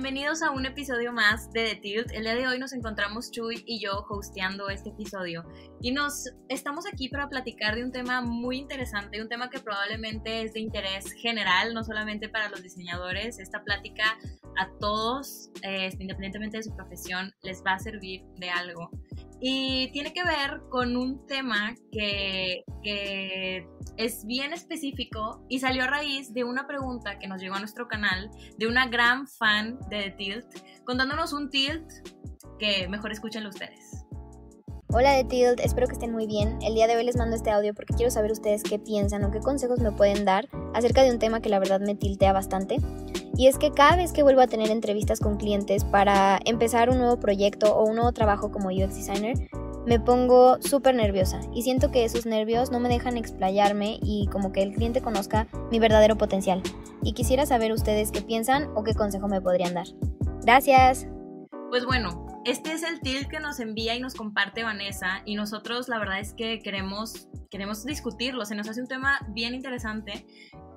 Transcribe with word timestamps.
Bienvenidos 0.00 0.44
a 0.44 0.52
un 0.52 0.64
episodio 0.64 1.12
más 1.12 1.50
de 1.50 1.74
The 1.74 1.76
Tilt. 1.80 2.12
El 2.12 2.22
día 2.22 2.36
de 2.36 2.46
hoy 2.46 2.60
nos 2.60 2.72
encontramos 2.72 3.32
Chuy 3.32 3.64
y 3.66 3.82
yo 3.82 4.06
hosteando 4.08 4.68
este 4.68 4.90
episodio 4.90 5.42
y 5.80 5.90
nos 5.90 6.32
estamos 6.48 6.86
aquí 6.86 7.08
para 7.08 7.28
platicar 7.28 7.74
de 7.74 7.82
un 7.82 7.90
tema 7.90 8.20
muy 8.20 8.58
interesante, 8.58 9.20
un 9.20 9.28
tema 9.28 9.50
que 9.50 9.58
probablemente 9.58 10.42
es 10.42 10.52
de 10.52 10.60
interés 10.60 11.10
general, 11.14 11.74
no 11.74 11.82
solamente 11.82 12.28
para 12.28 12.48
los 12.48 12.62
diseñadores. 12.62 13.40
Esta 13.40 13.64
plática 13.64 14.16
a 14.56 14.70
todos, 14.78 15.50
eh, 15.64 15.90
independientemente 15.98 16.58
de 16.58 16.62
su 16.62 16.76
profesión, 16.76 17.34
les 17.42 17.64
va 17.66 17.72
a 17.72 17.78
servir 17.80 18.22
de 18.36 18.50
algo. 18.50 18.90
Y 19.40 19.90
tiene 19.92 20.12
que 20.12 20.24
ver 20.24 20.62
con 20.68 20.96
un 20.96 21.26
tema 21.26 21.74
que, 21.92 22.64
es 23.96 24.24
bien 24.26 24.52
específico 24.52 25.44
y 25.48 25.58
salió 25.58 25.82
a 25.82 25.88
raíz 25.88 26.32
de 26.32 26.44
una 26.44 26.68
pregunta 26.68 27.18
que 27.18 27.26
nos 27.26 27.40
llegó 27.40 27.56
a 27.56 27.58
nuestro 27.58 27.88
canal 27.88 28.30
de 28.56 28.68
una 28.68 28.86
gran 28.86 29.26
fan 29.26 29.78
de 29.90 30.02
The 30.02 30.10
Tilt, 30.12 30.46
contándonos 30.84 31.32
un 31.32 31.50
tilt 31.50 31.90
que 32.60 32.86
mejor 32.88 33.10
escúchenlo 33.10 33.48
ustedes. 33.48 34.07
Hola 34.90 35.12
de 35.12 35.24
Tilt, 35.24 35.60
espero 35.60 35.86
que 35.86 35.92
estén 35.92 36.12
muy 36.12 36.26
bien. 36.26 36.58
El 36.62 36.74
día 36.74 36.86
de 36.86 36.96
hoy 36.96 37.04
les 37.04 37.14
mando 37.14 37.36
este 37.36 37.50
audio 37.50 37.74
porque 37.74 37.92
quiero 37.92 38.10
saber 38.10 38.32
ustedes 38.32 38.62
qué 38.62 38.78
piensan 38.78 39.22
o 39.22 39.30
qué 39.30 39.40
consejos 39.40 39.80
me 39.80 39.92
pueden 39.92 40.24
dar 40.24 40.48
acerca 40.72 41.02
de 41.02 41.10
un 41.10 41.18
tema 41.18 41.42
que 41.42 41.50
la 41.50 41.58
verdad 41.58 41.78
me 41.78 41.94
tiltea 41.94 42.32
bastante. 42.32 42.78
Y 43.36 43.48
es 43.48 43.58
que 43.58 43.70
cada 43.70 43.96
vez 43.96 44.12
que 44.12 44.22
vuelvo 44.22 44.40
a 44.40 44.46
tener 44.46 44.70
entrevistas 44.70 45.20
con 45.20 45.36
clientes 45.36 45.84
para 45.84 46.40
empezar 46.46 46.88
un 46.88 46.96
nuevo 46.96 47.20
proyecto 47.20 47.76
o 47.76 47.84
un 47.84 47.96
nuevo 47.96 48.12
trabajo 48.12 48.50
como 48.50 48.70
UX 48.70 48.96
designer, 48.96 49.36
me 49.84 50.00
pongo 50.00 50.56
súper 50.62 50.94
nerviosa 50.94 51.40
y 51.52 51.62
siento 51.64 51.90
que 51.90 52.06
esos 52.06 52.24
nervios 52.24 52.70
no 52.70 52.80
me 52.80 52.88
dejan 52.88 53.18
explayarme 53.18 53.98
y 54.02 54.26
como 54.28 54.52
que 54.52 54.62
el 54.62 54.72
cliente 54.72 55.02
conozca 55.02 55.48
mi 55.70 55.80
verdadero 55.80 56.16
potencial. 56.16 56.62
Y 57.02 57.12
quisiera 57.12 57.44
saber 57.44 57.72
ustedes 57.72 58.10
qué 58.10 58.22
piensan 58.22 58.70
o 58.74 58.84
qué 58.84 58.94
consejo 58.94 59.28
me 59.28 59.42
podrían 59.42 59.74
dar. 59.74 59.86
Gracias. 60.44 61.06
Pues 61.70 61.84
bueno, 61.84 62.27
este 62.48 62.72
es 62.72 62.82
el 62.82 63.00
tilt 63.00 63.28
que 63.28 63.40
nos 63.40 63.60
envía 63.60 63.94
y 63.94 64.00
nos 64.00 64.14
comparte 64.14 64.62
Vanessa 64.62 65.20
y 65.26 65.34
nosotros 65.34 65.86
la 65.88 65.98
verdad 65.98 66.18
es 66.18 66.32
que 66.32 66.60
queremos, 66.60 67.28
queremos 67.50 67.84
discutirlo, 67.84 68.46
se 68.46 68.54
nos 68.54 68.66
hace 68.70 68.80
un 68.80 68.88
tema 68.88 69.20
bien 69.28 69.54
interesante 69.54 70.26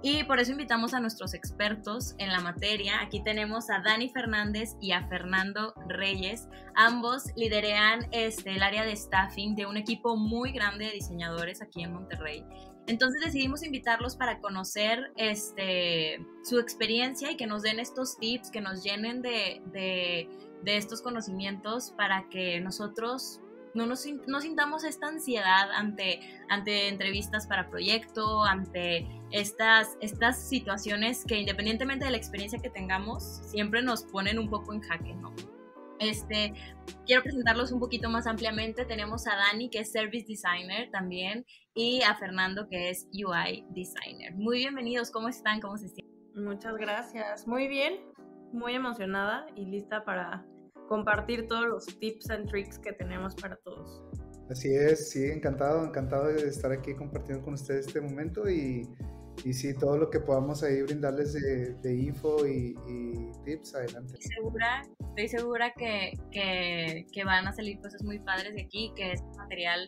y 0.03 0.25
por 0.25 0.42
eso 0.42 0.52
invitamos 0.52 0.94
a 0.94 0.99
nuestros 0.99 1.33
expertos 1.33 2.16
en 2.17 2.30
la 2.30 2.42
materia. 2.42 3.02
Aquí 3.02 3.23
tenemos 3.23 3.69
a 3.69 3.80
Dani 3.80 4.09
Fernández 4.09 4.72
y 4.81 4.92
a 4.92 5.08
Fernando 5.08 5.73
Reyes. 5.88 6.49
Ambos 6.75 7.23
liderean 7.38 8.08
este, 8.11 8.52
el 8.55 8.64
área 8.64 8.83
de 8.83 8.95
staffing 8.95 9.55
de 9.55 9.66
un 9.66 9.77
equipo 9.77 10.17
muy 10.17 10.52
grande 10.52 10.88
de 10.88 10.92
diseñadores 10.92 11.61
aquí 11.61 11.83
en 11.83 11.94
Monterrey. 11.94 12.44
Entonces 12.88 13.22
decidimos 13.23 13.64
invitarlos 13.64 14.17
para 14.17 14.39
conocer 14.39 15.14
este, 15.16 16.17
su 16.44 16.59
experiencia 16.59 17.31
y 17.31 17.38
que 17.38 17.47
nos 17.47 17.61
den 17.61 17.80
estos 17.80 18.17
tips, 18.17 18.49
que 18.52 18.59
nos 18.59 18.83
llenen 18.83 19.22
de 19.22 19.61
de 19.72 20.27
estos 20.66 21.02
conocimientos 21.02 21.92
para 21.98 22.30
que 22.30 22.59
nosotros 22.59 23.42
no 23.73 23.86
nos 23.86 24.06
no 24.28 24.42
sintamos 24.42 24.84
esta 24.84 25.08
ansiedad 25.08 25.72
ante, 25.72 26.20
ante 26.50 26.90
entrevistas 26.90 27.48
para 27.48 27.70
proyecto, 27.70 28.44
ante 28.44 29.08
estas, 29.32 29.98
estas 30.02 30.48
situaciones 30.48 31.23
que 31.26 31.38
independientemente 31.39 32.06
de 32.06 32.12
la 32.12 32.17
experiencia 32.17 32.59
que 32.59 32.70
tengamos, 32.70 33.23
siempre 33.45 33.82
nos 33.82 34.04
ponen 34.04 34.39
un 34.39 34.50
poco 34.50 34.73
en 34.73 34.82
jaque, 34.82 35.14
¿no? 35.14 35.34
Este, 36.00 36.54
quiero 37.06 37.22
presentarlos 37.22 37.72
un 37.72 37.80
poquito 37.80 38.09
más 38.09 38.26
ampliamente. 38.26 38.86
Tenemos 38.86 39.28
a 39.28 39.36
Dani, 39.36 39.70
que 39.70 39.82
es 39.82 39.92
Service 39.92 40.26
Designer 40.28 40.89
también, 40.89 41.45
y 41.76 42.02
a 42.02 42.16
Fernando, 42.16 42.67
que 42.67 42.89
es 42.89 43.08
UI 43.14 43.66
Designer. 43.70 44.33
Muy 44.33 44.58
bienvenidos, 44.58 45.11
¿cómo 45.11 45.30
están? 45.30 45.61
¿Cómo 45.61 45.77
se 45.77 45.89
sienten? 45.89 46.44
Muchas 46.44 46.76
gracias. 46.77 47.45
Muy 47.45 47.67
bien, 47.67 48.00
muy 48.52 48.73
emocionada 48.73 49.45
y 49.55 49.66
lista 49.66 50.04
para 50.04 50.44
compartir 50.91 51.47
todos 51.47 51.69
los 51.69 51.85
tips 51.99 52.29
and 52.31 52.49
tricks 52.49 52.77
que 52.77 52.91
tenemos 52.91 53.33
para 53.35 53.55
todos. 53.63 54.03
Así 54.49 54.75
es, 54.75 55.09
sí, 55.09 55.23
encantado, 55.23 55.85
encantado 55.85 56.27
de 56.27 56.49
estar 56.49 56.69
aquí 56.69 56.93
compartiendo 56.93 57.45
con 57.45 57.53
ustedes 57.53 57.87
este 57.87 58.02
momento 58.02 58.49
y, 58.49 58.85
y 59.45 59.53
sí, 59.53 59.73
todo 59.73 59.97
lo 59.97 60.09
que 60.09 60.19
podamos 60.19 60.63
ahí 60.63 60.81
brindarles 60.81 61.31
de, 61.81 61.95
info 61.95 62.45
y, 62.45 62.75
tips, 63.45 63.73
adelante. 63.73 64.15
Estoy 64.19 64.35
segura, 64.35 64.81
estoy 64.99 65.27
segura 65.29 65.73
que, 65.77 66.11
que, 66.29 67.05
que, 67.13 67.23
van 67.23 67.47
a 67.47 67.53
salir 67.53 67.79
cosas 67.79 68.03
muy 68.03 68.19
padres 68.19 68.53
de 68.53 68.63
aquí, 68.63 68.91
que 68.93 69.13
este 69.13 69.37
material 69.37 69.85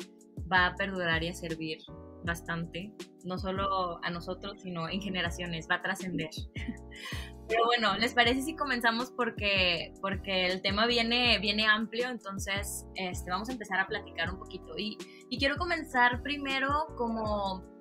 va 0.50 0.68
a 0.68 0.76
perdurar 0.76 1.22
y 1.22 1.28
a 1.28 1.34
servir 1.34 1.80
bastante, 2.26 2.92
no 3.24 3.38
solo 3.38 4.04
a 4.04 4.10
nosotros, 4.10 4.62
sino 4.62 4.90
en 4.90 5.02
generaciones, 5.02 5.68
va 5.70 5.76
a 5.76 5.82
trascender. 5.82 6.30
Pero 7.48 7.66
bueno, 7.66 7.98
¿les 7.98 8.14
parece 8.14 8.42
si 8.42 8.56
comenzamos 8.56 9.12
porque, 9.12 9.94
porque 10.02 10.48
el 10.48 10.62
tema 10.62 10.86
viene, 10.86 11.40
viene 11.40 11.68
amplio? 11.68 12.10
Entonces, 12.10 12.86
este, 12.96 13.30
vamos 13.30 13.50
a 13.50 13.52
empezar 13.52 13.80
a 13.80 13.88
platicar 13.88 14.32
un 14.32 14.40
poquito. 14.40 14.78
Y, 14.78 14.98
y 15.30 15.38
quiero 15.38 15.58
comenzar 15.58 16.24
primero 16.24 16.88
como 16.98 17.73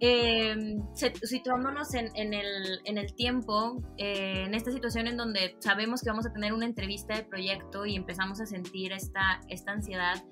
eh, 0.00 0.78
situándonos 0.94 1.94
en, 1.94 2.10
en, 2.14 2.34
el, 2.34 2.80
en, 2.84 2.98
el, 2.98 3.14
tiempo, 3.14 3.82
eh, 3.96 4.44
en 4.46 4.54
esta 4.54 4.70
situación 4.70 5.08
en 5.08 5.16
donde 5.16 5.56
sabemos 5.58 6.02
que 6.02 6.10
vamos 6.10 6.26
a 6.26 6.32
tener 6.32 6.52
una 6.52 6.66
entrevista 6.66 7.16
de 7.16 7.24
proyecto 7.24 7.84
y 7.84 7.96
empezamos 7.96 8.40
a 8.40 8.46
sentir 8.46 8.92
esta, 8.92 9.40
esta 9.48 9.72
ansiedad. 9.72 10.22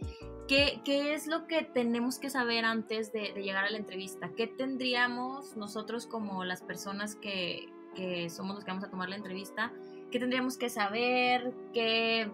¿Qué, 0.47 0.81
¿Qué, 0.85 1.15
es 1.15 1.27
lo 1.27 1.49
que 1.49 1.63
tenemos 1.63 2.19
que 2.19 2.31
saber 2.31 2.65
antes 2.65 3.13
de, 3.13 3.33
llegar 3.33 3.65
a 3.65 3.71
la 3.71 3.79
entrevista? 3.79 4.31
¿Qué 4.37 4.47
tendríamos 4.47 5.57
nosotros 5.57 6.07
como 6.07 6.45
las 6.45 6.63
personas 6.63 7.17
que, 7.17 7.69
que 7.97 8.31
somos 8.31 8.55
los 8.55 8.65
que 8.65 8.71
vamos 8.71 8.85
a 8.85 8.91
tomar 8.91 9.09
la 9.09 9.17
entrevista, 9.17 9.73
qué 10.13 10.21
tendríamos 10.21 10.57
que 10.57 10.71
saber, 10.71 11.53
qué, 11.73 12.31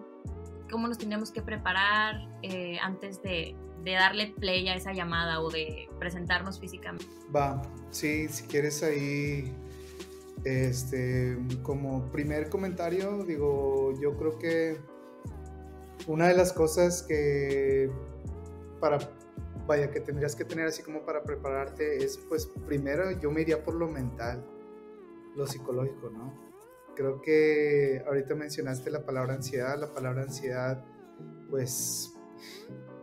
cómo 0.69 0.87
nos 0.87 0.99
tendríamos 0.99 1.31
que 1.31 1.41
preparar 1.41 2.27
eh, 2.43 2.77
antes 2.81 3.23
de, 3.23 3.55
de, 3.83 3.91
darle 3.91 4.33
play 4.39 4.67
a 4.69 4.75
esa 4.75 4.93
llamada 4.93 5.41
o 5.41 5.49
de 5.49 5.89
presentarnos 5.99 6.59
físicamente. 6.59 7.05
Va, 7.35 7.61
sí, 7.91 8.27
si 8.29 8.43
quieres 8.47 8.83
ahí, 8.83 9.53
este, 10.43 11.37
como 11.61 12.11
primer 12.11 12.49
comentario, 12.49 13.23
digo, 13.23 13.93
yo 14.01 14.17
creo 14.17 14.39
que 14.39 14.77
una 16.07 16.27
de 16.27 16.35
las 16.35 16.53
cosas 16.53 17.03
que 17.03 17.89
para 18.79 18.97
vaya 19.65 19.91
que 19.91 20.01
tendrías 20.01 20.35
que 20.35 20.43
tener 20.43 20.67
así 20.67 20.83
como 20.83 21.05
para 21.05 21.23
prepararte 21.23 22.03
es 22.03 22.17
pues 22.17 22.47
primero 22.67 23.11
yo 23.11 23.31
me 23.31 23.41
iría 23.41 23.63
por 23.63 23.75
lo 23.75 23.87
mental 23.87 24.43
lo 25.35 25.47
psicológico, 25.47 26.09
¿no? 26.09 26.33
Creo 26.95 27.21
que 27.21 28.03
ahorita 28.05 28.35
mencionaste 28.35 28.91
la 28.91 29.03
palabra 29.03 29.33
ansiedad, 29.33 29.79
la 29.79 29.91
palabra 29.91 30.23
ansiedad 30.23 30.83
pues 31.49 32.13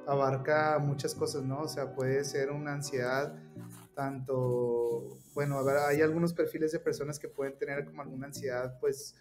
abarca 0.07 0.79
muchas 0.79 1.15
cosas, 1.15 1.45
¿no? 1.45 1.61
O 1.61 1.69
sea, 1.69 1.95
puede 1.95 2.25
ser 2.25 2.51
una 2.51 2.73
ansiedad 2.73 3.35
tanto, 3.95 5.19
bueno, 5.35 5.59
a 5.59 5.63
ver, 5.63 5.77
hay 5.77 6.01
algunos 6.01 6.33
perfiles 6.33 6.73
de 6.73 6.79
personas 6.79 7.19
que 7.19 7.29
pueden 7.29 7.59
tener 7.59 7.85
como 7.85 8.03
alguna 8.03 8.29
ansiedad, 8.29 8.79
pues, 8.81 9.15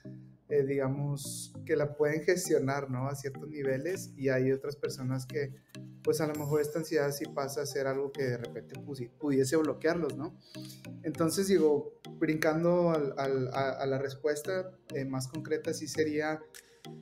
eh, 0.47 0.63
digamos, 0.63 1.53
que 1.66 1.75
la 1.75 1.95
pueden 1.95 2.23
gestionar, 2.23 2.90
¿no? 2.90 3.07
A 3.07 3.16
ciertos 3.16 3.50
niveles 3.50 4.12
y 4.16 4.29
hay 4.29 4.51
otras 4.51 4.75
personas 4.78 5.25
que, 5.25 5.53
pues, 6.01 6.22
a 6.22 6.28
lo 6.28 6.34
mejor 6.35 6.62
esta 6.62 6.79
ansiedad 6.79 7.11
sí 7.11 7.25
pasa 7.25 7.61
a 7.61 7.66
ser 7.66 7.88
algo 7.88 8.11
que 8.11 8.23
de 8.23 8.38
repente 8.38 8.79
pudiese 9.19 9.57
bloquearlos, 9.57 10.16
¿no? 10.16 10.40
Entonces, 11.03 11.47
digo, 11.47 12.00
brincando 12.17 12.91
a, 12.91 13.28
la 13.85 13.97
respuesta 13.97 14.72
eh, 14.96 15.03
más 15.03 15.28
concreta, 15.28 15.73
sí 15.73 15.88
sería 15.88 16.41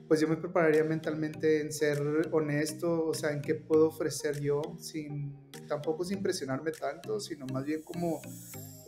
pues 0.08 0.20
yo 0.20 0.28
me 0.28 0.36
prepararía 0.36 0.84
mentalmente 0.84 1.60
en 1.60 1.70
ser 1.72 2.00
honesto, 2.32 3.06
o 3.06 3.14
sea, 3.14 3.30
en 3.32 3.42
qué 3.42 3.54
puedo 3.54 3.88
ofrecer 3.88 4.40
yo, 4.40 4.62
sin 4.78 5.36
tampoco 5.68 6.04
sin 6.04 6.22
presionarme 6.22 6.72
tanto, 6.72 7.20
sino 7.20 7.46
más 7.52 7.64
bien 7.64 7.82
como 7.82 8.22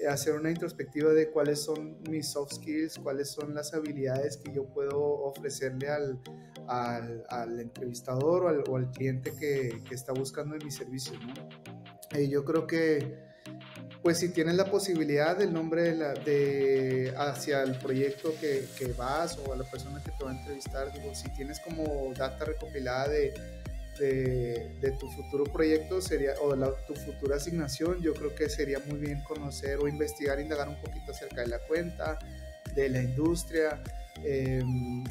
eh, 0.00 0.06
hacer 0.06 0.34
una 0.34 0.50
introspectiva 0.50 1.12
de 1.12 1.30
cuáles 1.30 1.60
son 1.60 2.00
mis 2.08 2.30
soft 2.30 2.54
skills, 2.54 2.98
cuáles 2.98 3.30
son 3.30 3.54
las 3.54 3.74
habilidades 3.74 4.38
que 4.38 4.52
yo 4.52 4.64
puedo 4.72 4.98
ofrecerle 4.98 5.88
al, 5.88 6.18
al, 6.66 7.60
entrevistador 7.60 8.64
o 8.68 8.76
al, 8.76 8.90
cliente 8.90 9.32
que, 9.38 9.82
que, 9.86 9.94
está 9.94 10.12
buscando 10.12 10.56
en 10.56 10.64
mi 10.64 10.70
servicio. 10.70 11.12
¿no? 11.20 12.18
Y 12.18 12.28
yo 12.28 12.44
creo 12.44 12.66
que 12.66 13.29
pues 14.02 14.18
si 14.18 14.30
tienes 14.30 14.54
la 14.54 14.64
posibilidad 14.64 15.36
del 15.36 15.52
nombre 15.52 15.82
de, 15.82 15.94
la, 15.94 16.14
de 16.14 17.14
hacia 17.16 17.62
el 17.62 17.74
proyecto 17.76 18.34
que, 18.40 18.64
que, 18.78 18.92
vas 18.92 19.38
o 19.38 19.52
a 19.52 19.56
la 19.56 19.64
persona 19.64 20.02
que 20.02 20.10
te 20.10 20.24
va 20.24 20.30
a 20.30 20.34
entrevistar, 20.34 20.92
digo, 20.92 21.14
si 21.14 21.28
tienes 21.30 21.60
como 21.60 22.12
data 22.14 22.46
recopilada 22.46 23.08
de, 23.08 23.34
de, 24.00 24.96
tu 24.98 25.10
futuro 25.10 25.44
proyecto 25.44 26.00
sería, 26.00 26.32
o 26.40 26.54
de 26.54 26.72
tu 26.86 26.94
futura 26.94 27.36
asignación, 27.36 28.00
yo 28.00 28.14
creo 28.14 28.34
que 28.34 28.48
sería 28.48 28.78
muy 28.86 28.98
bien 28.98 29.22
conocer 29.22 29.78
o 29.78 29.88
investigar, 29.88 30.40
indagar 30.40 30.68
un 30.68 30.80
poquito 30.80 31.12
acerca 31.12 31.42
de 31.42 31.48
la 31.48 31.58
cuenta, 31.58 32.18
de 32.74 32.88
la 32.88 33.02
industria. 33.02 33.82
Em, 34.24 35.04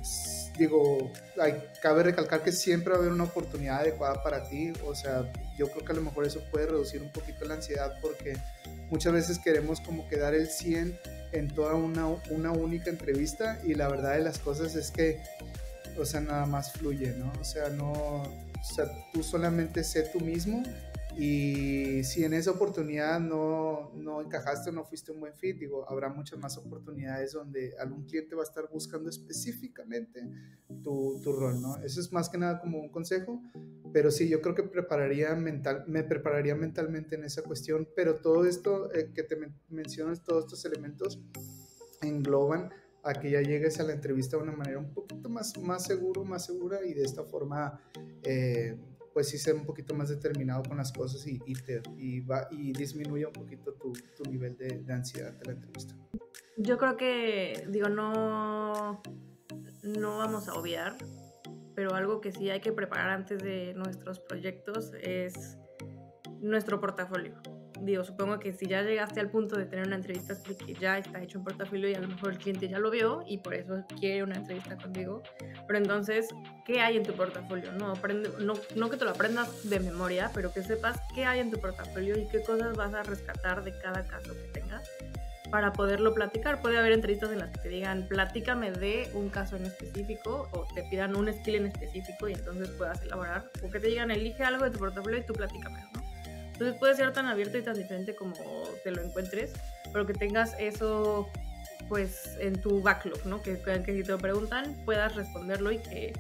digo, 0.57 1.11
hay, 1.39 1.63
cabe 1.81 2.03
recalcar 2.03 2.43
que 2.43 2.51
siempre 2.51 2.91
va 2.91 2.97
a 2.97 2.99
haber 2.99 3.13
una 3.13 3.23
oportunidad 3.23 3.79
adecuada 3.79 4.21
para 4.21 4.47
ti, 4.47 4.73
o 4.85 4.93
sea, 4.93 5.31
yo 5.57 5.69
creo 5.71 5.85
que 5.85 5.91
a 5.93 5.95
lo 5.95 6.01
mejor 6.01 6.25
eso 6.25 6.41
puede 6.51 6.67
reducir 6.67 7.01
un 7.01 7.11
poquito 7.11 7.45
la 7.45 7.55
ansiedad 7.55 7.97
porque 8.01 8.37
muchas 8.89 9.13
veces 9.13 9.39
queremos 9.39 9.81
como 9.81 10.07
que 10.07 10.17
dar 10.17 10.33
el 10.33 10.47
100 10.47 10.97
en 11.31 11.47
toda 11.47 11.75
una, 11.75 12.07
una 12.29 12.51
única 12.51 12.89
entrevista 12.89 13.59
y 13.63 13.75
la 13.75 13.87
verdad 13.87 14.13
de 14.13 14.23
las 14.23 14.39
cosas 14.39 14.75
es 14.75 14.91
que, 14.91 15.21
o 15.97 16.05
sea, 16.05 16.21
nada 16.21 16.45
más 16.45 16.73
fluye, 16.73 17.13
¿no? 17.13 17.31
O 17.39 17.43
sea, 17.43 17.69
no, 17.69 17.91
o 17.91 18.63
sea, 18.75 18.85
tú 19.13 19.23
solamente 19.23 19.83
sé 19.83 20.03
tú 20.03 20.19
mismo 20.19 20.63
y 21.21 22.01
si 22.05 22.23
en 22.23 22.31
esa 22.31 22.51
oportunidad 22.51 23.19
no, 23.19 23.91
no 23.93 24.21
encajaste 24.21 24.69
o 24.69 24.73
no 24.73 24.85
fuiste 24.85 25.11
un 25.11 25.19
buen 25.19 25.33
fit, 25.33 25.57
digo, 25.57 25.85
habrá 25.89 26.07
muchas 26.07 26.39
más 26.39 26.57
oportunidades 26.57 27.33
donde 27.33 27.75
algún 27.77 28.05
cliente 28.05 28.35
va 28.35 28.43
a 28.43 28.45
estar 28.45 28.69
buscando 28.71 29.09
específicamente 29.09 30.25
tu, 30.81 31.19
tu 31.21 31.33
rol, 31.33 31.61
¿no? 31.61 31.75
Eso 31.83 31.99
es 31.99 32.13
más 32.13 32.29
que 32.29 32.37
nada 32.37 32.61
como 32.61 32.79
un 32.79 32.87
consejo, 32.87 33.41
pero 33.91 34.11
sí, 34.11 34.29
yo 34.29 34.41
creo 34.41 34.55
que 34.55 34.63
prepararía 34.63 35.35
mental, 35.35 35.83
me 35.87 36.03
prepararía 36.03 36.55
mentalmente 36.55 37.15
en 37.15 37.25
esa 37.25 37.43
cuestión, 37.43 37.89
pero 37.97 38.21
todo 38.21 38.45
esto 38.45 38.89
eh, 38.93 39.11
que 39.13 39.23
te 39.23 39.37
mencionas, 39.67 40.23
todos 40.23 40.45
estos 40.45 40.63
elementos 40.63 41.21
engloban 42.01 42.69
a 43.03 43.13
que 43.13 43.31
ya 43.31 43.41
llegues 43.41 43.77
a 43.81 43.83
la 43.83 43.91
entrevista 43.91 44.37
de 44.37 44.43
una 44.43 44.53
manera 44.53 44.79
un 44.79 44.93
poquito 44.93 45.27
más, 45.27 45.57
más 45.57 45.83
seguro, 45.83 46.23
más 46.23 46.45
segura 46.45 46.79
y 46.85 46.93
de 46.93 47.03
esta 47.03 47.25
forma... 47.25 47.81
Eh, 48.23 48.77
pues 49.13 49.29
sí 49.29 49.37
ser 49.37 49.55
un 49.55 49.65
poquito 49.65 49.93
más 49.93 50.09
determinado 50.09 50.63
con 50.63 50.77
las 50.77 50.91
cosas 50.91 51.25
y, 51.27 51.39
y, 51.45 51.55
y, 51.97 52.19
va, 52.21 52.47
y 52.51 52.73
disminuye 52.73 53.25
un 53.25 53.33
poquito 53.33 53.73
tu, 53.73 53.93
tu 54.15 54.29
nivel 54.29 54.57
de, 54.57 54.93
ansiedad 54.93 55.33
de 55.33 55.45
la 55.45 55.51
entrevista. 55.53 55.95
Yo 56.57 56.77
creo 56.77 56.97
que, 56.97 57.65
digo, 57.69 57.89
no, 57.89 59.01
no 59.83 60.17
vamos 60.17 60.47
a 60.47 60.53
obviar, 60.53 60.97
pero 61.75 61.95
algo 61.95 62.21
que 62.21 62.31
sí 62.31 62.49
hay 62.49 62.59
que 62.59 62.71
preparar 62.71 63.09
antes 63.09 63.41
de 63.41 63.73
nuestros 63.75 64.19
proyectos 64.19 64.91
es 65.01 65.57
nuestro 66.41 66.79
portafolio 66.79 67.41
digo, 67.81 68.03
supongo 68.03 68.39
que 68.39 68.53
si 68.53 68.67
ya 68.67 68.81
llegaste 68.81 69.19
al 69.19 69.29
punto 69.29 69.57
de 69.57 69.65
tener 69.65 69.87
una 69.87 69.95
entrevista 69.95 70.33
es 70.33 70.39
que 70.39 70.73
ya 70.73 70.97
está 70.97 71.21
hecho 71.21 71.39
un 71.39 71.45
portafolio 71.45 71.89
y 71.89 71.95
a 71.95 71.99
lo 71.99 72.07
mejor 72.07 72.31
el 72.31 72.37
cliente 72.37 72.67
ya 72.67 72.79
lo 72.79 72.89
vio 72.89 73.23
y 73.27 73.37
por 73.37 73.53
eso 73.53 73.83
quiere 73.99 74.23
una 74.23 74.35
entrevista 74.35 74.77
contigo. 74.77 75.23
Pero 75.67 75.79
entonces, 75.79 76.27
¿qué 76.65 76.81
hay 76.81 76.97
en 76.97 77.03
tu 77.03 77.13
portafolio? 77.13 77.71
No, 77.73 77.91
aprende, 77.91 78.29
no, 78.39 78.53
no 78.75 78.89
que 78.89 78.97
te 78.97 79.05
lo 79.05 79.11
aprendas 79.11 79.69
de 79.69 79.79
memoria, 79.79 80.31
pero 80.33 80.53
que 80.53 80.63
sepas 80.63 80.99
qué 81.13 81.25
hay 81.25 81.39
en 81.39 81.51
tu 81.51 81.59
portafolio 81.59 82.17
y 82.17 82.27
qué 82.27 82.41
cosas 82.41 82.75
vas 82.75 82.93
a 82.93 83.03
rescatar 83.03 83.63
de 83.63 83.77
cada 83.79 84.05
caso 84.05 84.33
que 84.33 84.59
tengas 84.59 84.89
para 85.49 85.73
poderlo 85.73 86.13
platicar. 86.13 86.61
Puede 86.61 86.77
haber 86.77 86.93
entrevistas 86.93 87.31
en 87.31 87.39
las 87.39 87.49
que 87.51 87.59
te 87.59 87.69
digan, 87.69 88.07
platícame 88.07 88.71
de 88.71 89.09
un 89.13 89.29
caso 89.29 89.55
en 89.55 89.65
específico 89.65 90.47
o 90.51 90.65
te 90.73 90.83
pidan 90.83 91.15
un 91.15 91.31
skill 91.31 91.55
en 91.55 91.65
específico 91.67 92.27
y 92.27 92.33
entonces 92.33 92.69
puedas 92.69 93.01
elaborar. 93.01 93.49
O 93.63 93.69
que 93.69 93.79
te 93.79 93.87
digan, 93.87 94.11
elige 94.11 94.43
algo 94.43 94.65
de 94.65 94.71
tu 94.71 94.79
portafolio 94.79 95.19
y 95.19 95.25
tú 95.25 95.33
platícame, 95.33 95.83
¿no? 95.93 95.98
Entonces 96.59 96.77
puede 96.77 96.93
ser 96.93 97.13
tan 97.13 97.25
abierto 97.25 97.57
y 97.57 97.61
tan 97.61 97.77
diferente 97.77 98.13
como 98.17 98.33
te 98.83 98.91
lo 98.91 99.01
encuentres, 99.01 99.53
pero 99.93 100.05
que 100.05 100.13
tengas 100.13 100.57
eso 100.59 101.29
pues 101.87 102.35
en 102.37 102.61
tu 102.61 102.81
backlog, 102.81 103.25
¿no? 103.25 103.41
Que, 103.41 103.61
que 103.61 103.93
si 103.93 104.03
te 104.03 104.11
lo 104.11 104.17
preguntan 104.17 104.75
puedas 104.83 105.15
responderlo 105.15 105.71
y 105.71 105.77
que 105.77 106.11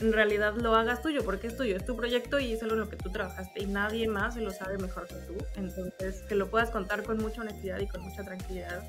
en 0.00 0.14
realidad 0.14 0.54
lo 0.54 0.74
hagas 0.74 1.02
tuyo, 1.02 1.22
porque 1.22 1.48
es 1.48 1.56
tuyo, 1.58 1.76
es 1.76 1.84
tu 1.84 1.96
proyecto 1.96 2.38
y 2.38 2.54
es 2.54 2.62
algo 2.62 2.76
en 2.76 2.80
lo 2.80 2.88
que 2.88 2.96
tú 2.96 3.10
trabajaste 3.10 3.62
y 3.62 3.66
nadie 3.66 4.08
más 4.08 4.36
lo 4.36 4.50
sabe 4.52 4.78
mejor 4.78 5.06
que 5.06 5.16
tú. 5.16 5.36
Entonces, 5.54 6.22
que 6.30 6.34
lo 6.34 6.48
puedas 6.48 6.70
contar 6.70 7.02
con 7.02 7.18
mucha 7.18 7.42
honestidad 7.42 7.78
y 7.78 7.86
con 7.86 8.00
mucha 8.00 8.24
tranquilidad 8.24 8.82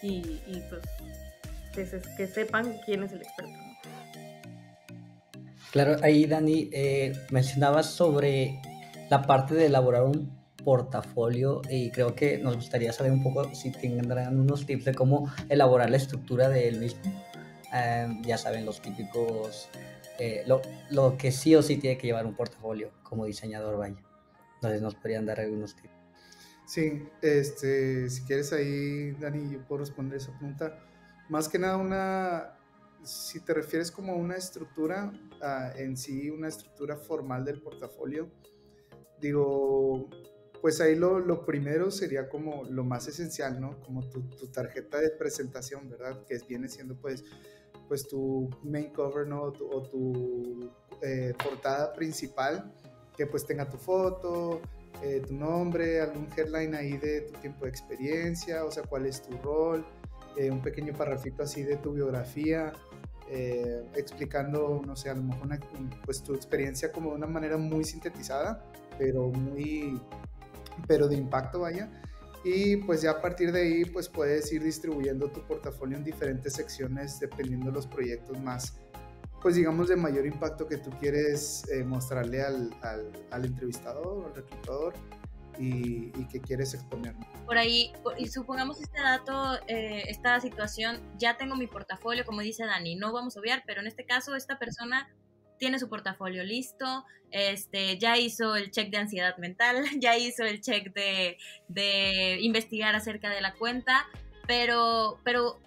y, 0.00 0.40
pues 0.70 0.80
que, 1.74 2.00
que, 2.16 2.26
sepan 2.26 2.74
quién 2.86 3.02
es 3.02 3.12
el 3.12 3.20
experto. 3.20 3.52
Claro, 5.72 5.96
ahí 6.02 6.24
Dani 6.24 6.70
eh, 6.72 7.12
mencionabas 7.30 7.90
sobre 7.90 8.58
la 9.10 9.20
parte 9.22 9.54
de 9.54 9.66
elaborar 9.66 10.04
un 10.04 10.37
portafolio 10.64 11.62
y 11.70 11.90
creo 11.90 12.14
que 12.14 12.38
nos 12.38 12.56
gustaría 12.56 12.92
saber 12.92 13.12
un 13.12 13.22
poco 13.22 13.54
si 13.54 13.70
tendrán 13.70 14.38
unos 14.38 14.66
tips 14.66 14.86
de 14.86 14.94
cómo 14.94 15.32
elaborar 15.48 15.90
la 15.90 15.96
estructura 15.96 16.48
de 16.48 16.68
él 16.68 16.80
mismo. 16.80 17.00
Em, 17.72 18.22
ya 18.22 18.38
saben, 18.38 18.64
los 18.64 18.80
típicos, 18.80 19.68
eh, 20.18 20.42
lo, 20.46 20.62
lo, 20.90 21.16
que 21.16 21.30
sí 21.32 21.54
o 21.54 21.62
sí 21.62 21.76
tiene 21.76 21.98
que 21.98 22.06
llevar 22.06 22.26
un 22.26 22.34
portafolio 22.34 22.90
como 23.02 23.24
diseñador, 23.26 23.76
vaya. 23.76 23.96
Entonces 24.54 24.82
nos 24.82 24.94
podrían 24.94 25.26
dar 25.26 25.40
algunos 25.40 25.76
tips. 25.76 25.98
Sí, 26.66 27.08
este, 27.22 28.10
si 28.10 28.22
quieres 28.24 28.52
ahí, 28.52 29.12
Dani, 29.12 29.50
yo 29.50 29.66
puedo 29.66 29.80
responder 29.80 30.18
esa 30.18 30.36
pregunta. 30.36 30.78
Más 31.28 31.48
que 31.48 31.58
nada 31.58 31.76
una, 31.76 32.58
si 33.02 33.40
te 33.40 33.54
refieres 33.54 33.90
como 33.90 34.12
a 34.12 34.16
una 34.16 34.36
estructura 34.36 35.12
uh, 35.40 35.78
en 35.78 35.96
sí, 35.96 36.28
una 36.30 36.48
estructura 36.48 36.96
formal 36.96 37.44
del 37.44 37.62
portafolio, 37.62 38.30
digo, 39.20 40.10
pues 40.60 40.80
ahí 40.80 40.96
lo, 40.96 41.18
lo, 41.18 41.44
primero 41.44 41.90
sería 41.90 42.28
como 42.28 42.64
lo 42.64 42.84
más 42.84 43.06
esencial, 43.08 43.60
¿no? 43.60 43.80
Como 43.80 44.08
tu, 44.08 44.22
tu 44.22 44.46
tarjeta 44.48 44.98
de 44.98 45.10
presentación, 45.10 45.88
¿verdad? 45.88 46.24
Que 46.26 46.38
viene 46.48 46.68
siendo 46.68 46.96
pues, 46.96 47.24
pues 47.86 48.08
tu 48.08 48.50
main 48.62 48.92
cover, 48.92 49.26
¿no? 49.26 49.42
O 49.42 49.52
tu, 49.52 49.70
o 49.70 49.82
tu 49.82 50.70
eh, 51.02 51.34
portada 51.42 51.92
principal, 51.92 52.72
que 53.16 53.26
pues 53.26 53.46
tenga 53.46 53.68
tu 53.68 53.76
foto, 53.76 54.60
eh, 55.02 55.22
tu 55.26 55.34
nombre, 55.34 56.00
algún 56.00 56.28
headline 56.36 56.74
ahí 56.74 56.96
de 56.96 57.22
tu 57.22 57.38
tiempo 57.40 57.64
de 57.64 57.70
experiencia, 57.70 58.64
o 58.64 58.70
sea, 58.70 58.82
cuál 58.82 59.06
es 59.06 59.22
tu 59.22 59.36
rol, 59.38 59.84
eh, 60.36 60.50
un 60.50 60.60
pequeño 60.60 60.92
parrafito 60.92 61.44
así 61.44 61.62
de 61.62 61.76
tu 61.76 61.92
biografía, 61.92 62.72
eh, 63.30 63.84
explicando, 63.94 64.82
no 64.84 64.96
sé, 64.96 65.10
a 65.10 65.14
lo 65.14 65.22
mejor 65.22 65.46
una, 65.46 65.60
pues 66.04 66.22
tu 66.22 66.34
experiencia 66.34 66.90
como 66.90 67.10
de 67.10 67.16
una 67.16 67.26
manera 67.26 67.58
muy 67.58 67.84
sintetizada, 67.84 68.64
pero 68.98 69.28
muy 69.28 70.00
pero 70.86 71.08
de 71.08 71.16
impacto 71.16 71.60
vaya. 71.60 71.90
Y 72.44 72.76
pues 72.76 73.02
ya 73.02 73.12
a 73.12 73.20
partir 73.20 73.52
de 73.52 73.62
ahí 73.62 73.84
pues 73.84 74.08
puedes 74.08 74.52
ir 74.52 74.62
distribuyendo 74.62 75.28
tu 75.30 75.44
portafolio 75.46 75.98
en 75.98 76.04
diferentes 76.04 76.54
secciones 76.54 77.18
dependiendo 77.18 77.66
de 77.66 77.72
los 77.72 77.86
proyectos 77.86 78.38
más, 78.40 78.78
pues 79.42 79.56
digamos 79.56 79.88
de 79.88 79.96
mayor 79.96 80.26
impacto 80.26 80.66
que 80.66 80.78
tú 80.78 80.90
quieres 81.00 81.68
eh, 81.70 81.84
mostrarle 81.84 82.42
al, 82.42 82.74
al, 82.82 83.12
al, 83.30 83.44
entrevistador, 83.44 84.26
al 84.26 84.34
reclutador 84.34 84.94
y, 85.58 86.12
y, 86.16 86.28
que 86.30 86.40
quieres 86.40 86.74
exponer. 86.74 87.14
Por 87.44 87.58
ahí, 87.58 87.92
y 88.16 88.28
supongamos 88.28 88.80
este 88.80 89.00
dato, 89.00 89.56
eh, 89.66 90.04
esta 90.08 90.40
situación, 90.40 91.00
ya 91.18 91.36
tengo 91.36 91.56
mi 91.56 91.66
portafolio, 91.66 92.24
como 92.24 92.40
dice 92.42 92.64
Dani, 92.64 92.94
no 92.94 93.12
vamos 93.12 93.36
a 93.36 93.40
obviar, 93.40 93.64
pero 93.66 93.80
en 93.80 93.88
este 93.88 94.04
caso 94.04 94.36
esta 94.36 94.58
persona 94.58 95.08
tiene 95.58 95.78
su 95.78 95.88
portafolio 95.88 96.44
listo, 96.44 97.04
este, 97.30 97.98
ya 97.98 98.16
hizo 98.16 98.56
el 98.56 98.70
check 98.70 98.90
de 98.90 98.98
ansiedad 98.98 99.36
mental, 99.38 99.84
ya 99.98 100.16
hizo 100.16 100.44
el 100.44 100.60
check 100.60 100.92
de, 100.94 101.36
de 101.68 102.38
investigar 102.40 102.94
acerca 102.94 103.30
de 103.30 103.40
la 103.40 103.54
cuenta, 103.54 104.06
pero, 104.46 105.20
pero 105.24 105.60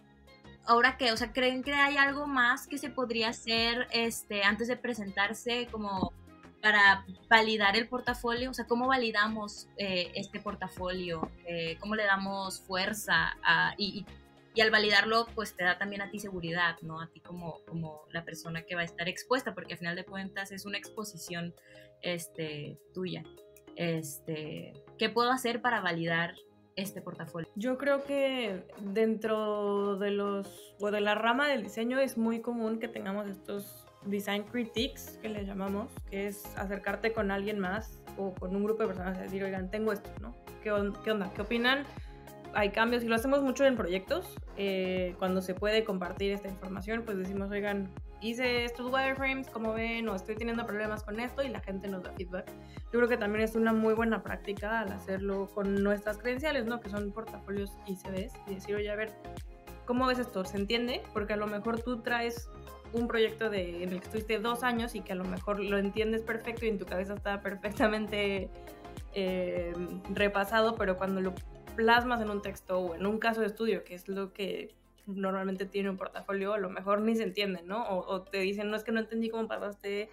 ahora 0.66 0.98
qué, 0.98 1.12
o 1.12 1.18
sea, 1.18 1.32
¿creen 1.32 1.64
que 1.64 1.74
hay 1.74 1.98
algo 1.98 2.28
más 2.28 2.68
que 2.68 2.78
se 2.78 2.90
podría 2.90 3.30
hacer 3.30 3.88
este, 3.92 4.44
antes 4.44 4.68
de 4.68 4.78
presentarse 4.78 5.68
como 5.72 6.14
para 6.62 7.06
validar 7.30 7.76
el 7.76 7.88
portafolio? 7.88 8.52
O 8.52 8.54
sea, 8.54 8.66
¿cómo 8.66 8.88
validamos 8.88 9.68
eh, 9.78 10.12
este 10.16 10.40
portafolio? 10.40 11.30
Eh, 11.46 11.78
¿Cómo 11.80 11.96
le 11.96 12.04
damos 12.04 12.62
fuerza 12.62 13.36
a, 13.44 13.74
y, 13.78 14.06
al 14.60 14.72
validarlo, 14.72 15.28
pues 15.34 15.56
te 15.56 15.64
da 15.64 15.78
también 15.78 16.02
a 16.02 16.10
ti 16.10 16.20
seguridad, 16.20 16.76
¿no? 16.82 17.00
A 17.00 17.08
ti 17.08 17.22
como, 17.22 17.64
como 17.66 18.02
la 18.12 18.26
persona 18.26 18.64
que 18.64 18.76
va 18.76 18.82
a 18.82 18.86
estar 18.86 19.08
expuesta, 19.08 19.54
porque 19.54 19.74
al 19.74 19.80
final 19.80 19.96
de 19.96 20.04
cuentas 20.04 20.52
es 20.52 20.66
una 20.66 20.78
exposición 20.78 21.54
este, 22.02 22.78
tuya. 22.94 23.24
Este, 23.78 24.74
¿Qué 24.98 25.10
puedo 25.10 25.32
hacer 25.32 25.62
para 25.62 25.80
validar 25.80 26.36
este 26.76 27.02
portafolio? 27.02 27.50
Yo 27.56 27.78
creo 27.78 28.04
que 28.04 28.66
dentro 28.80 29.96
de 29.98 30.12
los, 30.12 30.76
o 30.82 30.92
de 30.92 31.00
la 31.00 31.16
rama 31.16 31.48
del 31.48 31.64
diseño 31.64 32.00
es 32.00 32.18
muy 32.18 32.42
común 32.42 32.80
que 32.80 32.90
tengamos 32.90 33.30
estos 33.30 33.86
design 34.06 34.44
critiques, 34.44 35.20
que 35.22 35.30
le 35.30 35.46
llamamos, 35.46 35.92
que 36.10 36.28
es 36.28 36.46
acercarte 36.58 37.14
con 37.14 37.32
alguien 37.32 37.60
más 37.60 38.00
o 38.18 38.34
con 38.34 38.56
un 38.56 38.64
grupo 38.64 38.84
de 38.84 38.88
personas 38.88 39.18
y 39.20 39.22
decir, 39.22 39.44
oigan, 39.44 39.70
tengo 39.70 39.94
esto, 39.94 40.10
¿no? 40.20 40.36
¿Qué, 40.62 40.72
qué 41.04 41.12
onda? 41.12 41.32
¿Qué 41.34 41.42
opinan? 41.42 41.86
Hay 42.54 42.70
cambios 42.70 43.04
y 43.04 43.08
lo 43.08 43.16
hacemos 43.16 43.42
mucho 43.42 43.66
en 43.66 43.76
proyectos. 43.76 44.36
Eh, 44.58 45.16
cuando 45.20 45.42
se 45.42 45.54
puede 45.54 45.84
compartir 45.84 46.32
esta 46.32 46.48
información, 46.48 47.04
pues 47.06 47.18
decimos, 47.18 47.50
oigan, 47.52 47.90
hice 48.22 48.66
estos 48.66 48.92
wireframes, 48.92 49.50
como 49.50 49.74
ven, 49.74 50.08
o 50.10 50.16
estoy 50.16 50.36
teniendo 50.36 50.66
problemas 50.66 51.04
con 51.04 51.20
esto 51.20 51.44
y 51.44 51.50
la 51.50 51.60
gente 51.60 51.88
nos 51.88 52.04
da 52.04 52.12
feedback. 52.14 52.48
Yo 52.92 53.00
creo 53.00 53.08
que 53.08 53.18
también 53.18 53.44
es 53.44 53.56
una 53.56 53.74
muy 53.74 53.94
buena 53.94 54.22
práctica 54.24 54.82
al 54.82 54.92
hacerlo 54.92 55.50
con 55.54 55.84
nuestras 55.84 56.18
credenciales, 56.18 56.66
¿no? 56.66 56.80
Que 56.80 56.90
son 56.90 57.12
portafolios 57.12 57.72
ICBs 57.88 58.34
y 58.48 58.56
decir, 58.56 58.76
oye, 58.76 58.90
a 58.92 58.96
ver, 58.96 59.12
¿cómo 59.86 60.06
ves 60.08 60.20
esto? 60.20 60.46
¿Se 60.46 60.58
entiende? 60.58 61.02
Porque 61.14 61.34
a 61.34 61.38
lo 61.38 61.48
mejor 61.48 61.82
tú 61.82 62.02
traes 62.02 62.50
un 62.94 63.08
proyecto 63.08 63.50
de, 63.50 63.84
en 63.84 63.90
el 63.90 64.00
que 64.00 64.06
estuviste 64.06 64.40
dos 64.40 64.64
años 64.64 64.96
y 64.96 65.02
que 65.02 65.14
a 65.14 65.16
lo 65.16 65.24
mejor 65.24 65.60
lo 65.60 65.78
entiendes 65.78 66.22
perfecto 66.22 66.66
y 66.66 66.70
en 66.70 66.78
tu 66.78 66.86
cabeza 66.86 67.14
está 67.14 67.42
perfectamente 67.42 68.50
eh, 69.14 69.74
repasado, 70.14 70.76
pero 70.76 70.98
cuando 70.98 71.22
lo 71.22 71.34
plasmas 71.82 72.22
en 72.22 72.30
un 72.30 72.44
texto 72.44 72.78
o 72.78 72.96
en 72.96 73.08
un 73.08 73.18
caso 73.18 73.42
de 73.42 73.48
estudio, 73.48 73.84
que 73.84 73.96
es 73.96 74.08
lo 74.08 74.34
que 74.34 74.76
normalmente 75.08 75.66
tiene 75.66 75.90
un 75.90 75.98
portafolio, 75.98 76.54
a 76.54 76.60
lo 76.60 76.70
mejor 76.70 77.02
ni 77.02 77.16
se 77.16 77.24
entiende, 77.24 77.64
¿no? 77.64 77.90
O, 77.90 78.22
te 78.22 78.38
dicen, 78.38 78.70
no 78.70 78.78
es 78.78 78.84
que 78.84 78.92
no 78.92 79.00
entendí 79.00 79.32
cómo 79.32 79.48
pasaste 79.48 80.08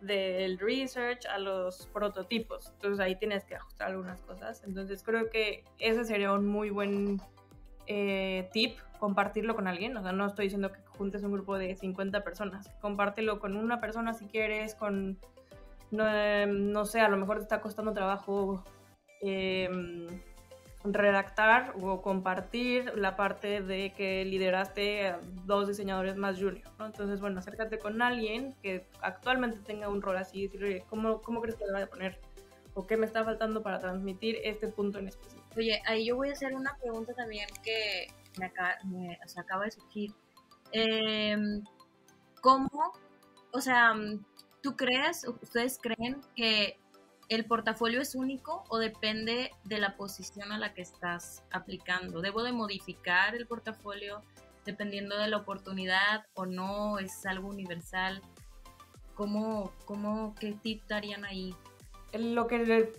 del 0.00 0.58
research 0.58 1.26
a 1.26 1.38
los 1.38 1.86
prototipos. 1.88 2.72
Entonces 2.76 3.00
ahí 3.00 3.16
tienes 3.16 3.44
que 3.44 3.54
ajustar 3.54 3.90
algunas 3.90 4.22
cosas. 4.22 4.62
Entonces 4.64 5.02
creo 5.02 5.28
que 5.28 5.62
ese 5.78 6.06
sería 6.06 6.32
un 6.32 6.46
muy 6.46 6.70
buen 6.70 7.20
eh, 7.86 8.48
tip 8.54 8.78
compartirlo 8.98 9.54
con 9.54 9.66
alguien. 9.66 9.94
O 9.98 10.02
sea, 10.02 10.12
no 10.12 10.26
estoy 10.26 10.46
diciendo 10.46 10.72
que 10.72 10.80
juntes 10.96 11.22
un 11.22 11.32
grupo 11.32 11.58
de 11.58 11.76
50 11.76 12.24
personas. 12.24 12.70
Compártelo 12.80 13.40
con 13.40 13.58
una 13.58 13.78
persona 13.78 14.14
si 14.14 14.24
quieres, 14.24 14.74
con, 14.74 15.18
no, 15.90 16.46
no 16.46 16.86
sé, 16.86 17.00
a 17.00 17.10
lo 17.10 17.18
mejor 17.18 17.36
te 17.36 17.42
está 17.42 17.60
costando 17.60 17.92
trabajo 17.92 18.64
em, 19.20 20.06
redactar 20.84 21.74
o 21.80 22.00
compartir 22.00 22.92
la 22.96 23.16
parte 23.16 23.60
de 23.60 23.92
que 23.92 24.24
lideraste 24.24 25.14
dos 25.44 25.68
diseñadores 25.68 26.16
más 26.16 26.38
junior, 26.38 26.70
¿no? 26.78 26.86
Entonces, 26.86 27.20
bueno, 27.20 27.38
acércate 27.40 27.78
con 27.78 28.00
alguien 28.00 28.54
que 28.62 28.86
actualmente 29.02 29.58
tenga 29.58 29.88
un 29.88 30.00
rol 30.00 30.16
así 30.16 30.38
y 30.38 30.42
decirle, 30.46 30.84
¿cómo, 30.88 31.20
cómo 31.20 31.42
crees 31.42 31.56
que 31.56 31.66
le 31.66 31.72
voy 31.72 31.82
a 31.82 31.86
poner? 31.86 32.20
¿O 32.74 32.86
qué 32.86 32.96
me 32.96 33.04
está 33.04 33.24
faltando 33.24 33.62
para 33.62 33.78
transmitir 33.78 34.38
este 34.42 34.68
punto 34.68 34.98
en 34.98 35.08
específico? 35.08 35.44
Oye, 35.56 35.82
ahí 35.86 36.06
yo 36.06 36.16
voy 36.16 36.30
a 36.30 36.32
hacer 36.32 36.54
una 36.54 36.74
pregunta 36.80 37.12
también 37.14 37.48
que 37.62 38.06
me 38.38 38.46
acaba, 38.46 39.64
de 39.64 39.70
surgir. 39.70 40.14
Em, 40.72 41.62
¿Cómo, 42.40 42.92
o 43.52 43.60
sea, 43.60 43.94
tú 44.62 44.76
crees, 44.76 45.26
ustedes 45.42 45.78
creen 45.78 46.22
que 46.34 46.78
el 47.30 47.44
portafolio 47.44 48.00
es 48.00 48.16
único 48.16 48.64
o 48.68 48.78
depende 48.78 49.52
de 49.62 49.78
la 49.78 49.96
posición 49.96 50.50
a 50.50 50.58
la 50.58 50.74
que 50.74 50.82
estás 50.82 51.44
aplicando? 51.52 52.20
¿Debo 52.20 52.42
de 52.42 52.50
modificar 52.50 53.36
el 53.36 53.46
portafolio 53.46 54.20
dependiendo 54.66 55.16
de 55.16 55.28
la 55.28 55.36
oportunidad 55.36 56.26
o 56.34 56.44
no? 56.44 56.98
¿Es 56.98 57.24
algo 57.24 57.48
universal? 57.48 58.20
¿Cómo, 59.14 59.72
cómo 59.84 60.34
qué 60.40 60.54
tip 60.60 60.82
darían 60.88 61.24
ahí? 61.24 61.54
Lo 62.12 62.48
que 62.48 62.92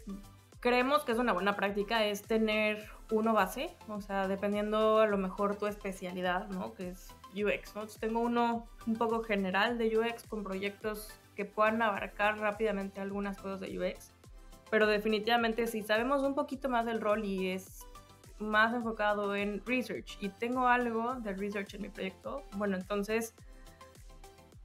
creemos 0.62 1.04
que 1.04 1.12
es 1.12 1.18
una 1.18 1.34
buena 1.34 1.58
práctica 1.58 2.06
es 2.06 2.22
tener 2.22 2.90
uno 3.12 3.34
base, 3.34 3.76
o 3.90 4.00
sea, 4.00 4.30
dependiendo 4.30 5.00
a 5.00 5.08
lo 5.08 5.18
mejor 5.18 5.58
tu 5.58 5.68
especialidad, 5.68 6.48
¿no? 6.48 6.74
Que 6.74 6.92
es 6.92 7.10
UX, 7.36 7.74
tengo 8.00 8.22
uno 8.22 8.66
un 8.88 8.96
poco 8.96 9.24
general 9.24 9.78
de 9.78 9.98
UX 9.98 10.24
con 10.24 10.46
proyectos 10.46 11.10
que 11.36 11.44
puedan 11.44 11.82
abarcar 11.82 12.40
rápidamente 12.40 13.02
algunas 13.02 13.38
cosas 13.38 13.60
de 13.60 13.78
UX 13.78 14.14
pero 14.72 14.88
definitivamente 14.88 15.68
si 15.68 15.84
sabemos 15.84 16.24
un 16.24 16.34
poquito 16.34 16.70
más 16.70 16.86
del 16.86 17.02
rol 17.02 17.26
y 17.26 17.50
es 17.50 17.86
más 18.40 18.74
enfocado 18.74 19.36
en 19.36 19.62
research 19.66 20.18
y 20.22 20.30
tengo 20.30 20.68
algo 20.68 21.16
de 21.16 21.34
research 21.34 21.76
en 21.76 21.82
mi 21.84 21.90
proyecto, 21.90 22.44
bueno, 22.56 22.78
entonces 22.78 23.36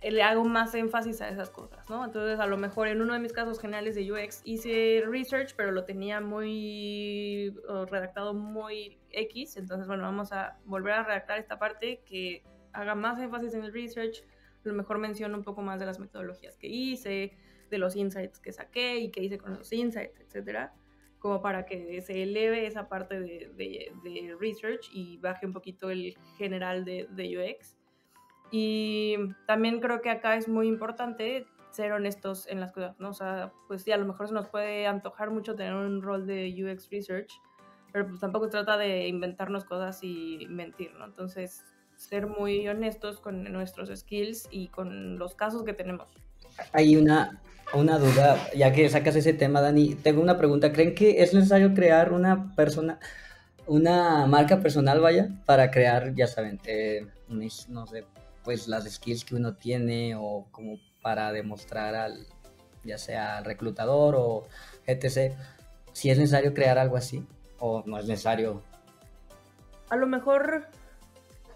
eh, 0.00 0.12
le 0.12 0.22
hago 0.22 0.44
más 0.44 0.74
énfasis 0.76 1.20
a 1.20 1.28
esas 1.28 1.50
cosas, 1.50 1.90
¿no? 1.90 2.04
Entonces, 2.04 2.38
a 2.38 2.46
lo 2.46 2.56
mejor 2.56 2.86
en 2.86 3.02
uno 3.02 3.14
de 3.14 3.18
mis 3.18 3.32
casos 3.32 3.58
generales 3.58 3.96
de 3.96 4.10
UX 4.10 4.42
hice 4.44 5.02
research, 5.06 5.54
pero 5.56 5.72
lo 5.72 5.84
tenía 5.84 6.20
muy 6.20 7.52
redactado 7.90 8.32
muy 8.32 8.98
X, 9.10 9.56
entonces, 9.56 9.88
bueno, 9.88 10.04
vamos 10.04 10.32
a 10.32 10.56
volver 10.66 10.94
a 10.94 11.02
redactar 11.02 11.38
esta 11.38 11.58
parte 11.58 12.02
que 12.06 12.44
haga 12.72 12.94
más 12.94 13.18
énfasis 13.18 13.54
en 13.54 13.64
el 13.64 13.72
research, 13.72 14.22
a 14.64 14.68
lo 14.68 14.74
mejor 14.74 14.98
menciono 14.98 15.36
un 15.36 15.44
poco 15.44 15.62
más 15.62 15.80
de 15.80 15.86
las 15.86 15.98
metodologías 15.98 16.56
que 16.56 16.68
hice, 16.68 17.36
de 17.70 17.78
los 17.78 17.96
insights 17.96 18.38
que 18.40 18.52
saqué 18.52 18.98
y 18.98 19.10
que 19.10 19.22
hice 19.22 19.38
con 19.38 19.54
los 19.54 19.72
insights, 19.72 20.20
etcétera, 20.20 20.74
como 21.18 21.40
para 21.40 21.66
que 21.66 22.00
se 22.02 22.22
eleve 22.22 22.66
esa 22.66 22.88
parte 22.88 23.20
de, 23.20 23.50
de, 23.56 24.36
research 24.38 24.88
y 24.92 25.18
baje 25.18 25.46
un 25.46 25.52
poquito 25.52 25.90
el 25.90 26.16
general 26.36 26.84
de, 26.84 27.08
de 27.10 27.38
UX. 27.38 27.76
Y 28.50 29.16
también 29.46 29.80
creo 29.80 30.00
que 30.00 30.10
acá 30.10 30.36
es 30.36 30.48
muy 30.48 30.68
importante 30.68 31.46
ser 31.70 31.92
honestos 31.92 32.46
en 32.48 32.60
las 32.60 32.72
cosas, 32.72 32.98
¿no? 32.98 33.10
O 33.10 33.14
sea, 33.14 33.52
pues 33.68 33.82
sí, 33.82 33.92
a 33.92 33.96
lo 33.96 34.06
mejor 34.06 34.28
se 34.28 34.34
nos 34.34 34.48
puede 34.48 34.86
antojar 34.86 35.30
mucho 35.30 35.54
tener 35.54 35.74
un 35.74 36.00
rol 36.00 36.26
de 36.26 36.54
UX 36.54 36.88
Research, 36.90 37.40
pero 37.92 38.06
pues 38.06 38.20
tampoco 38.20 38.48
trata 38.48 38.78
de 38.78 39.08
inventarnos 39.08 39.64
cosas 39.64 39.98
y 40.02 40.46
mentir, 40.48 40.94
¿no? 40.94 41.04
Entonces, 41.04 41.64
ser 41.96 42.26
muy 42.26 42.66
honestos 42.68 43.20
con 43.20 43.44
nuestros 43.52 43.90
skills 43.94 44.48
y 44.50 44.68
con 44.68 45.18
los 45.18 45.34
casos 45.34 45.64
que 45.64 45.72
tenemos. 45.72 46.08
Hay 46.72 46.96
una, 46.96 47.42
una 47.74 47.98
duda, 47.98 48.50
ya 48.54 48.72
que 48.72 48.88
sacas 48.88 49.16
ese 49.16 49.32
tema, 49.32 49.60
Dani, 49.60 49.94
tengo 49.94 50.22
una 50.22 50.38
pregunta. 50.38 50.72
¿Creen 50.72 50.94
que 50.94 51.22
es 51.22 51.34
necesario 51.34 51.74
crear 51.74 52.12
una 52.12 52.54
persona, 52.54 52.98
una 53.66 54.26
marca 54.26 54.60
personal, 54.60 55.00
vaya, 55.00 55.28
para 55.44 55.70
crear, 55.70 56.14
ya 56.14 56.26
saben, 56.26 56.60
eh, 56.64 57.06
no 57.28 57.86
sé, 57.86 58.04
pues 58.44 58.68
las 58.68 58.84
skills 58.84 59.24
que 59.24 59.34
uno 59.34 59.54
tiene 59.54 60.14
o 60.14 60.46
como 60.52 60.78
para 61.02 61.32
demostrar 61.32 61.94
al, 61.94 62.26
ya 62.84 62.98
sea 62.98 63.38
al 63.38 63.44
reclutador 63.44 64.14
o 64.16 64.46
etc. 64.86 65.34
Si 65.92 66.10
es 66.10 66.18
necesario 66.18 66.54
crear 66.54 66.78
algo 66.78 66.96
así 66.96 67.26
o 67.58 67.82
no 67.86 67.98
es 67.98 68.06
necesario. 68.06 68.62
A 69.88 69.96
lo 69.96 70.06
mejor 70.06 70.68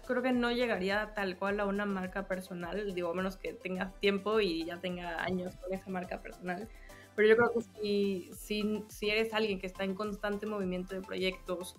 creo 0.05 0.21
que 0.21 0.31
no 0.31 0.51
llegaría 0.51 1.13
tal 1.13 1.37
cual 1.37 1.59
a 1.59 1.65
una 1.65 1.85
marca 1.85 2.27
personal, 2.27 2.93
digo, 2.93 3.09
a 3.09 3.13
menos 3.13 3.37
que 3.37 3.53
tengas 3.53 3.93
tiempo 3.99 4.39
y 4.39 4.65
ya 4.65 4.79
tenga 4.79 5.23
años 5.23 5.55
con 5.57 5.73
esa 5.73 5.89
marca 5.89 6.21
personal. 6.21 6.67
Pero 7.15 7.27
yo 7.27 7.35
creo 7.35 7.51
que 7.53 7.61
si, 7.61 8.29
si, 8.33 8.85
si 8.87 9.09
eres 9.09 9.33
alguien 9.33 9.59
que 9.59 9.67
está 9.67 9.83
en 9.83 9.95
constante 9.95 10.45
movimiento 10.45 10.95
de 10.95 11.01
proyectos 11.01 11.75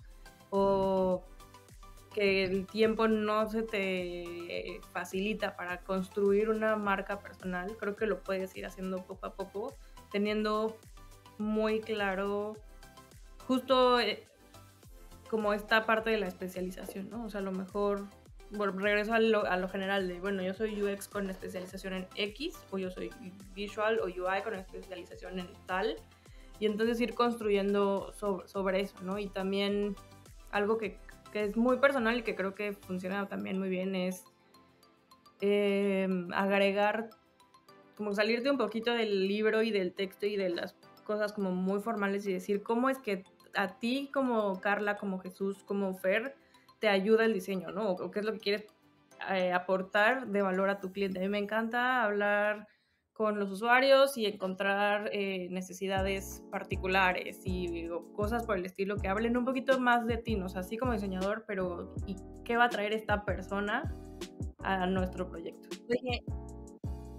o 0.49 1.23
que 2.13 2.43
el 2.43 2.67
tiempo 2.67 3.07
no 3.07 3.49
se 3.49 3.63
te 3.63 4.79
facilita 4.91 5.55
para 5.55 5.79
construir 5.79 6.49
una 6.49 6.75
marca 6.75 7.19
personal, 7.19 7.75
creo 7.77 7.95
que 7.95 8.05
lo 8.05 8.21
puedes 8.21 8.55
ir 8.55 8.65
haciendo 8.65 9.03
poco 9.03 9.25
a 9.25 9.33
poco, 9.33 9.75
teniendo 10.11 10.77
muy 11.39 11.81
claro 11.81 12.55
justo 13.47 13.99
eh, 13.99 14.23
como 15.33 15.51
esta 15.51 15.87
parte 15.87 16.11
de 16.11 16.19
la 16.19 16.27
especialización, 16.27 17.09
¿no? 17.09 17.25
O 17.25 17.29
sea, 17.31 17.39
a 17.39 17.43
lo 17.43 17.51
mejor, 17.51 18.05
bueno, 18.51 18.73
regreso 18.73 19.15
a 19.15 19.19
lo, 19.19 19.47
a 19.47 19.57
lo, 19.57 19.67
general 19.67 20.07
de, 20.07 20.19
bueno, 20.19 20.43
yo 20.43 20.53
soy 20.53 20.79
UX 20.79 21.07
con 21.07 21.27
especialización 21.27 21.95
en 21.95 22.07
X, 22.15 22.53
o 22.69 22.77
yo 22.77 22.91
soy 22.91 23.09
Visual 23.55 23.99
o 23.99 24.05
UI 24.05 24.43
con 24.43 24.53
especialización 24.53 25.39
en 25.39 25.47
tal, 25.65 25.95
y 26.59 26.67
entonces 26.67 27.01
ir 27.01 27.15
construyendo 27.15 28.13
sobre, 28.13 28.81
eso, 28.81 28.95
¿no? 29.01 29.17
Y 29.17 29.25
también 29.25 29.95
algo 30.51 30.77
que, 30.77 30.99
que, 31.31 31.45
es 31.45 31.57
muy 31.57 31.77
personal 31.77 32.19
y 32.19 32.21
que 32.21 32.35
creo 32.35 32.53
que 32.53 32.73
funciona 32.73 33.27
también 33.27 33.57
muy 33.57 33.69
bien 33.69 33.95
es 33.95 34.25
eh, 35.41 36.07
agregar, 36.31 37.09
como 37.97 38.13
salirte 38.13 38.51
un 38.51 38.59
poquito 38.59 38.93
del 38.93 39.27
libro 39.27 39.63
y 39.63 39.71
del 39.71 39.93
texto 39.93 40.27
y 40.27 40.35
de 40.35 40.49
las 40.49 40.75
cosas 41.05 41.33
como 41.33 41.49
muy 41.49 41.79
formales 41.79 42.27
y 42.27 42.33
decir 42.33 42.61
cómo 42.61 42.91
es 42.91 42.99
que 42.99 43.23
a 43.55 43.79
ti 43.79 44.09
como 44.13 44.59
Carla, 44.59 44.97
como 44.97 45.19
Jesús, 45.19 45.63
como 45.63 45.93
Fer, 45.95 46.35
te 46.79 46.89
ayuda 46.89 47.25
el 47.25 47.33
diseño, 47.33 47.71
¿no? 47.71 47.91
O, 47.91 48.11
qué 48.11 48.19
es 48.19 48.25
lo 48.25 48.33
que 48.33 48.39
quieres 48.39 48.65
eh, 49.29 49.53
aportar 49.53 50.27
de 50.27 50.41
valor 50.41 50.69
a 50.69 50.79
tu 50.79 50.91
cliente. 50.91 51.19
A 51.19 51.21
mí 51.21 51.29
me 51.29 51.37
encanta 51.37 52.03
hablar 52.03 52.67
con 53.13 53.39
los 53.39 53.51
usuarios 53.51 54.17
y 54.17 54.25
encontrar 54.25 55.09
eh, 55.13 55.47
necesidades 55.51 56.43
particulares 56.51 57.41
y 57.45 57.87
cosas 58.15 58.43
por 58.45 58.57
el 58.57 58.65
estilo 58.65 58.97
que 58.97 59.07
hablen 59.07 59.37
un 59.37 59.45
poquito 59.45 59.79
más 59.79 60.05
de 60.07 60.17
ti, 60.17 60.35
¿no? 60.35 60.47
O 60.47 60.49
sea, 60.49 60.61
así 60.61 60.77
como 60.77 60.93
diseñador, 60.93 61.45
pero 61.47 61.93
¿y 62.07 62.15
qué 62.43 62.57
va 62.57 62.65
a 62.65 62.69
traer 62.69 62.91
esta 62.91 63.23
persona 63.23 63.95
a 64.59 64.87
nuestro 64.87 65.29
proyecto? 65.29 65.69
Oye, 65.89 66.23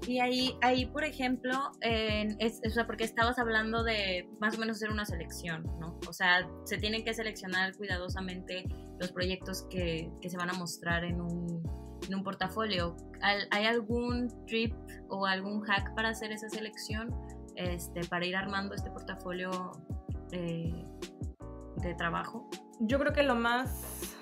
y 0.06 0.20
ahí, 0.20 0.56
ahí 0.62 0.86
por 0.86 1.04
ejemplo, 1.04 1.72
o 1.80 2.86
porque 2.86 3.04
estabas 3.04 3.38
hablando 3.38 3.82
de 3.82 4.28
más 4.40 4.56
o 4.56 4.60
menos 4.60 4.76
hacer 4.76 4.90
una 4.90 5.04
selección, 5.06 5.64
¿no? 5.80 5.98
O 6.08 6.12
sea, 6.12 6.48
se 6.64 6.78
tienen 6.78 7.04
que 7.04 7.14
seleccionar 7.14 7.74
cuidadosamente 7.76 8.64
los 8.98 9.12
proyectos 9.12 9.66
que, 9.70 10.10
que 10.20 10.30
se 10.30 10.36
van 10.36 10.50
a 10.50 10.54
mostrar 10.54 11.04
en 11.04 11.20
un, 11.20 11.62
en 12.06 12.14
un 12.14 12.22
portafolio. 12.22 12.96
¿Hay 13.50 13.64
algún 13.64 14.28
trip 14.46 14.74
o 15.08 15.26
algún 15.26 15.62
hack 15.62 15.94
para 15.94 16.10
hacer 16.10 16.32
esa 16.32 16.48
selección, 16.48 17.14
este, 17.56 18.04
para 18.04 18.26
ir 18.26 18.36
armando 18.36 18.74
este 18.74 18.90
portafolio 18.90 19.72
eh, 20.32 20.84
de 21.78 21.94
trabajo? 21.94 22.48
Yo 22.80 22.98
creo 22.98 23.12
que 23.12 23.22
lo 23.22 23.34
más 23.34 24.13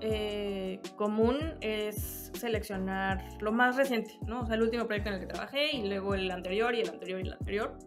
eh, 0.00 0.80
común 0.96 1.38
es 1.60 2.30
seleccionar 2.34 3.24
lo 3.40 3.52
más 3.52 3.76
reciente, 3.76 4.18
¿no? 4.26 4.40
O 4.40 4.46
sea, 4.46 4.56
el 4.56 4.62
último 4.62 4.86
proyecto 4.86 5.08
en 5.08 5.14
el 5.14 5.20
que 5.20 5.26
trabajé 5.26 5.76
y 5.76 5.88
luego 5.88 6.14
el 6.14 6.30
anterior 6.30 6.74
y 6.74 6.80
el 6.80 6.90
anterior 6.90 7.20
y 7.20 7.22
el 7.22 7.32
anterior. 7.32 7.78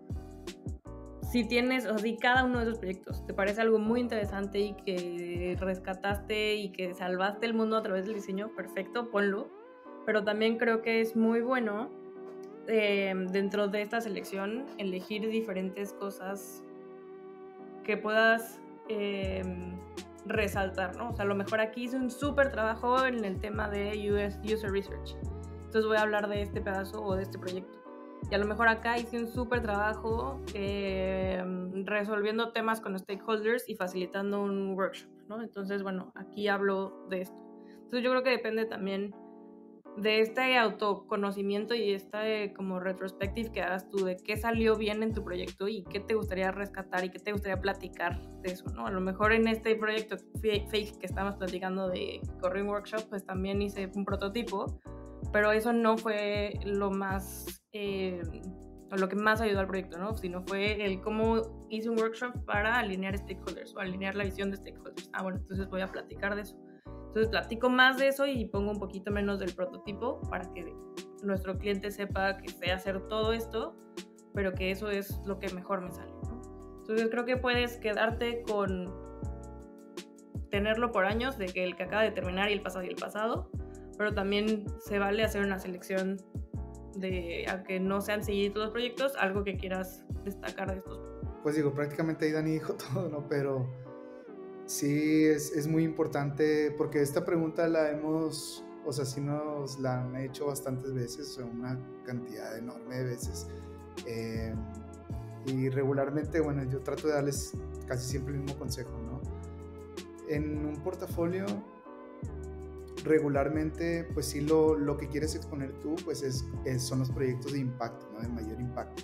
Si 1.31 1.47
tienes, 1.47 1.85
o 1.85 1.89
sea, 1.89 1.99
si 1.99 2.17
cada 2.17 2.43
uno 2.43 2.57
de 2.57 2.63
esos 2.63 2.79
proyectos 2.79 3.23
te 3.27 3.35
parece 3.35 3.61
algo 3.61 3.77
muy 3.77 3.99
interesante 3.99 4.59
y 4.59 4.73
que 4.73 5.55
rescataste 5.59 6.55
y 6.55 6.71
que 6.71 6.95
salvaste 6.95 7.45
el 7.45 7.53
mundo 7.53 7.77
a 7.77 7.83
través 7.83 8.05
del 8.05 8.15
diseño, 8.15 8.49
perfecto, 8.55 9.11
ponlo. 9.11 9.47
Pero 10.07 10.23
también 10.23 10.57
creo 10.57 10.81
que 10.81 11.01
es 11.01 11.15
muy 11.15 11.41
bueno 11.41 11.91
eh, 12.67 13.13
dentro 13.31 13.67
de 13.67 13.83
esta 13.83 14.01
selección 14.01 14.65
elegir 14.79 15.29
diferentes 15.29 15.93
cosas 15.93 16.63
que 17.83 17.97
puedas 17.97 18.59
eh, 18.87 19.43
resaltar, 20.29 20.95
¿no? 20.95 21.09
O 21.09 21.13
sea, 21.13 21.25
a 21.25 21.27
lo 21.27 21.35
mejor 21.35 21.59
aquí 21.59 21.83
hice 21.83 21.97
un 21.97 22.09
súper 22.09 22.51
trabajo 22.51 23.05
en 23.05 23.25
el 23.25 23.39
tema 23.39 23.69
de 23.69 23.89
US, 24.11 24.39
User 24.43 24.71
Research. 24.71 25.15
Entonces 25.65 25.85
voy 25.85 25.97
a 25.97 26.01
hablar 26.01 26.29
de 26.29 26.41
este 26.41 26.61
pedazo 26.61 27.03
o 27.03 27.15
de 27.15 27.23
este 27.23 27.37
proyecto. 27.37 27.77
Y 28.29 28.35
a 28.35 28.37
lo 28.37 28.45
mejor 28.45 28.67
acá 28.67 28.97
hice 28.97 29.17
un 29.17 29.27
súper 29.27 29.61
trabajo 29.61 30.39
eh, 30.53 31.43
resolviendo 31.85 32.51
temas 32.51 32.79
con 32.79 32.97
stakeholders 32.97 33.67
y 33.67 33.75
facilitando 33.75 34.41
un 34.41 34.75
workshop, 34.75 35.09
¿no? 35.27 35.41
Entonces, 35.41 35.83
bueno, 35.83 36.11
aquí 36.15 36.47
hablo 36.47 37.05
de 37.09 37.21
esto. 37.21 37.37
Entonces 37.67 38.03
yo 38.03 38.11
creo 38.11 38.23
que 38.23 38.29
depende 38.29 38.65
también 38.65 39.15
de 39.97 40.21
este 40.21 40.57
autoconocimiento 40.57 41.75
y 41.75 41.91
esta 41.93 42.21
como 42.55 42.79
retrospective 42.79 43.51
que 43.51 43.61
hagas 43.61 43.89
tú 43.89 44.05
de 44.05 44.17
qué 44.17 44.37
salió 44.37 44.75
bien 44.75 45.03
en 45.03 45.13
tu 45.13 45.23
proyecto 45.23 45.67
y 45.67 45.83
qué 45.83 45.99
te 45.99 46.15
gustaría 46.15 46.51
rescatar 46.51 47.03
y 47.03 47.09
qué 47.09 47.19
te 47.19 47.31
gustaría 47.31 47.59
platicar 47.59 48.21
de 48.41 48.51
eso, 48.51 48.65
¿no? 48.73 48.87
A 48.87 48.91
lo 48.91 49.01
mejor 49.01 49.33
en 49.33 49.47
este 49.47 49.75
proyecto 49.75 50.17
fake 50.41 50.97
que 50.99 51.05
estamos 51.05 51.35
platicando 51.35 51.89
de 51.89 52.21
Corring 52.41 52.67
Workshop, 52.67 53.09
pues 53.09 53.25
también 53.25 53.61
hice 53.61 53.91
un 53.95 54.05
prototipo, 54.05 54.79
pero 55.33 55.51
eso 55.51 55.73
no 55.73 55.97
fue 55.97 56.53
lo 56.63 56.91
más, 56.91 57.63
eh, 57.73 58.21
lo 58.91 59.09
que 59.09 59.15
más 59.15 59.41
ayudó 59.41 59.59
al 59.59 59.67
proyecto, 59.67 59.97
¿no? 59.97 60.15
Sino 60.15 60.43
fue 60.43 60.83
el 60.85 61.01
cómo 61.01 61.67
hice 61.69 61.89
un 61.89 61.99
workshop 61.99 62.45
para 62.45 62.79
alinear 62.79 63.17
stakeholders 63.17 63.75
o 63.75 63.79
alinear 63.79 64.15
la 64.15 64.23
visión 64.23 64.49
de 64.49 64.57
stakeholders. 64.57 65.09
Ah, 65.13 65.23
bueno, 65.23 65.39
entonces 65.39 65.69
voy 65.69 65.81
a 65.81 65.87
platicar 65.87 66.35
de 66.35 66.43
eso. 66.43 66.57
Entonces 67.09 67.29
platico 67.29 67.69
más 67.69 67.97
de 67.97 68.07
eso 68.07 68.27
y 68.27 68.45
pongo 68.45 68.71
un 68.71 68.79
poquito 68.79 69.11
menos 69.11 69.39
del 69.39 69.53
prototipo 69.53 70.21
para 70.29 70.51
que 70.53 70.75
nuestro 71.23 71.57
cliente 71.57 71.89
sepa 71.89 72.37
que 72.37 72.49
sé 72.49 72.71
hacer 72.71 73.01
todo 73.07 73.33
esto, 73.33 73.75
pero 74.35 74.53
que 74.53 74.69
eso 74.69 74.91
es 74.91 75.19
lo 75.25 75.39
que 75.39 75.49
mejor 75.49 75.81
me 75.81 75.91
sale. 75.91 76.11
Entonces 76.81 77.09
creo 77.09 77.25
que 77.25 77.35
puedes 77.35 77.77
quedarte 77.77 78.43
con 78.43 78.93
tenerlo 80.51 80.91
por 80.91 81.05
años 81.05 81.37
de 81.37 81.47
que 81.47 81.63
el 81.63 81.75
que 81.75 81.83
acaba 81.83 82.03
de 82.03 82.11
terminar 82.11 82.49
y 82.49 82.53
el 82.53 82.61
pasado 82.61 82.85
y 82.85 82.89
el 82.89 82.95
pasado, 82.95 83.49
pero 83.97 84.13
también 84.13 84.65
se 84.79 84.99
vale 84.99 85.23
hacer 85.23 85.43
una 85.43 85.57
selección 85.57 86.17
de, 86.95 87.45
aunque 87.49 87.79
no 87.79 88.01
sean 88.01 88.23
seguidos 88.23 88.57
los 88.57 88.71
proyectos, 88.71 89.15
algo 89.17 89.43
que 89.43 89.57
quieras 89.57 90.05
destacar 90.23 90.71
de 90.71 90.77
estos. 90.77 90.99
Pues 91.43 91.55
digo, 91.55 91.73
prácticamente 91.73 92.25
ahí 92.25 92.31
Dani 92.33 92.51
dijo 92.51 92.73
todo, 92.93 93.09
¿no? 93.09 93.27
Pero 93.27 93.67
Sí, 94.69 95.25
es, 95.25 95.51
es, 95.53 95.65
muy 95.65 95.83
importante 95.83 96.69
porque 96.77 97.01
esta 97.01 97.25
pregunta 97.25 97.67
la 97.67 97.89
hemos, 97.89 98.63
o 98.85 98.93
sea, 98.93 99.03
sí 99.03 99.19
nos 99.19 99.79
la 99.79 100.03
han 100.03 100.15
hecho 100.15 100.45
bastantes 100.45 100.93
veces, 100.93 101.39
una 101.39 101.75
cantidad 102.05 102.55
enorme 102.55 102.97
de 102.97 103.03
veces. 103.03 103.47
Eh, 104.05 104.53
y 105.47 105.69
regularmente, 105.69 106.39
bueno, 106.39 106.63
yo 106.65 106.81
trato 106.81 107.07
de 107.07 107.15
darles 107.15 107.53
casi 107.87 108.07
siempre 108.07 108.35
el 108.35 108.41
mismo 108.41 108.59
consejo, 108.59 108.91
¿no? 108.91 109.21
En 110.27 110.63
un 110.63 110.75
portafolio, 110.83 111.47
regularmente, 113.03 114.07
pues 114.13 114.27
sí, 114.27 114.41
lo, 114.41 114.75
lo 114.75 114.97
que 114.97 115.07
quieres 115.07 115.33
exponer 115.33 115.73
tú, 115.79 115.95
pues 116.05 116.21
es, 116.21 116.45
son 116.77 116.99
los 116.99 117.09
proyectos 117.09 117.53
de 117.53 117.57
impacto, 117.57 118.07
¿no? 118.13 118.21
De 118.21 118.27
mayor 118.27 118.61
impacto. 118.61 119.01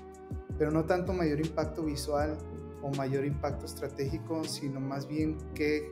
Pero 0.60 0.70
no 0.70 0.86
tanto 0.86 1.12
mayor 1.12 1.40
impacto 1.40 1.82
visual, 1.82 2.38
o 2.86 2.92
mayor 2.92 3.26
impacto 3.26 3.66
estratégico, 3.66 4.44
sino 4.44 4.80
más 4.80 5.08
bien 5.08 5.38
qué, 5.56 5.92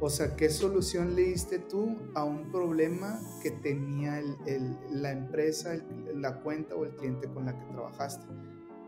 o 0.00 0.10
sea, 0.10 0.34
qué 0.34 0.50
solución 0.50 1.14
le 1.14 1.22
diste 1.22 1.60
tú 1.60 1.96
a 2.14 2.24
un 2.24 2.50
problema 2.50 3.20
que 3.40 3.52
tenía 3.52 4.20
la 4.90 5.12
empresa, 5.12 5.80
la 6.12 6.40
cuenta 6.40 6.74
o 6.74 6.84
el 6.84 6.96
cliente 6.96 7.28
con 7.28 7.46
la 7.46 7.56
que 7.56 7.64
trabajaste, 7.66 8.26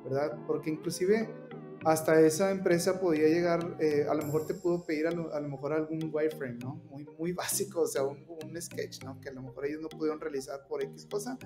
¿verdad? 0.03 0.37
Porque 0.49 0.71
inclusive 0.71 1.29
hasta 1.85 2.21
esa 2.21 2.51
empresa 2.51 2.99
podía 2.99 3.29
llegar, 3.29 3.77
eh, 3.79 4.07
a 4.11 4.15
lo 4.15 4.25
mejor 4.25 4.47
te 4.49 4.55
pudo 4.55 4.85
pedir 4.85 5.07
a 5.07 5.13
lo, 5.13 5.33
a 5.33 5.39
lo, 5.39 5.49
mejor 5.49 5.73
algún 5.73 6.11
wireframe, 6.13 6.59
¿no? 6.59 6.83
Muy, 6.91 7.07
muy 7.17 7.33
básico, 7.43 7.83
o 7.83 7.87
sea, 7.87 8.03
un, 8.03 8.27
un 8.27 8.61
sketch, 8.61 9.05
¿no? 9.05 9.21
Que 9.21 9.29
a 9.29 9.33
lo 9.33 9.43
mejor 9.43 9.67
ellos 9.67 9.83
no 9.83 9.89
pudieron 9.89 10.21
realizar 10.21 10.67
por 10.67 10.83
X 10.83 11.07
cosa, 11.09 11.39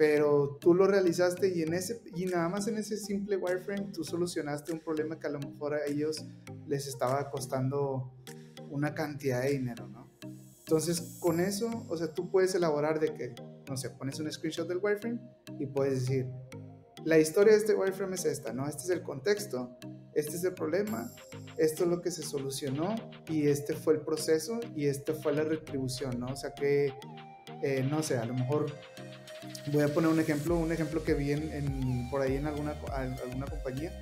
pero 0.00 0.56
tú 0.58 0.72
lo 0.72 0.86
realizaste 0.86 1.54
y, 1.54 1.60
en 1.60 1.74
ese, 1.74 2.00
y 2.16 2.24
nada 2.24 2.48
más 2.48 2.66
en 2.68 2.78
ese 2.78 2.96
simple 2.96 3.36
wireframe 3.36 3.92
tú 3.92 4.02
solucionaste 4.02 4.72
un 4.72 4.80
problema 4.80 5.18
que 5.18 5.26
a 5.26 5.30
lo 5.30 5.40
mejor 5.40 5.74
a 5.74 5.84
ellos 5.84 6.24
les 6.66 6.86
estaba 6.86 7.28
costando 7.28 8.10
una 8.70 8.94
cantidad 8.94 9.42
de 9.42 9.50
dinero, 9.50 9.88
¿no? 9.88 10.10
Entonces, 10.60 11.18
con 11.20 11.38
eso, 11.38 11.84
o 11.86 11.98
sea, 11.98 12.14
tú 12.14 12.30
puedes 12.30 12.54
elaborar 12.54 12.98
de 12.98 13.12
que, 13.12 13.34
no 13.68 13.76
sé, 13.76 13.90
pones 13.90 14.18
un 14.20 14.32
screenshot 14.32 14.66
del 14.66 14.78
wireframe 14.78 15.20
y 15.58 15.66
puedes 15.66 16.00
decir, 16.00 16.26
la 17.04 17.18
historia 17.18 17.52
de 17.52 17.58
este 17.58 17.74
wireframe 17.74 18.14
es 18.14 18.24
esta, 18.24 18.54
¿no? 18.54 18.66
Este 18.66 18.84
es 18.84 18.88
el 18.88 19.02
contexto, 19.02 19.76
este 20.14 20.36
es 20.36 20.44
el 20.44 20.54
problema, 20.54 21.12
esto 21.58 21.84
es 21.84 21.90
lo 21.90 22.00
que 22.00 22.10
se 22.10 22.22
solucionó 22.22 22.94
y 23.28 23.48
este 23.48 23.74
fue 23.74 23.92
el 23.92 24.00
proceso 24.00 24.60
y 24.74 24.86
esta 24.86 25.12
fue 25.12 25.34
la 25.34 25.44
retribución, 25.44 26.18
¿no? 26.20 26.28
O 26.28 26.36
sea 26.36 26.54
que, 26.54 26.90
eh, 27.62 27.86
no 27.90 28.02
sé, 28.02 28.16
a 28.16 28.24
lo 28.24 28.32
mejor 28.32 28.72
Voy 29.72 29.82
a 29.82 29.88
poner 29.88 30.10
un 30.10 30.20
ejemplo, 30.20 30.56
un 30.56 30.72
ejemplo 30.72 31.02
que 31.02 31.14
vi 31.14 31.32
en, 31.32 32.08
por 32.10 32.20
ahí 32.20 32.36
en 32.36 32.46
alguna, 32.46 32.76
alguna 32.92 33.46
compañía. 33.46 33.92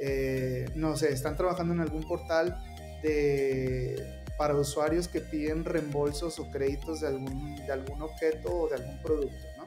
Eh, 0.00 0.66
no 0.74 0.96
sé, 0.96 1.12
están 1.12 1.36
trabajando 1.36 1.74
en 1.74 1.80
algún 1.80 2.02
portal 2.06 2.56
de, 3.02 4.02
para 4.38 4.54
usuarios 4.54 5.08
que 5.08 5.20
piden 5.20 5.64
reembolsos 5.64 6.38
o 6.38 6.50
créditos 6.50 7.02
de 7.02 7.08
algún, 7.08 7.56
de 7.56 7.72
algún 7.72 8.00
objeto 8.00 8.50
o 8.50 8.68
de 8.68 8.76
algún 8.76 9.02
producto, 9.02 9.46
¿no? 9.58 9.64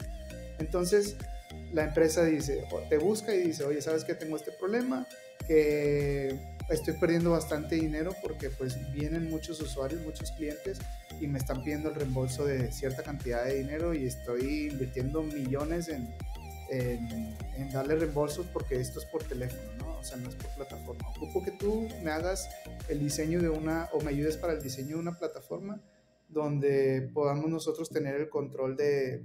Entonces, 0.58 1.16
la 1.72 1.84
empresa 1.84 2.24
dice, 2.24 2.64
te 2.90 2.98
busca 2.98 3.36
y 3.36 3.44
dice, 3.44 3.64
oye, 3.66 3.82
¿sabes 3.82 4.04
que 4.04 4.16
tengo 4.16 4.36
este 4.36 4.52
problema? 4.52 5.08
Que 5.48 6.40
estoy 6.70 6.94
perdiendo 6.96 7.32
bastante 7.32 7.76
dinero 7.76 8.16
porque 8.22 8.50
pues 8.50 8.78
vienen 8.94 9.30
muchos 9.30 9.60
usuarios, 9.62 10.02
muchos 10.02 10.32
clientes 10.32 10.80
y 11.20 11.28
me 11.28 11.40
están 11.40 11.64
pidiendo 11.64 11.90
el 11.90 11.96
reembolso 11.96 12.46
de 12.46 12.72
cierta 12.72 13.04
cantidad 13.04 13.46
de 13.46 13.56
dinero 13.56 13.94
y 13.94 14.06
estoy 14.06 14.70
invirtiendo 14.72 15.24
millones 15.24 15.90
en, 15.90 16.14
en, 16.70 17.72
darle 17.72 17.96
reembolsos 17.96 18.46
porque 18.48 18.80
esto 18.80 19.00
es 19.00 19.06
por 19.06 19.24
teléfono, 19.24 19.62
¿no? 19.80 19.98
O 19.98 20.04
sea, 20.04 20.18
no 20.18 20.30
es 20.30 20.36
por 20.36 20.50
plataforma. 20.56 21.08
Ocupo 21.10 21.44
que 21.44 21.52
tú 21.52 21.88
me 22.04 22.12
hagas 22.12 22.50
el 22.90 23.00
diseño 23.00 23.42
de 23.42 23.50
una 23.50 23.90
o 23.94 24.02
me 24.02 24.10
ayudes 24.10 24.38
para 24.38 24.54
el 24.54 24.62
diseño 24.62 24.96
de 24.96 25.02
una 25.02 25.18
plataforma 25.18 25.82
donde 26.30 27.10
podamos 27.14 27.50
nosotros 27.50 27.90
tener 27.90 28.16
el 28.16 28.30
control 28.30 28.76
de, 28.76 29.24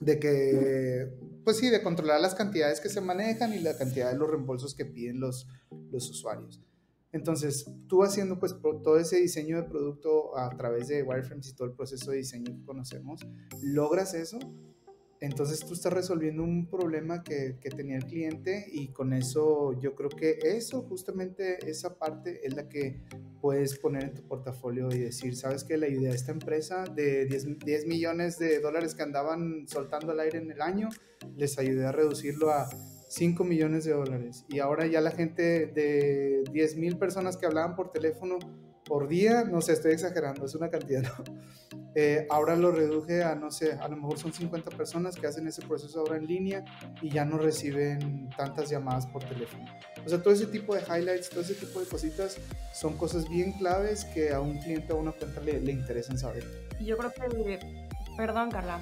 de 0.00 0.18
que, 0.18 1.12
pues 1.44 1.58
sí, 1.58 1.70
de 1.70 1.82
controlar 1.82 2.20
las 2.20 2.34
cantidades 2.34 2.80
que 2.80 2.88
se 2.88 3.00
manejan 3.00 3.54
y 3.54 3.60
la 3.60 3.76
cantidad 3.76 4.10
de 4.10 4.18
los 4.18 4.28
reembolsos 4.28 4.74
que 4.74 4.84
piden 4.84 5.20
los, 5.20 5.48
los 5.90 6.10
usuarios. 6.10 6.60
Entonces, 7.12 7.70
tú 7.86 8.02
haciendo 8.02 8.40
pues 8.40 8.56
todo 8.60 8.98
ese 8.98 9.18
diseño 9.18 9.56
de 9.56 9.68
producto 9.68 10.36
a 10.36 10.50
través 10.56 10.88
de 10.88 11.04
wireframes 11.04 11.48
y 11.48 11.54
todo 11.54 11.68
el 11.68 11.74
proceso 11.74 12.10
de 12.10 12.16
diseño 12.18 12.56
que 12.56 12.64
conocemos, 12.64 13.24
logras 13.62 14.14
eso 14.14 14.38
entonces 15.20 15.60
tú 15.60 15.74
estás 15.74 15.92
resolviendo 15.92 16.42
un 16.42 16.66
problema 16.66 17.22
que, 17.22 17.56
que, 17.60 17.70
tenía 17.70 17.96
el 17.96 18.04
cliente 18.04 18.66
y 18.70 18.88
con 18.88 19.12
eso 19.12 19.78
yo 19.80 19.94
creo 19.94 20.10
que 20.10 20.38
eso, 20.42 20.82
justamente 20.82 21.70
esa 21.70 21.98
parte 21.98 22.46
es 22.46 22.54
la 22.54 22.68
que 22.68 23.00
puedes 23.40 23.78
poner 23.78 24.04
en 24.04 24.14
tu 24.14 24.22
portafolio 24.22 24.88
y 24.90 24.98
decir, 24.98 25.36
sabes 25.36 25.64
que 25.64 25.76
la 25.76 25.88
idea 25.88 26.10
de 26.10 26.16
esta 26.16 26.32
empresa 26.32 26.84
de 26.84 27.26
10, 27.26 27.58
10 27.58 27.86
millones 27.86 28.38
de 28.38 28.60
dólares 28.60 28.94
que 28.94 29.02
andaban 29.02 29.66
soltando 29.68 30.12
al 30.12 30.20
aire 30.20 30.38
en 30.38 30.50
el 30.50 30.60
año, 30.60 30.88
les 31.36 31.58
ayudé 31.58 31.86
a 31.86 31.92
reducirlo 31.92 32.50
a 32.50 32.68
5 33.08 33.44
millones 33.44 33.84
de 33.84 33.92
dólares. 33.92 34.44
Y 34.48 34.58
ahora 34.58 34.86
ya 34.86 35.00
la 35.00 35.10
gente 35.10 35.66
de 35.66 36.44
10 36.50 36.76
mil 36.76 36.98
personas 36.98 37.36
que 37.36 37.46
hablaban 37.46 37.76
por 37.76 37.92
teléfono 37.92 38.38
por 38.86 39.08
día, 39.08 39.44
no 39.44 39.60
sé, 39.60 39.72
estoy 39.72 39.92
exagerando, 39.92 40.46
es 40.46 40.54
una 40.54 40.70
cantidad, 40.70 41.02
¿no? 41.02 41.24
Eh, 41.96 42.26
ahora 42.28 42.56
lo 42.56 42.72
reduje 42.72 43.22
a, 43.22 43.36
no 43.36 43.52
sé, 43.52 43.74
a 43.74 43.86
lo 43.86 43.94
mejor 43.94 44.18
son 44.18 44.32
50 44.32 44.68
personas 44.72 45.14
que 45.14 45.28
hacen 45.28 45.46
ese 45.46 45.62
proceso 45.62 46.00
ahora 46.00 46.16
en 46.16 46.26
línea 46.26 46.64
y 47.00 47.08
ya 47.08 47.24
no 47.24 47.38
reciben 47.38 48.28
tantas 48.36 48.68
llamadas 48.68 49.06
por 49.06 49.22
teléfono. 49.22 49.64
O 50.04 50.08
sea, 50.08 50.20
todo 50.20 50.34
ese 50.34 50.48
tipo 50.48 50.74
de 50.74 50.80
highlights, 50.80 51.30
todo 51.30 51.42
ese 51.42 51.54
tipo 51.54 51.78
de 51.78 51.86
cositas 51.86 52.36
son 52.72 52.96
cosas 52.96 53.28
bien 53.28 53.52
claves 53.52 54.06
que 54.06 54.32
a 54.32 54.40
un 54.40 54.58
cliente 54.58 54.92
o 54.92 54.96
a 54.96 55.00
una 55.02 55.12
cuenta 55.12 55.40
le, 55.40 55.60
le 55.60 55.70
interesan 55.70 56.18
saber. 56.18 56.44
Yo 56.80 56.96
creo 56.98 57.12
que, 57.12 57.86
perdón 58.16 58.50
Carla, 58.50 58.80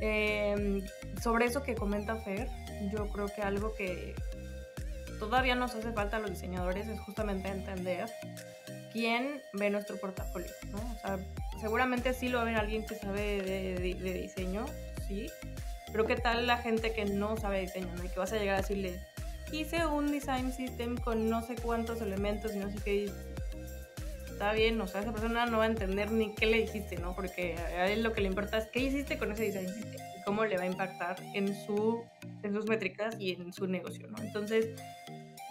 eh, 0.00 0.82
sobre 1.22 1.46
eso 1.46 1.62
que 1.62 1.74
comenta 1.74 2.16
Fer, 2.16 2.48
yo 2.92 3.06
creo 3.08 3.26
que 3.26 3.42
algo 3.42 3.74
que 3.74 4.14
todavía 5.20 5.54
nos 5.54 5.74
hace 5.76 5.92
falta 5.92 6.16
a 6.16 6.20
los 6.20 6.30
diseñadores 6.30 6.88
es 6.88 6.98
justamente 6.98 7.48
entender 7.48 8.06
quién 8.92 9.40
ve 9.52 9.70
nuestro 9.70 9.96
portafolio, 9.96 10.50
¿no? 10.72 10.78
O 10.78 10.98
sea, 11.00 11.18
seguramente 11.60 12.12
sí 12.14 12.28
lo 12.28 12.38
va 12.38 12.42
a 12.42 12.46
ver 12.46 12.56
alguien 12.56 12.84
que 12.84 12.96
sabe 12.96 13.42
de, 13.42 14.12
diseño, 14.14 14.64
sí, 15.06 15.30
pero 15.92 16.06
¿qué 16.06 16.16
tal 16.16 16.46
la 16.46 16.56
gente 16.56 16.92
que 16.92 17.04
no 17.04 17.36
sabe 17.36 17.60
diseño, 17.60 17.94
¿no? 17.96 18.04
Y 18.04 18.08
que 18.08 18.18
vas 18.18 18.32
a 18.32 18.38
llegar 18.38 18.56
a 18.56 18.62
decirle, 18.62 18.98
hice 19.52 19.86
un 19.86 20.10
design 20.10 20.52
system 20.52 20.96
con 20.96 21.28
no 21.28 21.42
sé 21.46 21.54
cuántos 21.54 22.00
elementos 22.00 22.54
y 22.54 22.58
no 22.58 22.70
sé 22.70 22.78
qué, 22.82 23.12
está 24.40 24.54
bien, 24.54 24.80
o 24.80 24.86
sea, 24.86 25.02
esa 25.02 25.12
persona 25.12 25.44
no 25.44 25.58
va 25.58 25.64
a 25.64 25.66
entender 25.66 26.10
ni 26.10 26.34
qué 26.34 26.46
le 26.46 26.62
dijiste, 26.62 26.96
¿no? 26.96 27.14
Porque 27.14 27.56
a 27.56 27.90
él 27.90 28.02
lo 28.02 28.14
que 28.14 28.22
le 28.22 28.28
importa 28.28 28.56
es 28.56 28.68
qué 28.68 28.80
hiciste 28.80 29.18
con 29.18 29.30
ese 29.32 29.44
design 29.44 29.68
system 29.68 30.00
y 30.18 30.22
cómo 30.24 30.46
le 30.46 30.56
va 30.56 30.62
a 30.62 30.66
impactar 30.66 31.16
en, 31.34 31.54
su, 31.66 32.02
en 32.42 32.54
sus 32.54 32.66
métricas 32.66 33.16
y 33.18 33.34
en 33.34 33.52
su 33.52 33.66
negocio, 33.66 34.08
¿no? 34.08 34.16
Entonces, 34.22 34.68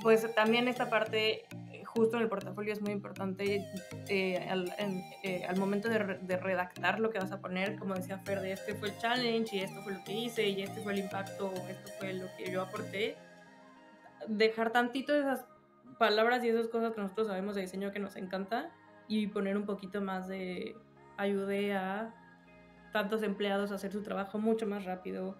pues 0.02 0.34
también 0.36 0.68
esta 0.68 0.90
parte 0.90 1.46
justo 1.86 2.18
en 2.18 2.24
el 2.24 2.30
portafolio 2.30 2.72
es 2.72 2.82
muy 2.82 2.92
importante 2.92 3.66
eh, 4.08 4.48
al, 4.50 4.72
eh, 5.24 5.46
al, 5.48 5.58
momento 5.58 5.90
de, 5.90 6.20
de, 6.22 6.38
redactar 6.38 7.00
lo 7.00 7.10
que 7.10 7.20
vas 7.20 7.32
a 7.32 7.42
poner, 7.42 7.78
como 7.78 7.96
decía 7.96 8.20
Fer, 8.20 8.42
de 8.42 8.52
este 8.54 8.76
fue 8.76 8.90
el 8.90 8.98
challenge 9.00 9.58
y 9.58 9.62
esto 9.62 9.82
fue 9.82 9.94
lo 9.94 10.04
que 10.04 10.14
hice 10.14 10.48
y 10.48 10.62
este 10.62 10.82
fue 10.82 10.94
el 10.94 11.00
impacto, 11.00 11.52
esto 11.68 11.92
fue 11.98 12.14
lo 12.14 12.28
que 12.38 12.52
yo 12.52 12.62
aporté. 12.62 13.18
Dejar 14.28 14.72
tantito 14.72 15.16
esas 15.16 15.46
palabras 15.98 16.44
y 16.44 16.50
esas 16.50 16.68
cosas 16.68 16.94
que 16.94 17.02
nosotros 17.02 17.28
sabemos 17.28 17.56
de 17.56 17.62
diseño 17.62 17.92
que 17.92 18.00
nos 18.00 18.16
encanta 18.16 18.70
y 19.08 19.28
poner 19.28 19.58
un 19.58 19.66
poquito 19.66 20.02
más 20.02 20.28
de 20.28 20.76
ayude 21.18 21.74
a 21.74 22.14
tantos 22.94 23.24
empleados 23.24 23.72
a 23.72 23.76
hacer 23.76 23.92
su 23.92 24.02
trabajo 24.02 24.38
mucho 24.38 24.68
más 24.68 24.86
rápido, 24.86 25.38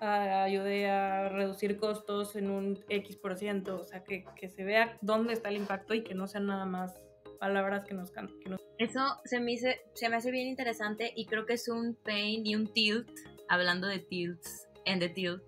ayude 0.00 0.88
a 0.88 1.28
reducir 1.28 1.76
costos 1.76 2.36
en 2.36 2.50
un 2.50 2.84
X 2.88 3.16
por 3.16 3.36
ciento, 3.36 3.80
o 3.80 3.84
sea, 3.84 4.02
que, 4.02 4.24
que, 4.36 4.48
se 4.48 4.64
vea 4.64 4.96
dónde 5.02 5.34
está 5.34 5.50
el 5.50 5.56
impacto 5.56 5.94
y 5.94 6.02
que 6.02 6.14
no 6.14 6.26
sean 6.26 6.46
nada 6.46 6.64
más 6.64 7.00
palabras 7.38 7.84
que 7.84 7.94
nos, 7.94 8.10
que 8.10 8.48
nos... 8.48 8.60
Eso 8.78 9.00
se 9.24 9.40
me, 9.40 9.52
hice, 9.52 9.80
se 9.94 10.08
me 10.08 10.16
hace 10.16 10.30
bien 10.30 10.48
interesante 10.48 11.12
y 11.14 11.26
creo 11.26 11.46
que 11.46 11.54
es 11.54 11.68
un 11.68 11.96
pain 11.96 12.46
y 12.46 12.54
un 12.54 12.72
tilt, 12.72 13.10
hablando 13.48 13.86
de 13.86 13.98
tilts 13.98 14.68
en 14.84 15.00
The 15.00 15.08
Tilt, 15.10 15.42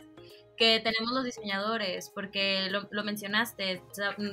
que 0.56 0.80
tenemos 0.80 1.12
los 1.12 1.24
diseñadores, 1.24 2.10
porque 2.10 2.68
lo, 2.70 2.88
lo, 2.90 3.04
mencionaste, 3.04 3.82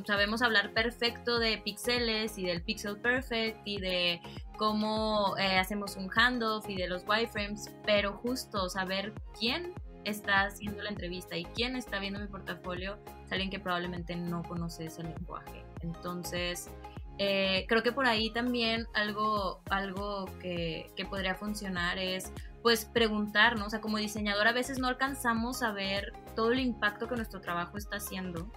sabemos 0.06 0.42
hablar 0.42 0.74
perfecto 0.74 1.40
de 1.40 1.58
píxeles 1.60 2.38
y 2.38 2.46
del 2.46 2.62
pixel 2.62 3.00
perfect 3.00 3.60
y 3.66 3.80
de 3.80 4.22
cómo 4.58 5.36
eh, 5.38 5.58
hacemos 5.58 5.96
un 5.96 6.10
handoff 6.10 6.70
y 6.70 6.76
de 6.76 6.88
los 6.88 7.04
wireframes, 7.08 7.72
pero 7.86 8.14
justo 8.14 8.70
saber 8.70 9.14
quién 9.40 9.74
está 10.06 10.44
haciendo 10.44 10.82
la 10.82 10.90
entrevista 10.90 11.38
y 11.38 11.46
quién 11.46 11.76
está 11.76 12.00
viendo 12.00 12.20
mi 12.20 12.28
portafolio 12.28 12.98
es 13.26 13.32
alguien 13.32 13.50
que 13.50 13.60
probablemente 13.60 14.16
no 14.16 14.44
conoce 14.44 14.86
ese 14.86 15.04
lenguaje. 15.04 15.64
Entonces, 15.82 16.70
eh, 17.18 17.66
creo 17.68 17.84
que 17.84 17.92
por 17.92 18.06
ahí 18.06 18.32
también 18.32 18.88
algo, 18.94 19.62
algo 19.70 20.26
que, 20.40 20.90
que, 20.96 21.06
podría 21.06 21.36
funcionar 21.36 21.98
es 21.98 22.32
pues 22.62 22.86
preguntar, 22.86 23.58
¿no? 23.58 23.66
O 23.66 23.70
sea, 23.70 23.82
como 23.82 23.98
diseñador 23.98 24.48
a 24.48 24.52
veces 24.52 24.80
no 24.80 24.88
alcanzamos 24.88 25.64
a 25.64 25.72
ver 25.72 26.14
todo 26.36 26.52
el 26.52 26.60
impacto 26.60 27.08
que 27.08 27.16
nuestro 27.16 27.42
trabajo 27.42 27.78
está 27.78 27.98
haciendo 27.98 28.52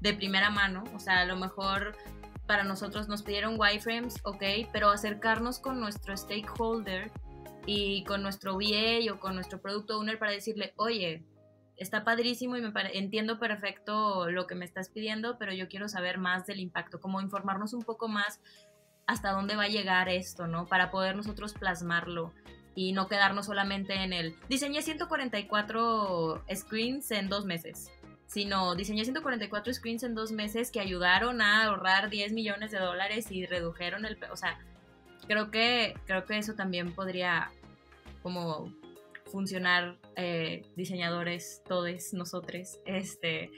de 0.00 0.14
primera 0.14 0.50
mano. 0.50 0.84
O 0.94 0.98
sea, 0.98 1.20
a 1.20 1.24
lo 1.24 1.36
mejor 1.36 1.96
para 2.46 2.64
nosotros 2.64 3.08
nos 3.08 3.22
pidieron 3.22 3.60
wireframes, 3.60 4.16
ok, 4.24 4.42
pero 4.72 4.90
acercarnos 4.90 5.60
con 5.60 5.78
nuestro 5.78 6.16
stakeholder 6.16 7.12
y 7.70 8.02
con 8.04 8.22
nuestro 8.22 8.54
VA 8.54 9.12
o 9.12 9.20
con 9.20 9.34
nuestro 9.34 9.60
producto 9.60 9.98
owner 9.98 10.18
para 10.18 10.32
decirle, 10.32 10.72
oye, 10.76 11.22
está 11.76 12.02
padrísimo 12.02 12.56
y 12.56 12.62
me 12.62 12.72
entiendo 12.94 13.38
perfecto 13.38 14.30
lo 14.30 14.46
que 14.46 14.54
me 14.54 14.64
estás 14.64 14.88
pidiendo, 14.88 15.36
pero 15.36 15.52
yo 15.52 15.68
quiero 15.68 15.86
saber 15.86 16.16
más 16.16 16.46
del 16.46 16.60
impacto, 16.60 16.98
como 16.98 17.20
informarnos 17.20 17.74
un 17.74 17.82
poco 17.82 18.08
más 18.08 18.40
hasta 19.06 19.32
dónde 19.32 19.54
va 19.54 19.64
a 19.64 19.68
llegar 19.68 20.08
esto, 20.08 20.46
¿no? 20.46 20.66
Para 20.66 20.90
poder 20.90 21.14
nosotros 21.14 21.52
plasmarlo 21.52 22.32
y 22.74 22.92
no 22.92 23.06
quedarnos 23.06 23.44
solamente 23.44 24.02
en 24.02 24.14
el 24.14 24.34
diseñé 24.48 24.80
144 24.80 26.44
screens 26.54 27.10
en 27.10 27.28
dos 27.28 27.44
meses, 27.44 27.90
sino 28.24 28.76
diseñé 28.76 29.04
144 29.04 29.74
screens 29.74 30.04
en 30.04 30.14
dos 30.14 30.32
meses 30.32 30.70
que 30.70 30.80
ayudaron 30.80 31.42
a 31.42 31.64
ahorrar 31.64 32.08
10 32.08 32.32
millones 32.32 32.70
de 32.70 32.78
dólares 32.78 33.30
y 33.30 33.44
redujeron 33.44 34.06
el, 34.06 34.18
o 34.32 34.36
sea, 34.36 34.58
creo 35.26 35.50
que 35.50 35.94
creo 36.06 36.24
que 36.24 36.38
eso 36.38 36.54
también 36.54 36.94
podría 36.94 37.52
como 38.28 38.74
funcionar 39.24 39.98
eh, 40.16 40.60
diseñadores, 40.76 41.62
todos 41.66 42.12
nosotros, 42.12 42.78
este, 42.84 43.50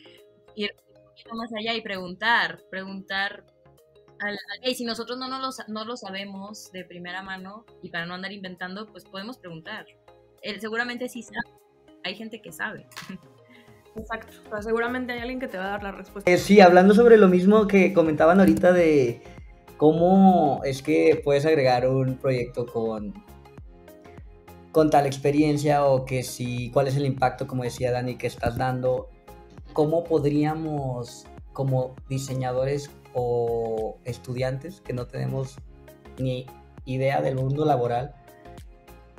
ir 0.54 0.70
un 0.94 1.04
poquito 1.06 1.34
más 1.34 1.50
allá 1.52 1.74
y 1.74 1.80
preguntar, 1.80 2.60
preguntar, 2.70 3.44
al, 4.20 4.38
si 4.76 4.84
nosotros 4.84 5.18
no, 5.18 5.26
no, 5.26 5.40
lo, 5.40 5.48
no 5.66 5.84
lo 5.84 5.96
sabemos 5.96 6.70
de 6.70 6.84
primera 6.84 7.20
mano 7.22 7.64
y 7.82 7.90
para 7.90 8.06
no 8.06 8.14
andar 8.14 8.30
inventando, 8.30 8.86
pues 8.86 9.04
podemos 9.04 9.38
preguntar. 9.38 9.86
Él 10.42 10.60
seguramente 10.60 11.08
sí 11.08 11.24
sabe, 11.24 11.56
hay 12.04 12.14
gente 12.14 12.40
que 12.40 12.52
sabe. 12.52 12.86
Exacto, 13.96 14.32
seguramente 14.62 15.14
hay 15.14 15.18
alguien 15.18 15.40
que 15.40 15.48
te 15.48 15.58
va 15.58 15.64
a 15.64 15.70
dar 15.70 15.82
la 15.82 15.90
respuesta. 15.90 16.30
Eh, 16.30 16.38
sí, 16.38 16.60
hablando 16.60 16.94
sobre 16.94 17.16
lo 17.16 17.26
mismo 17.26 17.66
que 17.66 17.92
comentaban 17.92 18.38
ahorita 18.38 18.72
de 18.72 19.20
cómo 19.78 20.60
es 20.64 20.80
que 20.80 21.20
puedes 21.24 21.44
agregar 21.44 21.88
un 21.88 22.18
proyecto 22.18 22.66
con 22.66 23.12
con 24.72 24.90
tal 24.90 25.06
experiencia 25.06 25.84
o 25.84 26.04
que 26.04 26.22
si, 26.22 26.70
cuál 26.70 26.86
es 26.86 26.96
el 26.96 27.06
impacto, 27.06 27.46
como 27.46 27.64
decía 27.64 27.90
Dani, 27.90 28.16
que 28.16 28.26
estás 28.26 28.56
dando, 28.56 29.08
cómo 29.72 30.04
podríamos 30.04 31.26
como 31.52 31.96
diseñadores 32.08 32.90
o 33.12 33.98
estudiantes 34.04 34.80
que 34.80 34.92
no 34.92 35.06
tenemos 35.06 35.56
ni 36.18 36.46
idea 36.84 37.20
del 37.20 37.36
mundo 37.36 37.64
laboral, 37.64 38.14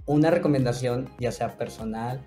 una 0.05 0.31
recomendación, 0.31 1.09
ya 1.19 1.31
sea 1.31 1.57
personal, 1.57 2.25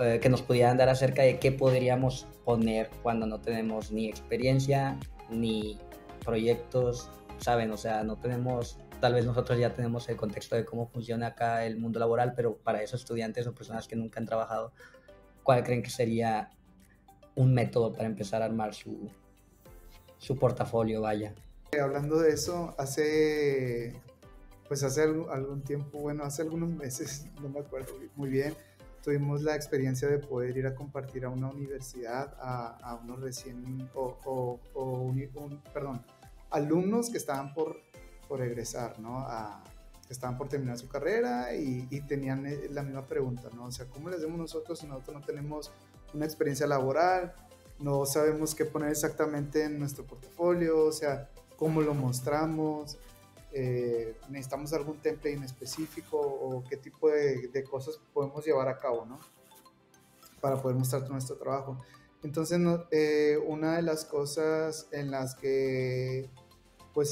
eh, 0.00 0.18
que 0.20 0.28
nos 0.28 0.42
pudieran 0.42 0.76
dar 0.76 0.88
acerca 0.88 1.22
de 1.22 1.38
qué 1.38 1.52
podríamos 1.52 2.26
poner 2.44 2.90
cuando 3.02 3.26
no 3.26 3.40
tenemos 3.40 3.92
ni 3.92 4.08
experiencia, 4.08 4.98
ni 5.30 5.78
proyectos, 6.24 7.10
¿saben? 7.38 7.70
O 7.70 7.76
sea, 7.76 8.02
no 8.02 8.16
tenemos 8.16 8.78
tal 9.00 9.14
vez 9.14 9.24
nosotros 9.24 9.58
ya 9.58 9.74
tenemos 9.74 10.08
el 10.08 10.16
contexto 10.16 10.56
de 10.56 10.64
cómo 10.64 10.88
funciona 10.88 11.28
acá 11.28 11.64
el 11.66 11.76
mundo 11.78 11.98
laboral, 11.98 12.32
pero 12.34 12.56
para 12.56 12.82
esos 12.82 13.00
estudiantes 13.00 13.46
o 13.46 13.54
personas 13.54 13.86
que 13.86 13.96
nunca 13.96 14.20
han 14.20 14.26
trabajado, 14.26 14.72
¿cuál 15.42 15.62
creen 15.62 15.82
que 15.82 15.90
sería 15.90 16.50
un 17.34 17.52
método 17.52 17.92
para 17.92 18.06
empezar 18.06 18.42
a 18.42 18.46
armar 18.46 18.74
su, 18.74 19.10
su 20.18 20.36
portafolio, 20.36 21.02
vaya? 21.02 21.34
Hablando 21.80 22.18
de 22.18 22.30
eso, 22.30 22.74
hace, 22.78 23.94
pues 24.68 24.82
hace 24.82 25.02
algún 25.02 25.62
tiempo, 25.62 25.98
bueno, 25.98 26.24
hace 26.24 26.42
algunos 26.42 26.70
meses, 26.70 27.26
no 27.42 27.48
me 27.48 27.60
acuerdo 27.60 27.92
muy 28.16 28.28
bien, 28.28 28.54
tuvimos 29.02 29.42
la 29.42 29.54
experiencia 29.54 30.08
de 30.08 30.18
poder 30.18 30.56
ir 30.56 30.66
a 30.66 30.74
compartir 30.74 31.24
a 31.24 31.28
una 31.28 31.48
universidad, 31.50 32.34
a, 32.40 32.98
unos 33.02 33.20
recién, 33.20 33.90
o, 33.94 34.18
o, 34.74 35.14
perdón, 35.72 36.02
alumnos 36.50 37.10
que 37.10 37.18
estaban 37.18 37.52
por 37.52 37.76
por 38.34 38.42
egresar, 38.42 38.98
¿no? 38.98 39.20
A, 39.20 39.62
estaban 40.08 40.36
por 40.36 40.48
terminar 40.48 40.76
su 40.76 40.88
carrera 40.88 41.54
y, 41.54 42.00
tenían 42.08 42.44
eh, 42.46 42.66
la 42.68 42.82
misma 42.82 43.06
pregunta, 43.06 43.48
¿no? 43.54 43.66
O 43.66 43.70
sea, 43.70 43.86
¿cómo 43.86 44.10
les 44.10 44.22
demos 44.22 44.36
nosotros 44.36 44.80
si 44.80 44.88
nosotros 44.88 45.20
no 45.20 45.24
tenemos 45.24 45.70
una 46.12 46.24
experiencia 46.24 46.66
laboral? 46.66 47.32
No 47.78 48.04
sabemos 48.06 48.56
qué 48.56 48.64
poner 48.64 48.90
exactamente 48.90 49.62
en 49.62 49.78
nuestro 49.78 50.04
portafolio, 50.04 50.84
o 50.84 50.90
sea, 50.90 51.30
cómo 51.56 51.80
lo 51.80 51.94
mostramos, 51.94 52.98
eh, 53.52 54.16
necesitamos 54.28 54.72
algún 54.72 54.98
template 54.98 55.34
en 55.34 55.44
específico 55.44 56.18
o 56.18 56.64
qué 56.68 56.76
tipo 56.76 57.10
de, 57.10 57.46
de, 57.46 57.62
cosas 57.62 58.00
podemos 58.12 58.44
llevar 58.44 58.66
a 58.66 58.78
cabo, 58.78 59.06
¿no? 59.06 59.20
Para 60.40 60.60
poder 60.60 60.76
mostrar 60.76 61.08
nuestro 61.08 61.36
trabajo. 61.36 61.78
Entonces, 62.24 62.60
eh, 62.90 63.38
una 63.46 63.76
de 63.76 63.82
las 63.82 64.04
cosas 64.04 64.88
en 64.90 65.12
las 65.12 65.36
que 65.36 66.28
pues 66.94 67.10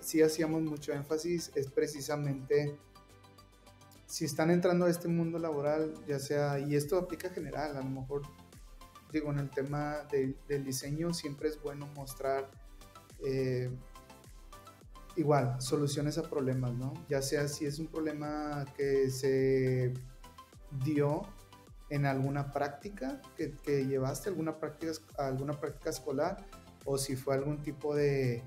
sí, 0.00 0.22
hacíamos 0.22 0.62
mucho 0.62 0.92
énfasis 0.92 1.50
es 1.54 1.68
precisamente 1.68 2.78
si 4.06 4.26
están 4.26 4.50
entrando 4.50 4.84
a 4.84 4.90
este 4.90 5.08
mundo 5.08 5.38
laboral, 5.38 5.94
ya 6.06 6.20
sea, 6.20 6.60
y 6.60 6.76
esto 6.76 6.98
aplica 6.98 7.30
general, 7.30 7.76
a 7.76 7.80
lo 7.80 7.90
mejor 7.90 8.22
digo, 9.10 9.32
en 9.32 9.38
el 9.38 9.50
tema 9.50 10.06
del 10.10 10.64
diseño 10.64 11.14
siempre 11.14 11.48
es 11.48 11.60
bueno 11.60 11.86
mostrar 11.96 12.50
eh, 13.24 13.70
igual 15.16 15.60
soluciones 15.60 16.18
a 16.18 16.22
problemas, 16.22 16.74
¿no? 16.74 16.92
Ya 17.08 17.22
sea 17.22 17.48
si 17.48 17.64
es 17.64 17.78
un 17.78 17.86
problema 17.86 18.66
que 18.76 19.10
se 19.10 19.94
dio 20.84 21.22
en 21.88 22.06
alguna 22.06 22.52
práctica 22.52 23.22
que, 23.36 23.52
que 23.52 23.86
llevaste, 23.86 24.28
alguna 24.28 24.58
práctica, 24.58 24.92
alguna 25.16 25.58
práctica 25.58 25.90
escolar, 25.90 26.44
o 26.84 26.98
si 26.98 27.16
fue 27.16 27.34
algún 27.34 27.62
tipo 27.62 27.94
de, 27.94 28.44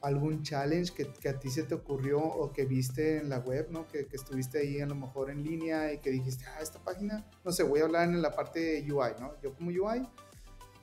algún 0.00 0.42
challenge 0.42 0.92
que, 0.94 1.06
que, 1.12 1.28
a 1.28 1.38
ti 1.38 1.50
se 1.50 1.64
te 1.64 1.74
ocurrió 1.74 2.20
o 2.20 2.52
que 2.52 2.64
viste 2.64 3.18
en 3.18 3.28
la 3.28 3.38
web, 3.38 3.68
¿no? 3.70 3.88
Que, 3.88 4.06
que, 4.06 4.16
estuviste 4.16 4.58
ahí 4.58 4.80
a 4.80 4.86
lo 4.86 4.94
mejor 4.94 5.30
en 5.30 5.42
línea 5.42 5.92
y 5.92 5.98
que 5.98 6.10
dijiste, 6.10 6.44
ah, 6.46 6.60
esta 6.62 6.78
página, 6.82 7.26
no 7.44 7.52
sé, 7.52 7.62
voy 7.62 7.80
a 7.80 7.84
hablar 7.84 8.08
en 8.08 8.22
la 8.22 8.34
parte 8.34 8.60
de 8.60 8.92
UI, 8.92 9.12
¿no? 9.20 9.40
Yo 9.42 9.54
como 9.54 9.70
UI, 9.70 10.08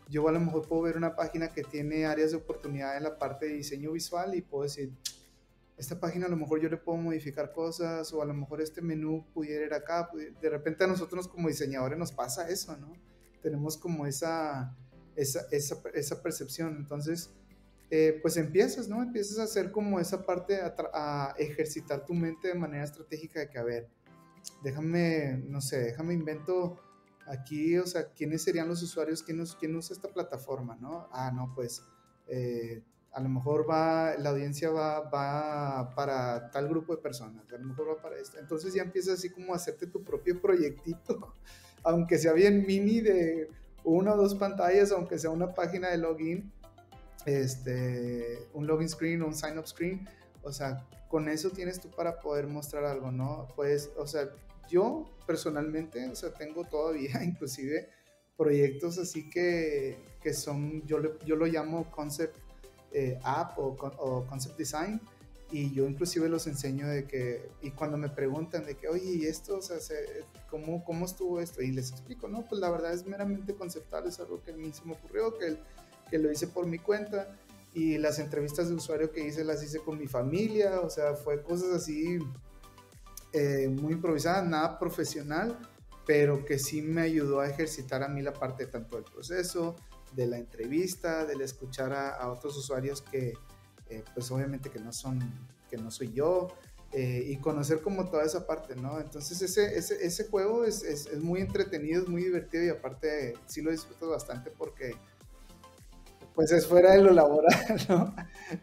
yo 0.10 0.28
a 0.28 0.32
lo 0.32 0.40
mejor 0.40 0.68
puedo 0.68 0.84
ver 0.84 0.98
una 0.98 1.16
página 1.16 1.50
que 1.50 1.64
tiene 1.64 2.06
áreas 2.06 2.32
de 2.32 2.38
oportunidad 2.38 2.98
en 2.98 3.04
la 3.04 3.18
parte 3.18 3.48
de 3.48 3.54
diseño 3.54 3.92
visual 3.92 4.36
y 4.36 4.42
puedo 4.42 4.64
decir, 4.64 4.92
esta 5.78 6.00
página 6.00 6.28
a 6.28 6.30
lo 6.30 6.38
mejor 6.38 6.62
yo 6.62 6.70
le 6.70 6.78
puedo 6.78 6.98
modificar 6.98 7.52
cosas 7.52 8.14
o 8.14 8.22
a 8.22 8.26
lo 8.26 8.34
mejor 8.34 8.62
este 8.62 8.82
menú 8.82 9.26
pudiera 9.34 9.66
ir 9.66 9.74
acá. 9.74 10.10
De 10.42 10.50
repente 10.50 10.84
a 10.84 10.88
nosotros 10.88 11.28
como 11.28 11.48
diseñadores 11.48 11.98
nos 11.98 12.12
pasa 12.12 12.50
eso, 12.50 12.78
¿no? 12.78 12.94
Tenemos 13.42 13.78
como 13.78 14.06
esa, 14.06 14.76
esa, 15.16 15.42
esa, 15.52 15.82
esa 15.94 16.22
percepción. 16.22 16.78
Entonces, 16.78 17.32
eh, 17.98 18.20
pues 18.22 18.36
empiezas, 18.36 18.90
¿no? 18.90 19.02
Empiezas 19.02 19.40
a 19.40 19.44
hacer 19.44 19.72
como 19.72 20.02
esa 20.02 20.26
parte, 20.26 20.60
a, 20.62 21.34
ejercitar 21.38 22.06
tu 22.06 22.14
mente 22.14 22.50
de 22.50 22.56
manera 22.56 22.84
estratégica 22.84 23.40
de 23.40 23.50
que, 23.50 23.58
a 23.58 23.64
ver, 23.64 23.88
déjame, 24.64 25.42
no 25.48 25.62
sé, 25.62 25.78
déjame 25.80 26.14
invento 26.14 26.78
aquí, 27.26 27.78
o 27.78 27.88
sea, 27.88 28.12
¿quiénes 28.12 28.44
serían 28.44 28.68
los 28.68 28.84
usuarios? 28.84 29.24
¿Quién, 29.24 29.42
quién 29.60 29.76
usa 29.78 29.96
esta 29.96 30.10
plataforma, 30.10 30.76
no? 30.76 31.08
Ah, 31.10 31.32
no, 31.34 31.54
pues 31.56 31.84
eh, 32.28 32.84
a 33.14 33.22
lo 33.22 33.30
mejor 33.30 33.66
va, 33.70 34.18
la 34.18 34.32
audiencia 34.32 34.72
va, 34.72 35.00
va 35.10 35.96
para 35.96 36.52
tal 36.52 36.68
grupo 36.68 36.98
de 36.98 37.02
personas, 37.02 37.50
a 37.50 37.58
lo 37.58 37.66
mejor 37.66 37.92
va 37.92 38.02
para 38.02 38.18
esto. 38.18 38.40
Entonces 38.40 38.74
ya 38.74 38.84
empiezas 38.84 39.20
así 39.20 39.30
como 39.30 39.54
a 39.54 39.56
hacerte 39.56 39.88
tu 39.88 40.04
propio 40.04 40.42
proyectito, 40.42 41.34
aunque 41.84 42.18
sea 42.18 42.34
bien 42.34 42.66
mini 42.66 43.00
de 43.00 43.50
una 43.86 44.16
o 44.16 44.18
dos 44.18 44.36
pantallas, 44.36 44.92
aunque 44.92 45.18
sea 45.18 45.30
una 45.30 45.54
página 45.54 45.90
de 45.92 45.98
login, 45.98 46.52
este, 47.26 48.48
un 48.54 48.68
login 48.68 48.90
screen 48.90 49.22
o 49.22 49.28
un 49.28 49.36
sign 49.36 49.58
up 49.58 49.68
screen. 49.68 50.08
O 50.44 50.52
sea, 50.52 50.88
con 51.10 51.28
eso 51.30 51.50
tienes 51.50 51.80
tú 51.80 51.90
para 51.90 52.20
poder 52.20 52.48
mostrar 52.48 52.86
algo, 52.86 53.12
¿no? 53.12 53.48
Pues, 53.56 53.90
o 53.98 54.06
sea, 54.06 54.30
yo 54.70 55.06
personalmente, 55.26 56.08
o 56.10 56.16
sea, 56.16 56.34
tengo 56.34 56.64
todavía 56.66 57.24
inclusive 57.24 57.90
proyectos 58.38 58.98
así 58.98 59.30
que, 59.30 59.98
que 60.22 60.34
son, 60.34 60.86
yo, 60.86 61.18
yo 61.26 61.36
lo 61.36 61.46
llamo 61.46 61.90
concept 61.90 62.36
eh, 62.92 63.20
app 63.24 63.58
o, 63.58 63.76
o, 63.98 64.26
concept 64.26 64.58
design 64.58 65.00
y 65.52 65.74
yo 65.74 65.88
inclusive 65.88 66.28
los 66.28 66.48
enseño 66.48 66.88
de 66.88 67.06
que, 67.06 67.50
y 67.62 67.72
cuando 67.72 67.98
me 67.98 68.10
preguntan 68.10 68.66
de 68.66 68.76
que, 68.76 68.88
oye, 68.88 69.12
¿y 69.12 69.26
esto? 69.26 69.58
O 69.58 69.62
sea, 69.62 69.78
¿cómo, 70.50 70.84
¿cómo 70.84 71.06
estuvo 71.06 71.40
esto? 71.40 71.62
Y 71.62 71.72
les 71.72 71.92
explico, 71.92 72.28
no, 72.28 72.46
pues 72.46 72.60
la 72.60 72.70
verdad 72.70 72.94
es 72.94 73.06
meramente 73.06 73.54
conceptual, 73.54 74.08
es 74.08 74.20
algo 74.20 74.42
que 74.42 74.52
a 74.52 74.56
mí 74.56 74.72
se 74.74 74.84
me 74.86 74.94
ocurrió, 74.94 75.38
que, 75.38 75.58
que 76.10 76.18
lo 76.18 76.32
hice 76.32 76.48
por 76.48 76.66
mi 76.66 76.80
cuenta 76.80 77.36
y 77.74 77.98
las 77.98 78.20
entrevistas 78.20 78.70
de 78.70 78.76
usuario 78.76 79.12
que 79.12 79.26
hice 79.26 79.44
las 79.44 79.62
hice 79.62 79.80
con 79.80 80.00
mi 80.00 80.08
familia, 80.08 80.80
o 80.80 80.90
sea, 80.90 81.14
fue 81.14 81.44
cosas 81.44 81.74
así 81.74 82.20
eh, 83.34 83.68
muy 83.68 83.94
improvisadas, 83.94 84.48
nada 84.48 84.80
profesional, 84.80 85.60
pero 86.06 86.46
que 86.46 86.58
sí 86.58 86.82
me 86.82 87.02
ayudó 87.02 87.42
a 87.42 87.50
ejercitar 87.50 88.02
a 88.02 88.08
mí 88.08 88.22
la 88.22 88.32
parte 88.32 88.66
tanto 88.68 88.96
del 88.96 89.04
proceso, 89.04 89.76
de 90.14 90.28
la 90.28 90.38
entrevista, 90.38 91.26
del 91.26 91.42
escuchar 91.42 91.92
a, 91.92 92.30
otros 92.30 92.56
usuarios 92.56 93.02
que, 93.02 93.34
eh, 93.90 94.04
pues 94.14 94.32
obviamente 94.32 94.70
que 94.70 94.80
no 94.80 94.94
son, 94.94 95.20
que 95.70 95.76
no 95.76 95.92
soy 95.92 96.14
yo, 96.14 96.48
eh, 96.94 97.26
y 97.28 97.38
conocer 97.38 97.82
como 97.82 98.10
toda 98.10 98.24
esa 98.24 98.48
parte, 98.48 98.74
¿no? 98.78 99.02
Entonces 99.02 99.42
ese, 99.42 99.78
ese, 99.78 100.06
ese 100.06 100.30
juego 100.30 100.64
es, 100.64 100.82
es, 100.82 101.08
es, 101.08 101.20
muy 101.20 101.42
entretenido, 101.42 102.04
es 102.04 102.08
muy 102.08 102.24
divertido 102.24 102.64
y 102.64 102.70
aparte 102.70 103.34
sí 103.48 103.62
lo 103.62 103.72
disfruto 103.72 104.12
bastante 104.12 104.50
porque 104.50 104.96
pues 106.36 106.52
es 106.52 106.68
fuera 106.68 106.92
de 106.92 107.02
lo 107.02 107.12
laboral, 107.12 107.56
¿no? 107.90 108.14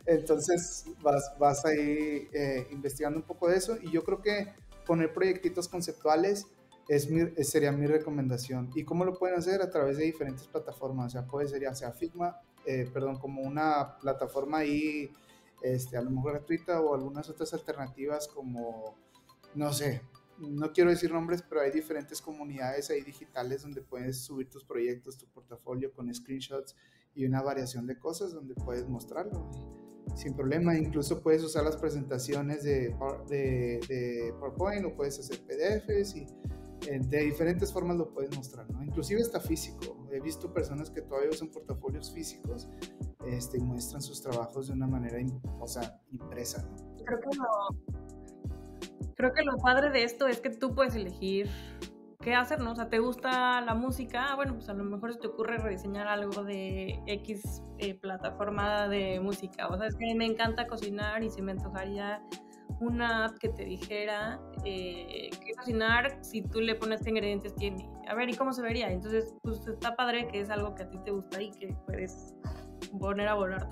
Entonces 0.07 0.85
vas, 1.03 1.33
vas 1.39 1.65
ahí 1.65 2.29
eh, 2.33 2.69
investigando 2.71 3.19
un 3.19 3.25
poco 3.25 3.49
de 3.49 3.57
eso 3.57 3.77
y 3.81 3.91
yo 3.91 4.05
creo 4.05 4.21
que 4.21 4.53
poner 4.87 5.13
proyectitos 5.13 5.69
conceptuales 5.69 6.47
es 6.89 7.09
sería 7.49 7.73
mi 7.73 7.87
recomendación. 7.87 8.71
¿Y 8.75 8.85
cómo 8.85 9.05
lo 9.05 9.19
pueden 9.19 9.39
hacer? 9.39 9.63
A 9.63 9.71
través 9.71 9.97
de 9.97 10.05
diferentes 10.05 10.47
plataformas. 10.47 11.07
O 11.07 11.11
sea, 11.11 11.27
puede 11.27 11.49
ser 11.49 11.63
ya 11.63 11.75
sea 11.75 11.93
Figma, 11.93 12.41
eh, 12.67 12.89
perdón, 12.93 13.19
como 13.19 13.43
una 13.43 13.97
plataforma 13.99 14.59
ahí, 14.59 15.11
este, 15.63 15.97
a 15.97 16.03
lo 16.03 16.11
mejor 16.11 16.33
gratuita 16.33 16.81
o 16.81 16.95
algunas 16.95 17.29
otras 17.31 17.55
alternativas 17.55 18.29
como, 18.29 18.97
no 19.55 19.73
sé, 19.73 20.03
no 20.39 20.73
quiero 20.73 20.91
decir 20.91 21.13
nombres, 21.13 21.43
pero 21.43 21.61
hay 21.61 21.71
diferentes 21.71 22.21
comunidades 22.21 22.91
ahí 22.91 23.01
digitales 23.03 23.63
donde 23.63 23.81
puedes 23.81 24.21
subir 24.23 24.51
tus 24.51 24.65
proyectos, 24.65 25.17
tu 25.17 25.27
portafolio 25.29 25.93
con 25.93 26.13
screenshots 26.13 26.75
y 27.15 27.25
una 27.25 27.43
variación 27.43 27.87
de 27.87 27.99
cosas 27.99 28.33
donde 28.33 28.55
puedes 28.55 28.89
mostrarlo 28.89 29.51
sin 30.15 30.35
problema. 30.35 30.77
Incluso 30.77 31.23
puedes 31.23 31.43
usar 31.43 31.65
las 31.65 31.77
presentaciones 31.77 32.63
de, 32.63 32.95
de, 33.29 33.81
de 33.89 34.35
PowerPoint 34.39 34.85
o 34.87 34.95
puedes 34.95 35.19
hacer 35.19 35.41
PDFs 35.45 36.17
y 36.17 36.27
eh, 36.89 36.99
de 37.01 37.19
diferentes 37.19 37.73
formas 37.73 37.97
lo 37.97 38.13
puedes 38.13 38.35
mostrar, 38.37 38.69
¿no? 38.71 38.83
Inclusive 38.83 39.21
está 39.21 39.41
físico. 39.41 40.09
He 40.11 40.21
visto 40.21 40.53
personas 40.53 40.91
que 40.91 41.03
todavía 41.03 41.31
usan 41.31 41.49
portafolios 41.49 42.13
físicos 42.13 42.69
este, 43.27 43.59
muestran 43.61 44.03
sus 44.03 44.21
trabajos 44.21 44.67
de 44.67 44.73
una 44.75 44.87
manera, 44.87 45.19
o 45.61 45.67
sea, 45.67 46.01
impresa. 46.11 46.69
Creo 47.05 47.21
que 47.21 47.37
lo, 47.37 47.45
creo 49.15 49.33
que 49.33 49.43
lo 49.43 49.57
padre 49.59 49.91
de 49.91 50.05
esto 50.05 50.27
es 50.27 50.41
que 50.41 50.51
tú 50.51 50.75
puedes 50.75 50.97
elegir 50.97 51.49
qué 52.23 52.35
hacer, 52.35 52.61
¿no? 52.61 52.73
O 52.73 52.75
sea, 52.75 52.89
¿te 52.89 52.99
gusta 52.99 53.61
la 53.61 53.75
música? 53.75 54.29
Ah, 54.31 54.37
bueno, 54.37 54.55
pues 54.55 54.69
a 54.69 54.73
lo 54.73 54.85
mejor 54.85 55.13
se 55.13 55.19
te 55.19 55.27
ocurre 55.27 55.59
rediseñar 55.59 56.07
algo 56.07 56.43
de 56.45 57.03
X 57.07 57.63
eh, 57.79 57.95
plataforma 57.95 58.89
de 58.89 59.21
música. 59.21 59.69
O 59.69 59.77
sea, 59.77 59.89
es 59.89 59.97
que 59.97 60.15
me 60.15 60.25
encanta 60.25 60.67
cocinar 60.67 61.23
y 61.23 61.31
se 61.31 61.43
me 61.43 61.53
antojaría 61.53 62.23
una 62.81 63.27
app 63.27 63.39
que 63.39 63.49
te 63.51 63.65
dijera 63.65 64.41
eh, 64.65 65.31
qué 65.45 65.53
cocinar 65.57 66.19
si 66.23 66.43
tú 66.43 66.61
le 66.61 66.75
pones 66.75 67.03
qué 67.03 67.11
ingredientes 67.11 67.55
tiene. 67.57 67.91
A 68.09 68.15
ver, 68.15 68.31
¿y 68.31 68.35
cómo 68.35 68.53
se 68.53 68.63
vería? 68.63 68.91
Entonces, 68.91 69.35
pues 69.43 69.67
está 69.67 69.95
padre 69.95 70.29
que 70.29 70.41
es 70.41 70.49
algo 70.49 70.75
que 70.75 70.85
a 70.85 70.89
ti 70.89 70.99
te 71.05 71.11
gusta 71.11 71.43
y 71.43 71.51
que 71.51 71.77
puedes 71.87 72.35
poner 72.99 73.29
a 73.29 73.35
volar 73.35 73.69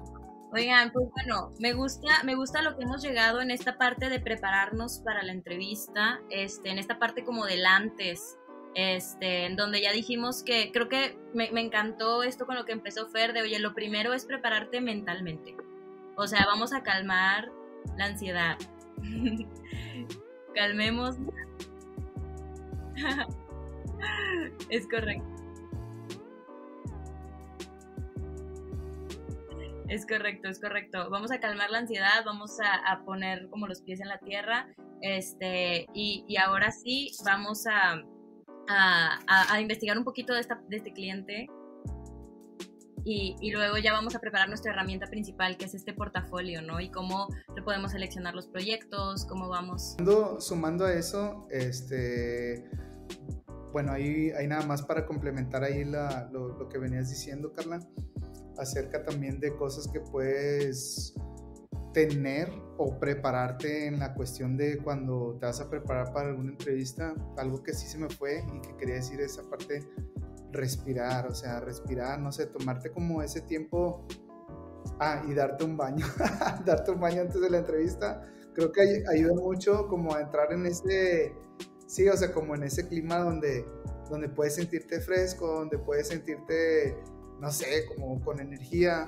Oigan, 0.53 0.91
pues 0.91 1.07
bueno, 1.13 1.53
me 1.61 1.75
gusta, 1.75 2.25
me 2.25 2.35
gusta 2.35 2.61
lo 2.61 2.77
que 2.77 2.83
hemos 2.83 3.03
llegado 3.03 3.41
en 3.41 3.53
esta 3.53 3.79
parte 3.79 4.09
de 4.09 4.19
prepararnos 4.19 4.99
para 5.05 5.23
la 5.23 5.31
entrevista, 5.31 6.21
este, 6.29 6.71
en 6.71 6.79
esta 6.79 6.99
parte 6.99 7.23
como 7.23 7.47
del 7.47 7.65
antes, 7.67 8.37
este, 8.75 9.47
en 9.47 9.57
donde 9.57 9.83
ya 9.83 9.93
dijimos 9.93 10.43
que 10.43 10.71
creo 10.73 10.89
que 10.89 11.19
me, 11.35 11.49
encantó 11.61 12.23
esto 12.23 12.47
con 12.47 12.57
lo 12.57 12.65
que 12.65 12.73
empezó 12.73 13.09
Fer, 13.09 13.33
de 13.33 13.43
oye, 13.43 13.59
lo 13.59 13.75
primero 13.75 14.13
es 14.13 14.25
prepararte 14.25 14.81
mentalmente. 14.81 15.57
O 16.17 16.27
sea, 16.27 16.45
vamos 16.47 16.73
a 16.73 16.83
calmar 16.83 17.51
la 17.97 18.07
ansiedad, 18.07 18.57
Calmemos. 20.55 21.17
es 24.69 24.89
correcto. 24.89 25.41
Es 29.89 30.07
correcto, 30.07 30.49
es 30.49 30.61
correcto. 30.61 31.11
Vamos 31.11 31.33
a 31.33 31.41
calmar 31.41 31.71
la 31.71 31.79
ansiedad, 31.79 32.25
vamos 32.25 32.59
a, 32.61 33.03
poner 33.05 33.49
como 33.51 33.67
los 33.67 33.83
pies 33.83 34.01
en 34.01 34.09
la 34.09 34.19
tierra. 34.19 34.69
Este, 35.01 35.87
y, 35.93 36.37
ahora 36.37 36.71
sí, 36.71 37.11
vamos 37.25 37.67
a, 37.67 38.01
a, 38.71 39.61
investigar 39.61 39.99
un 39.99 40.05
poquito 40.05 40.35
de, 40.35 40.41
este 40.41 40.93
cliente, 40.93 41.49
y, 43.05 43.51
luego 43.51 43.79
ya 43.79 43.93
vamos 43.93 44.15
a 44.15 44.21
preparar 44.21 44.49
nuestra 44.49 44.73
herramienta 44.73 45.07
principal, 45.07 45.57
que 45.57 45.65
es 45.65 45.75
este 45.75 45.95
portafolio, 45.95 46.63
¿no? 46.63 46.81
Y 46.81 46.91
cómo 46.91 47.29
podemos 47.65 47.93
seleccionar 47.93 48.35
los 48.35 48.47
proyectos, 48.47 49.25
cómo 49.27 49.49
vamos. 49.49 49.97
Sumando 50.39 50.85
a 50.85 50.93
eso, 50.93 51.47
este, 51.51 52.69
bueno, 53.73 53.93
ahí 53.93 54.31
hay 54.31 54.47
nada 54.47 54.67
más 54.67 54.83
para 54.83 55.07
complementar 55.07 55.65
ahí 55.65 55.85
lo, 55.85 56.69
que 56.69 56.79
venías 56.79 57.11
diciendo, 57.11 57.53
Carla, 57.53 57.81
acerca 58.59 59.05
también 59.05 59.41
de 59.41 59.55
cosas 59.57 59.89
que 59.89 60.01
puedes 60.01 61.15
tener 61.93 62.51
o 62.77 62.99
prepararte 62.99 63.87
en 63.87 63.99
la 63.99 64.15
cuestión 64.15 64.57
de 64.57 64.79
cuando 64.79 65.37
te 65.39 65.47
vas 65.47 65.61
a 65.61 65.69
preparar 65.69 66.13
para 66.13 66.31
alguna 66.31 66.53
entrevista, 66.53 67.15
algo 67.37 67.63
que 67.63 67.73
sí 67.73 67.87
se 67.87 67.99
me 67.99 68.09
fue 68.09 68.45
y 68.55 68.61
que 68.61 68.77
quería 68.77 68.95
decir 68.97 69.21
esa 69.21 69.43
parte 69.49 69.87
respirar, 70.53 71.27
o 71.27 71.35
sea, 71.35 71.61
respirar, 71.61 72.21
no 72.21 72.33
sé, 72.33 72.47
tomarte 72.47 72.91
como 72.91 73.23
ese 73.23 73.41
tiempo, 73.43 74.07
ah, 74.99 75.23
y 75.29 75.35
darte 75.35 75.65
un 75.65 75.77
baño, 75.77 76.07
darte 76.65 76.91
un 76.91 77.01
baño 77.01 77.23
antes 77.23 77.41
de 77.41 77.51
la 77.51 77.59
entrevista, 77.59 78.23
creo 78.55 78.73
que 78.73 79.05
ayuda 79.13 79.35
mucho 79.35 79.87
como 79.89 80.15
a 80.15 80.21
entrar 80.21 80.53
en 80.53 80.67
ese, 80.67 81.35
sí, 81.87 82.09
o 82.09 82.17
sea, 82.17 82.33
como 82.33 82.55
en 82.55 82.65
ese 82.65 82.87
clima 82.89 83.19
donde, 83.19 83.65
donde 84.11 84.29
puedes 84.29 84.57
sentirte 84.57 85.01
fresco, 85.01 85.47
donde 85.47 85.79
puedes 85.79 86.09
sentirte, 86.09 86.97
no 87.41 87.51
sé, 87.51 87.87
como 87.87 88.21
con 88.21 88.41
energía. 88.41 89.07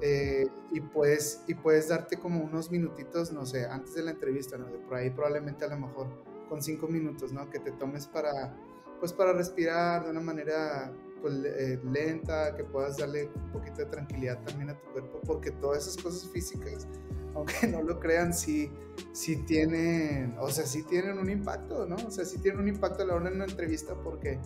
Eh, 0.00 0.46
y, 0.70 0.80
puedes, 0.80 1.42
y 1.48 1.54
puedes 1.54 1.88
darte 1.88 2.18
como 2.18 2.42
unos 2.44 2.70
minutitos, 2.70 3.32
no 3.32 3.44
sé, 3.44 3.66
antes 3.66 3.94
de 3.94 4.02
la 4.02 4.12
entrevista, 4.12 4.56
¿no? 4.56 4.66
por 4.86 4.96
ahí 4.96 5.10
probablemente 5.10 5.64
a 5.64 5.68
lo 5.68 5.78
mejor 5.78 6.06
con 6.48 6.62
cinco 6.62 6.86
minutos, 6.86 7.32
¿no? 7.32 7.50
Que 7.50 7.58
te 7.58 7.72
tomes 7.72 8.06
para, 8.06 8.56
pues 9.00 9.12
para 9.12 9.32
respirar 9.32 10.04
de 10.04 10.10
una 10.10 10.20
manera 10.20 10.92
pues, 11.20 11.34
eh, 11.44 11.80
lenta, 11.84 12.54
que 12.56 12.64
puedas 12.64 12.96
darle 12.96 13.28
un 13.34 13.52
poquito 13.52 13.78
de 13.78 13.86
tranquilidad 13.86 14.42
también 14.44 14.70
a 14.70 14.78
tu 14.78 14.86
cuerpo, 14.92 15.20
porque 15.26 15.50
todas 15.50 15.86
esas 15.86 16.02
cosas 16.02 16.28
físicas, 16.30 16.86
aunque 17.34 17.66
no 17.66 17.82
lo 17.82 17.98
crean, 18.00 18.32
sí, 18.32 18.70
sí 19.12 19.36
tienen, 19.44 20.36
o 20.38 20.50
sea, 20.50 20.64
sí 20.64 20.82
tienen 20.84 21.18
un 21.18 21.28
impacto, 21.28 21.86
¿no? 21.86 21.96
O 21.96 22.10
sea, 22.10 22.24
sí 22.24 22.38
tienen 22.38 22.60
un 22.60 22.68
impacto 22.68 23.02
a 23.02 23.06
la 23.06 23.14
hora 23.14 23.30
de 23.30 23.36
una 23.36 23.44
entrevista 23.44 23.94
porque, 24.02 24.38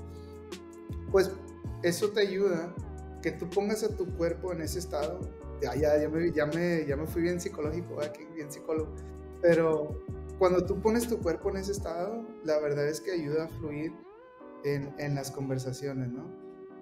pues, 1.10 1.30
eso 1.82 2.10
te 2.10 2.20
ayuda, 2.20 2.74
que 3.22 3.32
tú 3.32 3.48
pongas 3.48 3.82
a 3.84 3.94
tu 3.94 4.06
cuerpo 4.16 4.52
en 4.52 4.62
ese 4.62 4.78
estado, 4.78 5.20
ya, 5.62 5.74
ya, 5.74 5.96
ya, 5.96 6.08
me, 6.08 6.32
ya, 6.32 6.46
me, 6.46 6.84
ya 6.86 6.96
me 6.96 7.06
fui 7.06 7.22
bien 7.22 7.40
psicológico, 7.40 8.00
aquí, 8.00 8.24
bien 8.34 8.50
psicólogo, 8.50 8.92
pero 9.40 10.02
cuando 10.38 10.64
tú 10.66 10.80
pones 10.80 11.08
tu 11.08 11.20
cuerpo 11.20 11.50
en 11.50 11.58
ese 11.58 11.72
estado, 11.72 12.26
la 12.44 12.58
verdad 12.58 12.88
es 12.88 13.00
que 13.00 13.12
ayuda 13.12 13.44
a 13.44 13.48
fluir 13.48 13.92
en, 14.64 14.92
en, 14.98 15.14
las 15.14 15.30
conversaciones, 15.30 16.10
¿no? 16.10 16.30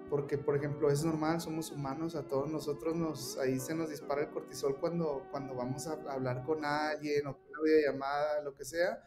Porque, 0.09 0.37
por 0.37 0.57
ejemplo, 0.57 0.89
es 0.89 1.05
normal, 1.05 1.39
somos 1.39 1.71
humanos, 1.71 2.15
a 2.15 2.27
todos 2.27 2.49
nosotros 2.49 2.95
nos, 2.95 3.37
ahí 3.37 3.59
se 3.59 3.75
nos 3.75 3.89
dispara 3.89 4.21
el 4.21 4.29
cortisol 4.29 4.77
cuando, 4.79 5.27
cuando 5.31 5.55
vamos 5.55 5.87
a 5.87 5.93
hablar 6.11 6.43
con 6.43 6.65
alguien 6.65 7.27
o 7.27 7.37
con 7.37 7.47
una 7.49 7.61
videollamada, 7.63 8.41
lo 8.41 8.55
que 8.55 8.65
sea, 8.65 9.01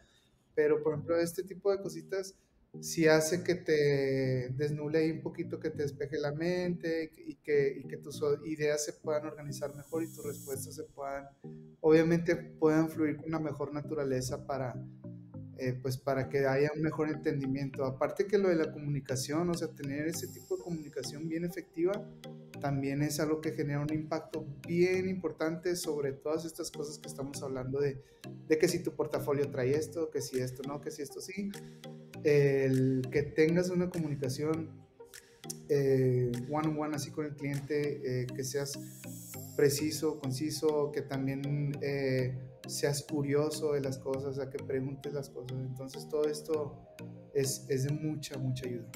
pero, 0.55 0.81
por 0.81 0.93
ejemplo, 0.93 1.17
este 1.17 1.43
tipo 1.43 1.69
de 1.69 1.81
cositas 1.81 2.35
sí 2.81 3.07
hace 3.07 3.43
que 3.43 3.55
te 3.55 4.49
desnule 4.55 5.11
un 5.11 5.21
poquito, 5.21 5.59
que 5.59 5.69
te 5.69 5.83
despeje 5.83 6.17
la 6.17 6.31
mente 6.31 7.11
y 7.25 7.35
que, 7.35 7.79
y 7.79 7.87
que 7.87 7.97
tus 7.97 8.21
ideas 8.45 8.83
se 8.83 8.93
puedan 8.93 9.25
organizar 9.25 9.75
mejor 9.75 10.03
y 10.03 10.07
tus 10.07 10.25
respuestas 10.25 10.75
se 10.75 10.83
puedan, 10.83 11.27
obviamente, 11.81 12.35
puedan 12.35 12.89
fluir 12.89 13.17
con 13.17 13.27
una 13.27 13.39
mejor 13.39 13.73
naturaleza 13.73 14.45
para, 14.45 14.75
eh, 15.57 15.73
pues 15.81 15.97
para 15.97 16.29
que 16.29 16.45
haya 16.45 16.71
un 16.75 16.81
mejor 16.81 17.09
entendimiento. 17.09 17.85
Aparte 17.85 18.27
que 18.27 18.37
lo 18.37 18.49
de 18.49 18.55
la 18.55 18.71
comunicación, 18.71 19.49
o 19.49 19.53
sea, 19.53 19.69
tener 19.69 20.07
ese 20.07 20.27
tipo 20.27 20.57
de 20.57 20.63
comunicación 20.63 21.27
bien 21.27 21.45
efectiva, 21.45 21.93
también 22.59 23.01
es 23.01 23.19
algo 23.19 23.41
que 23.41 23.51
genera 23.51 23.81
un 23.81 23.93
impacto 23.93 24.45
bien 24.67 25.09
importante 25.09 25.75
sobre 25.75 26.13
todas 26.13 26.45
estas 26.45 26.71
cosas 26.71 26.99
que 26.99 27.07
estamos 27.07 27.41
hablando 27.43 27.79
de, 27.79 28.01
de 28.47 28.57
que 28.57 28.67
si 28.67 28.81
tu 28.81 28.95
portafolio 28.95 29.49
trae 29.49 29.75
esto, 29.75 30.09
que 30.09 30.21
si 30.21 30.39
esto 30.39 30.63
no, 30.67 30.81
que 30.81 30.91
si 30.91 31.01
esto 31.01 31.21
sí. 31.21 31.51
El 32.25 33.07
que 33.11 33.21
tengas 33.23 33.69
una 33.69 33.89
comunicación 33.89 34.85
eh, 35.69 36.31
one 36.49 36.67
on 36.67 36.79
one 36.79 36.95
así 36.95 37.11
con 37.11 37.25
el 37.25 37.35
cliente, 37.35 38.01
eh, 38.03 38.27
que 38.27 38.43
seas 38.43 38.79
preciso, 39.55 40.19
conciso, 40.19 40.91
que 40.91 41.01
también 41.01 41.77
eh, 41.81 42.35
seas 42.67 43.03
curioso 43.03 43.73
de 43.73 43.81
las 43.81 43.97
cosas, 43.97 44.35
sea, 44.35 44.49
que 44.49 44.57
preguntes 44.63 45.13
las 45.13 45.29
cosas. 45.29 45.57
Entonces 45.57 46.07
todo 46.09 46.27
esto 46.27 46.75
es, 47.33 47.65
es 47.69 47.85
de 47.85 47.93
mucha, 47.93 48.37
mucha 48.37 48.65
ayuda. 48.65 48.87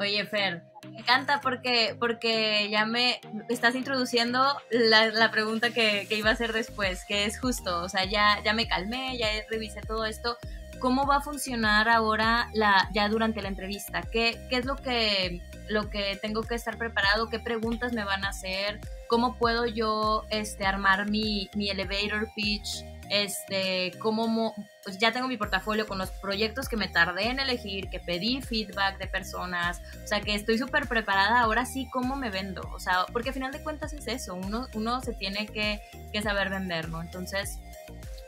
Oye, 0.00 0.26
Fer, 0.26 0.62
me 0.94 1.00
encanta 1.00 1.40
porque, 1.40 1.96
porque 1.98 2.68
ya 2.70 2.86
me 2.86 3.20
estás 3.48 3.74
introduciendo 3.74 4.40
la, 4.70 5.06
la 5.08 5.30
pregunta 5.32 5.70
que, 5.70 6.06
que, 6.08 6.16
iba 6.16 6.30
a 6.30 6.34
hacer 6.34 6.52
después, 6.52 7.04
que 7.04 7.24
es 7.24 7.40
justo, 7.40 7.82
o 7.82 7.88
sea, 7.88 8.04
ya, 8.04 8.40
ya 8.44 8.52
me 8.54 8.68
calmé, 8.68 9.18
ya 9.18 9.26
revisé 9.50 9.80
todo 9.80 10.06
esto. 10.06 10.38
¿Cómo 10.78 11.04
va 11.06 11.16
a 11.16 11.20
funcionar 11.20 11.88
ahora 11.88 12.48
la, 12.54 12.88
ya 12.92 13.08
durante 13.08 13.42
la 13.42 13.48
entrevista? 13.48 14.02
¿Qué, 14.02 14.38
qué 14.48 14.56
es 14.56 14.66
lo 14.66 14.76
que, 14.76 15.42
lo 15.68 15.90
que 15.90 16.16
tengo 16.22 16.42
que 16.42 16.54
estar 16.54 16.78
preparado? 16.78 17.28
¿Qué 17.28 17.40
preguntas 17.40 17.92
me 17.92 18.04
van 18.04 18.24
a 18.24 18.28
hacer? 18.28 18.80
¿Cómo 19.08 19.36
puedo 19.36 19.66
yo 19.66 20.24
este, 20.30 20.64
armar 20.64 21.10
mi, 21.10 21.50
mi 21.56 21.70
elevator 21.70 22.28
pitch? 22.36 22.84
Este, 23.10 23.92
cómo, 23.98 24.54
pues 24.82 24.98
ya 24.98 25.12
tengo 25.12 25.28
mi 25.28 25.36
portafolio 25.36 25.86
con 25.86 25.98
los 25.98 26.10
proyectos 26.10 26.68
que 26.68 26.76
me 26.76 26.88
tardé 26.88 27.28
en 27.28 27.40
elegir, 27.40 27.88
que 27.90 28.00
pedí 28.00 28.40
feedback 28.40 28.98
de 28.98 29.06
personas, 29.06 29.80
o 30.02 30.06
sea, 30.06 30.20
que 30.20 30.34
estoy 30.34 30.58
súper 30.58 30.88
preparada, 30.88 31.40
ahora 31.40 31.66
sí, 31.66 31.88
¿cómo 31.92 32.16
me 32.16 32.30
vendo? 32.30 32.62
O 32.72 32.80
sea, 32.80 33.06
porque 33.12 33.30
al 33.30 33.34
final 33.34 33.52
de 33.52 33.62
cuentas 33.62 33.92
es 33.92 34.06
eso, 34.06 34.34
uno, 34.34 34.68
uno 34.74 35.00
se 35.00 35.12
tiene 35.12 35.46
que, 35.46 35.80
saber 36.22 36.48
vender, 36.48 36.88
¿no? 36.88 37.02
Entonces, 37.02 37.58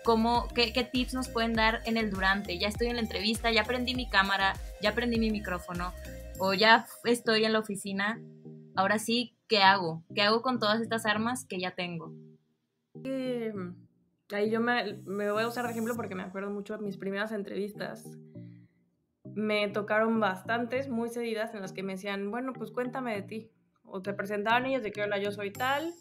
¿cómo, 0.04 0.48
qué, 0.48 0.88
tips 0.92 1.14
nos 1.14 1.28
pueden 1.28 1.54
dar 1.54 1.80
en 1.86 1.96
el 1.96 2.10
durante? 2.10 2.58
Ya 2.58 2.68
estoy 2.68 2.88
en 2.88 2.96
la 2.96 3.02
entrevista, 3.02 3.50
ya 3.50 3.64
prendí 3.64 3.94
mi 3.94 4.08
cámara, 4.08 4.54
ya 4.82 4.94
prendí 4.94 5.18
mi 5.18 5.30
micrófono, 5.30 5.94
o 6.38 6.52
ya 6.52 6.86
estoy 7.04 7.44
en 7.44 7.54
la 7.54 7.60
oficina, 7.60 8.20
ahora 8.74 8.98
sí, 8.98 9.34
¿qué 9.48 9.62
hago? 9.62 10.04
¿Qué 10.14 10.22
hago 10.22 10.42
con 10.42 10.58
todas 10.58 10.82
estas 10.82 11.06
armas 11.06 11.46
que 11.46 11.58
ya 11.58 11.70
tengo? 11.70 12.12
Eh 13.04 13.52
Ahí 14.32 14.50
yo 14.50 14.60
me, 14.60 15.02
voy 15.04 15.42
a 15.42 15.46
usar 15.46 15.66
de 15.66 15.70
ejemplo 15.70 15.94
porque 15.94 16.16
me 16.16 16.24
acuerdo 16.24 16.50
mucho 16.50 16.76
de 16.76 16.82
mis 16.82 16.96
primeras 16.96 17.30
entrevistas. 17.30 18.04
Me 19.24 19.68
tocaron 19.68 20.18
bastantes, 20.18 20.88
muy 20.88 21.10
seguidas, 21.10 21.54
en 21.54 21.60
las 21.60 21.72
que 21.72 21.82
me 21.82 21.92
decían, 21.92 22.30
bueno, 22.30 22.52
pues 22.52 22.72
cuéntame 22.72 23.14
de 23.14 23.22
ti. 23.22 23.50
O 23.84 24.02
te 24.02 24.12
presentaban 24.14 24.66
ellos 24.66 24.82
de 24.82 24.90
que, 24.90 25.02
hola, 25.02 25.18
yo 25.18 25.30
soy 25.30 25.52
tal. 25.52 25.94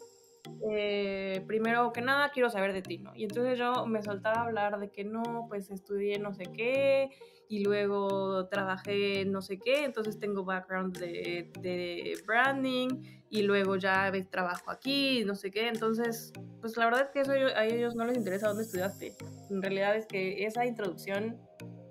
Eh, 0.70 1.42
primero 1.46 1.92
que 1.92 2.00
nada, 2.00 2.30
quiero 2.30 2.50
saber 2.50 2.72
de 2.72 2.82
ti, 2.82 2.98
¿no? 2.98 3.14
Y 3.14 3.24
entonces 3.24 3.58
yo 3.58 3.86
me 3.86 4.02
soltaba 4.02 4.40
a 4.40 4.44
hablar 4.44 4.78
de 4.78 4.90
que 4.90 5.04
no, 5.04 5.46
pues 5.48 5.70
estudié 5.70 6.18
no 6.18 6.34
sé 6.34 6.44
qué, 6.54 7.10
y 7.48 7.62
luego 7.62 8.48
trabajé 8.48 9.24
no 9.24 9.40
sé 9.40 9.58
qué, 9.58 9.84
entonces 9.84 10.18
tengo 10.18 10.44
background 10.44 10.98
de, 10.98 11.50
de 11.60 12.14
branding, 12.26 12.88
y 13.28 13.42
luego 13.42 13.76
ya 13.76 14.12
trabajo 14.30 14.70
aquí, 14.70 15.24
no 15.24 15.34
sé 15.34 15.50
qué. 15.50 15.68
Entonces, 15.68 16.32
pues 16.60 16.76
la 16.76 16.86
verdad 16.86 17.02
es 17.02 17.10
que 17.10 17.20
eso 17.20 17.32
a 17.32 17.64
ellos 17.64 17.94
no 17.94 18.04
les 18.04 18.16
interesa 18.16 18.48
dónde 18.48 18.62
estudiaste. 18.62 19.14
En 19.50 19.62
realidad 19.62 19.96
es 19.96 20.06
que 20.06 20.44
esa 20.46 20.64
introducción, 20.64 21.38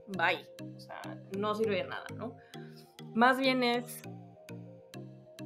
bye. 0.07 0.47
O 0.75 0.79
sea, 0.79 1.01
no 1.37 1.55
sirve 1.55 1.77
de 1.77 1.83
nada, 1.85 2.05
¿no? 2.17 2.35
Más 3.13 3.37
bien 3.37 3.63
es... 3.63 4.01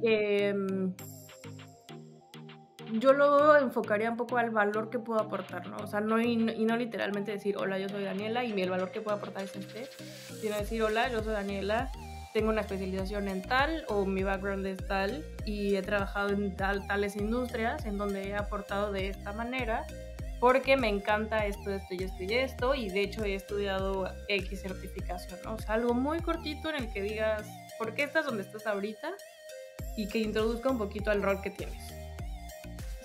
Em, 0.02 0.94
yo 2.98 3.12
lo 3.12 3.56
enfocaría 3.56 4.10
un 4.10 4.16
poco 4.16 4.36
al 4.38 4.50
valor 4.50 4.90
que 4.90 4.98
puedo 4.98 5.20
aportar, 5.20 5.66
¿no? 5.66 5.76
O 5.78 5.86
sea, 5.86 6.00
no, 6.00 6.20
y, 6.20 6.36
no, 6.36 6.76
literalmente 6.76 7.32
decir, 7.32 7.56
hola, 7.56 7.78
yo 7.78 7.88
soy 7.88 8.04
Daniela 8.04 8.44
y 8.44 8.60
el 8.60 8.70
valor 8.70 8.90
que 8.90 9.00
puedo 9.00 9.16
aportar 9.16 9.44
es 9.44 9.54
este, 9.54 9.88
sino 10.40 10.56
decir, 10.56 10.82
hola, 10.82 11.10
yo 11.10 11.22
soy 11.22 11.32
Daniela 11.32 11.90
tengo 12.32 12.50
una 12.50 12.60
especialización 12.60 13.28
en 13.28 13.42
tal 13.42 13.84
o 13.88 14.04
mi 14.04 14.22
background 14.22 14.64
es 14.66 14.86
tal 14.86 15.24
y 15.44 15.74
he 15.74 15.82
trabajado 15.82 16.30
en 16.30 16.54
tal, 16.54 16.86
tales 16.86 17.16
industrias 17.16 17.84
en 17.86 17.98
donde 17.98 18.28
he 18.28 18.36
aportado 18.36 18.92
de 18.92 19.08
esta 19.08 19.32
manera 19.32 19.84
porque 20.38 20.76
me 20.76 20.88
encanta 20.88 21.44
esto, 21.46 21.70
esto 21.70 21.94
y 21.94 22.04
esto 22.04 22.22
y 22.22 22.34
esto 22.34 22.74
y 22.74 22.88
de 22.88 23.02
hecho 23.02 23.24
he 23.24 23.34
estudiado 23.34 24.10
X 24.28 24.62
certificación, 24.62 25.38
¿no? 25.44 25.54
O 25.54 25.58
sea, 25.58 25.74
algo 25.74 25.92
muy 25.92 26.20
cortito 26.20 26.70
en 26.70 26.76
el 26.76 26.92
que 26.92 27.02
digas 27.02 27.46
por 27.78 27.94
qué 27.94 28.04
estás 28.04 28.24
donde 28.24 28.42
estás 28.42 28.66
ahorita 28.66 29.12
y 29.96 30.08
que 30.08 30.18
introduzca 30.18 30.70
un 30.70 30.78
poquito 30.78 31.10
al 31.10 31.22
rol 31.22 31.42
que 31.42 31.50
tienes. 31.50 31.99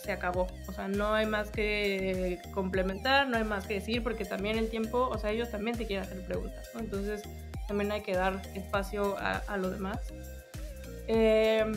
Se 0.06 0.12
acabó, 0.12 0.46
o 0.68 0.72
sea, 0.72 0.88
no 0.88 1.16
hay 1.16 1.26
más 1.26 1.50
que 1.50 2.40
complementar, 2.54 3.28
no 3.28 3.38
hay 3.38 3.44
más 3.44 3.66
que 3.66 3.74
decir 3.76 4.04
porque 4.04 4.24
también 4.24 4.56
el 4.60 4.70
tiempo, 4.70 5.10
o 5.10 5.18
sea, 5.18 5.32
ellos 5.32 5.50
también 5.50 5.76
te 5.76 5.88
quieren 5.88 6.06
hacer 6.06 6.24
preguntas, 6.26 6.70
¿no? 6.76 6.80
Entonces, 6.80 7.24
también 7.68 7.92
hay 7.92 8.02
que 8.02 8.14
dar 8.14 8.40
espacio 8.54 9.18
a, 9.18 9.38
a 9.38 9.58
lo 9.58 9.72
demás. 9.72 10.00
Em, 11.08 11.74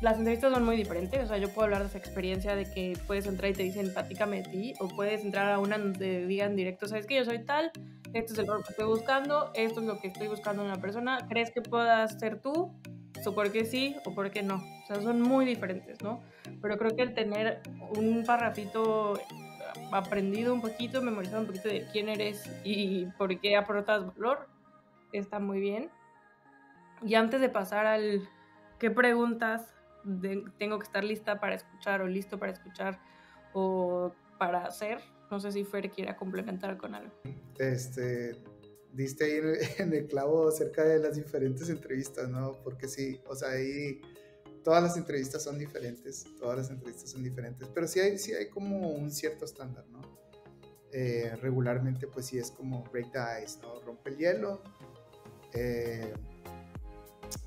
las 0.00 0.18
entrevistas 0.18 0.52
son 0.52 0.64
muy 0.64 0.76
diferentes, 0.76 1.24
o 1.24 1.26
sea, 1.26 1.38
yo 1.38 1.48
puedo 1.48 1.64
hablar 1.64 1.82
de 1.82 1.88
esa 1.88 1.98
experiencia 1.98 2.54
de 2.54 2.70
que 2.70 2.96
puedes 3.06 3.26
entrar 3.26 3.50
y 3.50 3.54
te 3.54 3.62
dicen, 3.62 3.92
platícame 3.92 4.42
de 4.42 4.48
ti, 4.48 4.74
o 4.78 4.88
puedes 4.88 5.24
entrar 5.24 5.50
a 5.50 5.58
una 5.58 5.78
donde 5.78 6.26
digan 6.26 6.54
directo, 6.54 6.86
sabes 6.86 7.06
que 7.06 7.16
yo 7.16 7.24
soy 7.24 7.44
tal, 7.44 7.72
esto 8.12 8.34
es 8.34 8.38
el 8.38 8.46
rol 8.46 8.62
que 8.62 8.70
estoy 8.70 8.86
buscando, 8.86 9.50
esto 9.54 9.80
es 9.80 9.86
lo 9.86 9.98
que 9.98 10.08
estoy 10.08 10.28
buscando 10.28 10.62
en 10.62 10.68
una 10.68 10.80
persona, 10.80 11.26
¿crees 11.28 11.50
que 11.50 11.62
puedas 11.62 12.18
ser 12.18 12.40
tú? 12.40 12.72
O 13.24 13.34
por 13.34 13.50
qué 13.52 13.64
sí 13.64 13.96
o 14.04 14.14
por 14.14 14.30
qué 14.30 14.42
no. 14.42 14.56
O 14.56 14.86
sea, 14.86 15.00
son 15.00 15.20
muy 15.20 15.44
diferentes, 15.44 16.02
¿no? 16.02 16.22
Pero 16.62 16.78
creo 16.78 16.94
que 16.94 17.02
el 17.02 17.14
tener 17.14 17.60
un 17.96 18.24
parrafito 18.24 19.20
aprendido 19.92 20.54
un 20.54 20.60
poquito, 20.60 21.02
memorizado 21.02 21.40
un 21.40 21.46
poquito 21.46 21.68
de 21.68 21.86
quién 21.92 22.08
eres 22.08 22.50
y 22.64 23.06
por 23.18 23.38
qué 23.40 23.56
aportas 23.56 24.06
valor, 24.14 24.48
está 25.12 25.38
muy 25.38 25.60
bien. 25.60 25.90
Y 27.02 27.14
antes 27.14 27.40
de 27.40 27.48
pasar 27.48 27.86
al 27.86 28.28
qué 28.78 28.90
preguntas 28.90 29.74
tengo 30.58 30.78
que 30.78 30.84
estar 30.84 31.02
lista 31.02 31.40
para 31.40 31.56
escuchar 31.56 32.00
o 32.00 32.06
listo 32.06 32.38
para 32.38 32.52
escuchar 32.52 32.98
o 33.52 34.12
para 34.38 34.64
hacer, 34.64 35.00
no 35.30 35.40
sé 35.40 35.50
si 35.50 35.64
Fer 35.64 35.90
quiera 35.90 36.16
complementar 36.16 36.76
con 36.76 36.94
algo. 36.94 37.12
Este, 37.58 38.36
diste 38.96 39.24
ahí 39.24 39.40
en 39.78 39.92
el 39.92 40.06
clavo 40.06 40.48
acerca 40.48 40.84
de 40.84 40.98
las 40.98 41.16
diferentes 41.16 41.68
entrevistas, 41.68 42.28
¿no? 42.28 42.60
Porque 42.62 42.88
sí, 42.88 43.20
o 43.26 43.34
sea, 43.34 43.50
ahí 43.50 44.00
todas 44.64 44.82
las 44.82 44.96
entrevistas 44.96 45.42
son 45.44 45.58
diferentes, 45.58 46.26
todas 46.40 46.58
las 46.58 46.70
entrevistas 46.70 47.10
son 47.10 47.22
diferentes, 47.22 47.68
pero 47.72 47.86
sí 47.86 48.00
hay, 48.00 48.18
sí 48.18 48.32
hay 48.34 48.48
como 48.48 48.90
un 48.90 49.10
cierto 49.10 49.44
estándar, 49.44 49.84
¿no? 49.90 50.00
Eh, 50.92 51.36
regularmente 51.42 52.06
pues 52.06 52.26
sí 52.26 52.38
es 52.38 52.50
como 52.50 52.82
break 52.84 53.12
the 53.12 53.44
ice, 53.44 53.58
¿no? 53.60 53.80
Rompe 53.82 54.10
el 54.10 54.16
hielo, 54.16 54.62
eh, 55.52 56.14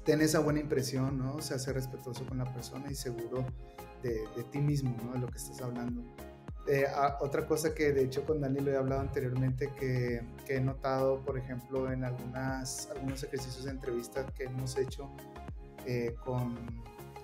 ten 0.06 0.22
esa 0.22 0.40
buena 0.40 0.60
impresión, 0.60 1.18
¿no? 1.18 1.36
O 1.36 1.42
sea, 1.42 1.58
respetuoso 1.74 2.26
con 2.26 2.38
la 2.38 2.54
persona 2.54 2.92
y 2.92 2.96
seguro 2.96 3.46
de, 4.04 4.24
ti 4.52 4.60
mismo, 4.60 4.96
¿no? 5.04 5.14
De 5.14 5.20
lo 5.20 5.28
que 5.28 5.38
estás 5.38 5.62
hablando. 5.62 6.04
Eh, 6.72 6.86
otra 7.20 7.48
cosa 7.48 7.74
que 7.74 7.92
de 7.94 8.04
hecho 8.04 8.24
con 8.26 8.42
Dani 8.42 8.60
lo 8.60 8.72
he 8.72 8.78
hablado 8.78 9.02
anteriormente 9.02 9.72
que, 9.80 10.22
he 10.48 10.60
notado, 10.60 11.20
por 11.26 11.38
ejemplo, 11.38 11.92
en 11.92 12.04
algunas, 12.04 12.90
algunos 12.92 13.24
ejercicios 13.24 13.66
de 13.66 13.72
entrevista 13.72 14.26
que 14.28 14.44
hemos 14.44 14.78
hecho 14.78 15.10
eh, 15.88 16.16
con, 16.24 16.56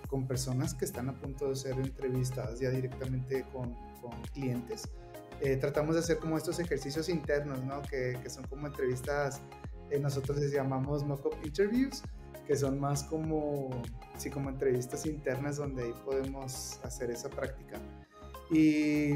con, 0.09 0.27
personas 0.27 0.73
que 0.73 0.85
están 0.85 1.09
a 1.09 1.13
punto 1.13 1.49
de 1.49 1.55
ser 1.55 1.73
entrevistadas 1.73 2.59
ya 2.59 2.71
directamente 2.71 3.45
con, 3.53 3.75
con 4.01 4.19
clientes. 4.33 4.89
Eh, 5.41 5.57
tratamos 5.57 5.93
de 5.93 6.01
hacer 6.01 6.17
como 6.17 6.37
estos 6.37 6.59
ejercicios 6.59 7.07
internos, 7.07 7.63
¿no? 7.63 7.83
Que, 7.83 8.17
que 8.23 8.29
son 8.29 8.47
como 8.47 8.65
entrevistas 8.65 9.41
eh, 9.91 9.99
nosotros 9.99 10.37
les 10.39 10.51
llamamos 10.51 11.03
mock-up 11.03 11.35
interviews, 11.43 12.01
que 12.47 12.55
son 12.55 12.79
más 12.79 13.03
como, 13.03 13.69
sí, 14.17 14.29
como 14.29 14.49
entrevistas 14.49 15.05
internas 15.05 15.57
donde 15.57 15.83
ahí 15.83 15.93
podemos 16.03 16.79
hacer 16.83 17.11
esa 17.11 17.29
práctica. 17.29 17.79
Y, 18.51 19.15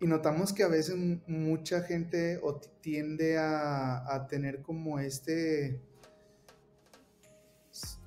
y 0.00 0.06
notamos 0.06 0.52
que 0.52 0.62
a 0.62 0.68
veces 0.68 0.96
mucha 1.26 1.82
gente 1.82 2.40
tiende 2.80 3.38
a, 3.38 4.26
tener 4.28 4.62
como 4.62 4.98
este, 4.98 5.80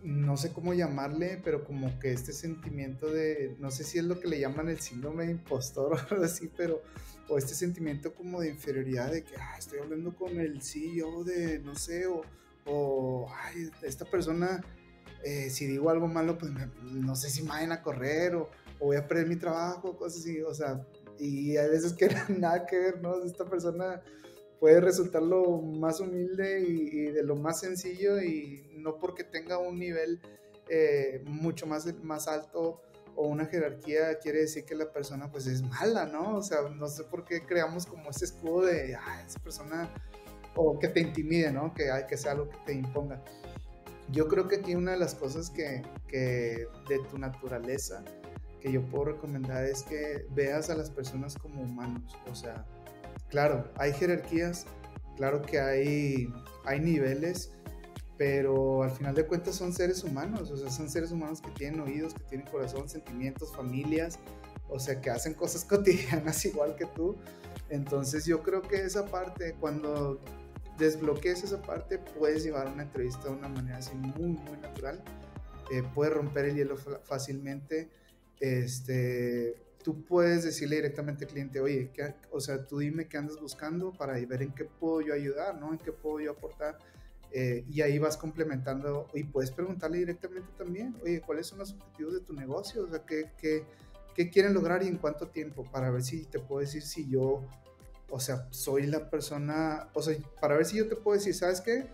no 0.03 0.37
sé 0.37 0.51
cómo 0.51 0.73
llamarle, 0.73 1.39
pero 1.43 1.63
como 1.63 1.97
que 1.99 2.11
este 2.11 2.33
sentimiento 2.33 3.11
de, 3.11 3.55
no 3.59 3.71
sé 3.71 3.83
si 3.83 3.97
es 3.97 4.05
lo 4.05 4.19
que 4.19 4.27
le 4.27 4.39
llaman 4.39 4.69
el 4.69 4.79
síndrome 4.79 5.25
de 5.25 5.31
impostor 5.31 5.93
o 5.93 5.97
algo 5.97 6.23
así, 6.23 6.51
pero 6.55 6.81
o 7.29 7.37
este 7.37 7.55
sentimiento 7.55 8.13
como 8.13 8.39
de 8.39 8.49
inferioridad 8.49 9.11
de 9.11 9.23
que 9.23 9.35
ah, 9.35 9.55
estoy 9.57 9.79
hablando 9.79 10.15
con 10.15 10.39
el 10.39 10.61
CEO 10.61 11.23
de, 11.23 11.59
no 11.59 11.75
sé, 11.75 12.05
o, 12.07 12.21
o 12.65 13.27
ay, 13.33 13.69
esta 13.81 14.05
persona, 14.05 14.63
eh, 15.23 15.49
si 15.49 15.65
digo 15.65 15.89
algo 15.89 16.07
malo, 16.07 16.37
pues 16.37 16.51
no 16.83 17.15
sé 17.15 17.29
si 17.29 17.41
me 17.41 17.49
vayan 17.49 17.71
a 17.71 17.81
correr 17.81 18.35
o, 18.35 18.49
o, 18.79 18.87
voy 18.87 18.97
a 18.97 19.07
perder 19.07 19.27
mi 19.27 19.35
trabajo, 19.35 19.97
cosas 19.97 20.21
así, 20.21 20.41
o 20.41 20.53
sea, 20.53 20.85
y 21.19 21.57
hay 21.57 21.69
veces 21.69 21.93
que 21.93 22.09
nada 22.37 22.65
que 22.65 22.77
ver, 22.77 23.01
¿no? 23.01 23.23
Esta 23.23 23.45
persona 23.45 24.01
puede 24.59 24.81
resultar 24.81 25.21
lo 25.21 25.61
más 25.61 25.99
humilde 25.99 26.61
y, 26.61 27.11
de 27.11 27.23
lo 27.23 27.35
más 27.35 27.59
sencillo 27.59 28.21
y 28.21 28.69
no 28.77 28.97
porque 28.99 29.23
tenga 29.23 29.57
un 29.57 29.79
nivel 29.79 30.19
eh, 30.69 31.23
mucho 31.25 31.67
más, 31.67 31.93
más 32.03 32.27
alto 32.27 32.81
o 33.15 33.27
una 33.27 33.45
jerarquía 33.45 34.19
quiere 34.19 34.41
decir 34.41 34.63
que 34.63 34.75
la 34.75 34.91
persona 34.91 35.29
pues 35.31 35.47
es 35.47 35.63
mala, 35.63 36.05
¿no? 36.05 36.37
O 36.37 36.43
sea, 36.43 36.61
no 36.69 36.87
sé 36.87 37.03
por 37.03 37.25
qué 37.25 37.45
creamos 37.45 37.85
como 37.85 38.11
ese 38.11 38.25
escudo 38.25 38.65
de, 38.67 38.95
ah, 38.95 39.23
esa 39.27 39.39
persona, 39.39 39.89
o 40.55 40.77
que 40.77 40.87
te 40.87 40.99
intimide, 40.99 41.51
¿no? 41.51 41.73
Que, 41.73 41.89
hay 41.89 42.05
que 42.05 42.15
sea 42.15 42.33
algo 42.33 42.49
que 42.49 42.57
te 42.65 42.73
imponga. 42.73 43.23
Yo 44.11 44.27
creo 44.27 44.47
que 44.47 44.57
aquí 44.57 44.75
una 44.75 44.91
de 44.91 44.97
las 44.97 45.15
cosas 45.15 45.49
que, 45.49 45.81
que 46.07 46.67
de 46.87 46.99
tu 47.09 47.17
naturaleza 47.17 48.03
que 48.67 48.73
yo 48.73 48.81
puedo 48.81 49.05
recomendar 49.05 49.63
es 49.63 49.83
que 49.83 50.25
veas 50.31 50.69
a 50.69 50.75
las 50.75 50.89
personas 50.89 51.35
como 51.37 51.61
humanos. 51.61 52.17
O 52.29 52.35
sea, 52.35 52.65
claro, 53.29 53.71
hay 53.77 53.93
jerarquías, 53.93 54.65
claro 55.15 55.41
que 55.41 55.59
hay, 55.59 56.33
hay 56.65 56.79
niveles, 56.81 57.51
pero 58.17 58.83
al 58.83 58.91
final 58.91 59.15
de 59.15 59.25
cuentas 59.25 59.55
son 59.55 59.71
seres 59.71 60.03
humanos, 60.03 60.51
o 60.51 60.57
sea, 60.57 60.69
son 60.69 60.89
seres 60.89 61.11
humanos 61.11 61.41
que 61.41 61.51
tienen 61.51 61.79
oídos, 61.79 62.13
que 62.13 62.23
tienen 62.25 62.47
corazón, 62.47 62.89
sentimientos, 62.89 63.55
familias, 63.55 64.19
o 64.67 64.79
sea, 64.79 64.99
que 64.99 65.09
hacen 65.09 65.33
cosas 65.33 65.63
cotidianas 65.69 66.43
igual 66.45 66.75
que 66.75 66.85
tú. 66.87 67.15
Entonces 67.69 68.25
yo 68.25 68.43
creo 68.43 68.61
que 68.61 68.81
esa 68.81 69.05
parte, 69.05 69.55
cuando 69.59 70.19
desbloquees 70.77 71.43
esa 71.43 71.61
parte, 71.61 71.99
puedes 71.99 72.43
llevar 72.43 72.67
una 72.67 72.83
entrevista 72.83 73.29
de 73.29 73.35
una 73.35 73.47
manera 73.47 73.77
así 73.77 73.95
muy, 73.95 74.31
muy 74.31 74.57
natural, 74.61 75.01
eh, 75.71 75.83
puedes 75.93 76.13
romper 76.13 76.45
el 76.45 76.55
hielo 76.55 76.77
fácilmente, 76.77 77.89
este, 78.39 79.55
tú 79.83 80.03
puedes 80.03 80.43
decirle 80.43 80.77
directamente 80.77 81.25
al 81.25 81.31
cliente, 81.31 81.61
oye, 81.61 81.91
o 82.31 82.39
sea, 82.39 82.65
tú 82.65 82.79
dime 82.79 83.07
qué 83.07 83.17
andas 83.17 83.39
buscando 83.39 83.93
para 83.93 84.13
ver 84.13 84.41
en 84.41 84.53
qué 84.53 84.65
puedo 84.65 85.01
yo 85.01 85.13
ayudar, 85.13 85.59
¿no? 85.59 85.71
En 85.71 85.79
qué 85.79 85.91
puedo 85.91 86.19
yo 86.19 86.31
aportar 86.31 86.77
eh, 87.31 87.65
y 87.69 87.81
ahí 87.81 87.99
vas 87.99 88.17
complementando 88.17 89.07
y 89.13 89.23
puedes 89.23 89.51
preguntarle 89.51 89.99
directamente 89.99 90.49
también, 90.57 90.95
oye, 91.03 91.21
¿cuáles 91.21 91.47
son 91.47 91.59
los 91.59 91.73
objetivos 91.73 92.13
de 92.13 92.19
tu 92.21 92.33
negocio? 92.33 92.83
O 92.83 92.89
sea, 92.89 93.05
¿qué, 93.05 93.31
qué, 93.37 93.63
qué 94.15 94.29
quieren 94.29 94.53
lograr 94.53 94.83
y 94.83 94.87
en 94.87 94.97
cuánto 94.97 95.27
tiempo? 95.27 95.63
Para 95.71 95.89
ver 95.89 96.03
si 96.03 96.25
te 96.25 96.39
puedo 96.39 96.61
decir 96.61 96.81
si 96.81 97.09
yo, 97.09 97.43
o 98.09 98.19
sea, 98.19 98.47
soy 98.51 98.87
la 98.87 99.09
persona, 99.09 99.89
o 99.93 100.01
sea, 100.01 100.17
para 100.39 100.55
ver 100.55 100.65
si 100.65 100.77
yo 100.77 100.87
te 100.87 100.95
puedo 100.95 101.17
decir, 101.17 101.33
¿sabes 101.33 101.61
qué? 101.61 101.87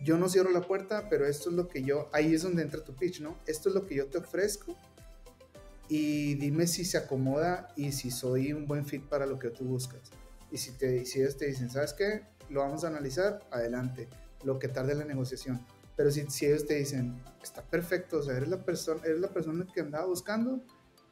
Yo 0.00 0.18
no 0.18 0.28
cierro 0.28 0.50
la 0.50 0.62
puerta, 0.62 1.08
pero 1.08 1.26
esto 1.26 1.50
es 1.50 1.56
lo 1.56 1.68
que 1.68 1.82
yo, 1.82 2.08
ahí 2.12 2.34
es 2.34 2.42
donde 2.42 2.62
entra 2.62 2.84
tu 2.84 2.94
pitch, 2.94 3.20
¿no? 3.20 3.38
Esto 3.46 3.68
es 3.68 3.74
lo 3.74 3.86
que 3.86 3.94
yo 3.94 4.06
te 4.08 4.18
ofrezco 4.18 4.76
y 5.88 6.34
dime 6.34 6.66
si 6.66 6.84
se 6.84 6.98
acomoda 6.98 7.68
y 7.76 7.92
si 7.92 8.10
soy 8.10 8.52
un 8.52 8.66
buen 8.66 8.86
fit 8.86 9.04
para 9.04 9.26
lo 9.26 9.38
que 9.38 9.50
tú 9.50 9.64
buscas. 9.64 10.10
Y 10.50 10.58
si, 10.58 10.72
te, 10.72 11.04
si 11.04 11.20
ellos 11.20 11.36
te 11.36 11.46
dicen, 11.46 11.70
¿sabes 11.70 11.92
qué? 11.92 12.22
lo 12.48 12.60
vamos 12.60 12.84
a 12.84 12.88
analizar, 12.88 13.40
adelante, 13.50 14.08
lo 14.44 14.58
que 14.58 14.68
tarde 14.68 14.94
la 14.94 15.04
negociación. 15.04 15.64
Pero 15.96 16.10
si, 16.10 16.28
si 16.28 16.46
ellos 16.46 16.66
te 16.66 16.74
dicen, 16.74 17.22
está 17.42 17.62
perfecto, 17.62 18.18
o 18.18 18.22
sea, 18.22 18.36
eres 18.36 18.48
la, 18.48 18.64
persona, 18.64 19.00
eres 19.04 19.20
la 19.20 19.28
persona 19.28 19.66
que 19.72 19.80
andaba 19.80 20.06
buscando, 20.06 20.62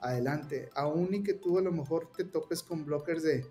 adelante. 0.00 0.68
Aún 0.74 1.14
y 1.14 1.22
que 1.22 1.34
tú 1.34 1.58
a 1.58 1.62
lo 1.62 1.72
mejor 1.72 2.10
te 2.16 2.24
topes 2.24 2.62
con 2.62 2.84
blockers 2.84 3.22
de, 3.22 3.46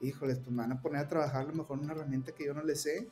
híjoles, 0.00 0.38
pues 0.38 0.50
me 0.50 0.62
van 0.62 0.72
a 0.72 0.82
poner 0.82 1.02
a 1.02 1.08
trabajar 1.08 1.42
a 1.42 1.48
lo 1.48 1.54
mejor 1.54 1.78
una 1.78 1.92
herramienta 1.92 2.32
que 2.32 2.46
yo 2.46 2.54
no 2.54 2.62
le 2.62 2.74
sé, 2.74 3.08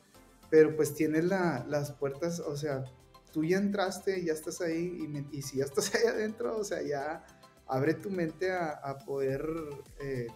pero 0.50 0.74
pues 0.74 0.94
tienes 0.94 1.24
la, 1.24 1.64
las 1.68 1.92
puertas, 1.92 2.40
o 2.40 2.56
sea, 2.56 2.84
tú 3.32 3.44
ya 3.44 3.58
entraste, 3.58 4.24
ya 4.24 4.32
estás 4.32 4.60
ahí, 4.60 5.06
y, 5.30 5.36
y, 5.38 5.42
si 5.42 5.58
ya 5.58 5.64
estás 5.64 5.94
ahí 5.94 6.06
adentro, 6.08 6.58
o 6.58 6.64
sea, 6.64 6.82
ya 6.82 7.24
abre 7.70 7.94
tu 7.94 8.10
mente 8.10 8.50
a, 8.52 8.72
a 8.72 8.98
poder 8.98 9.48
eh, 10.00 10.26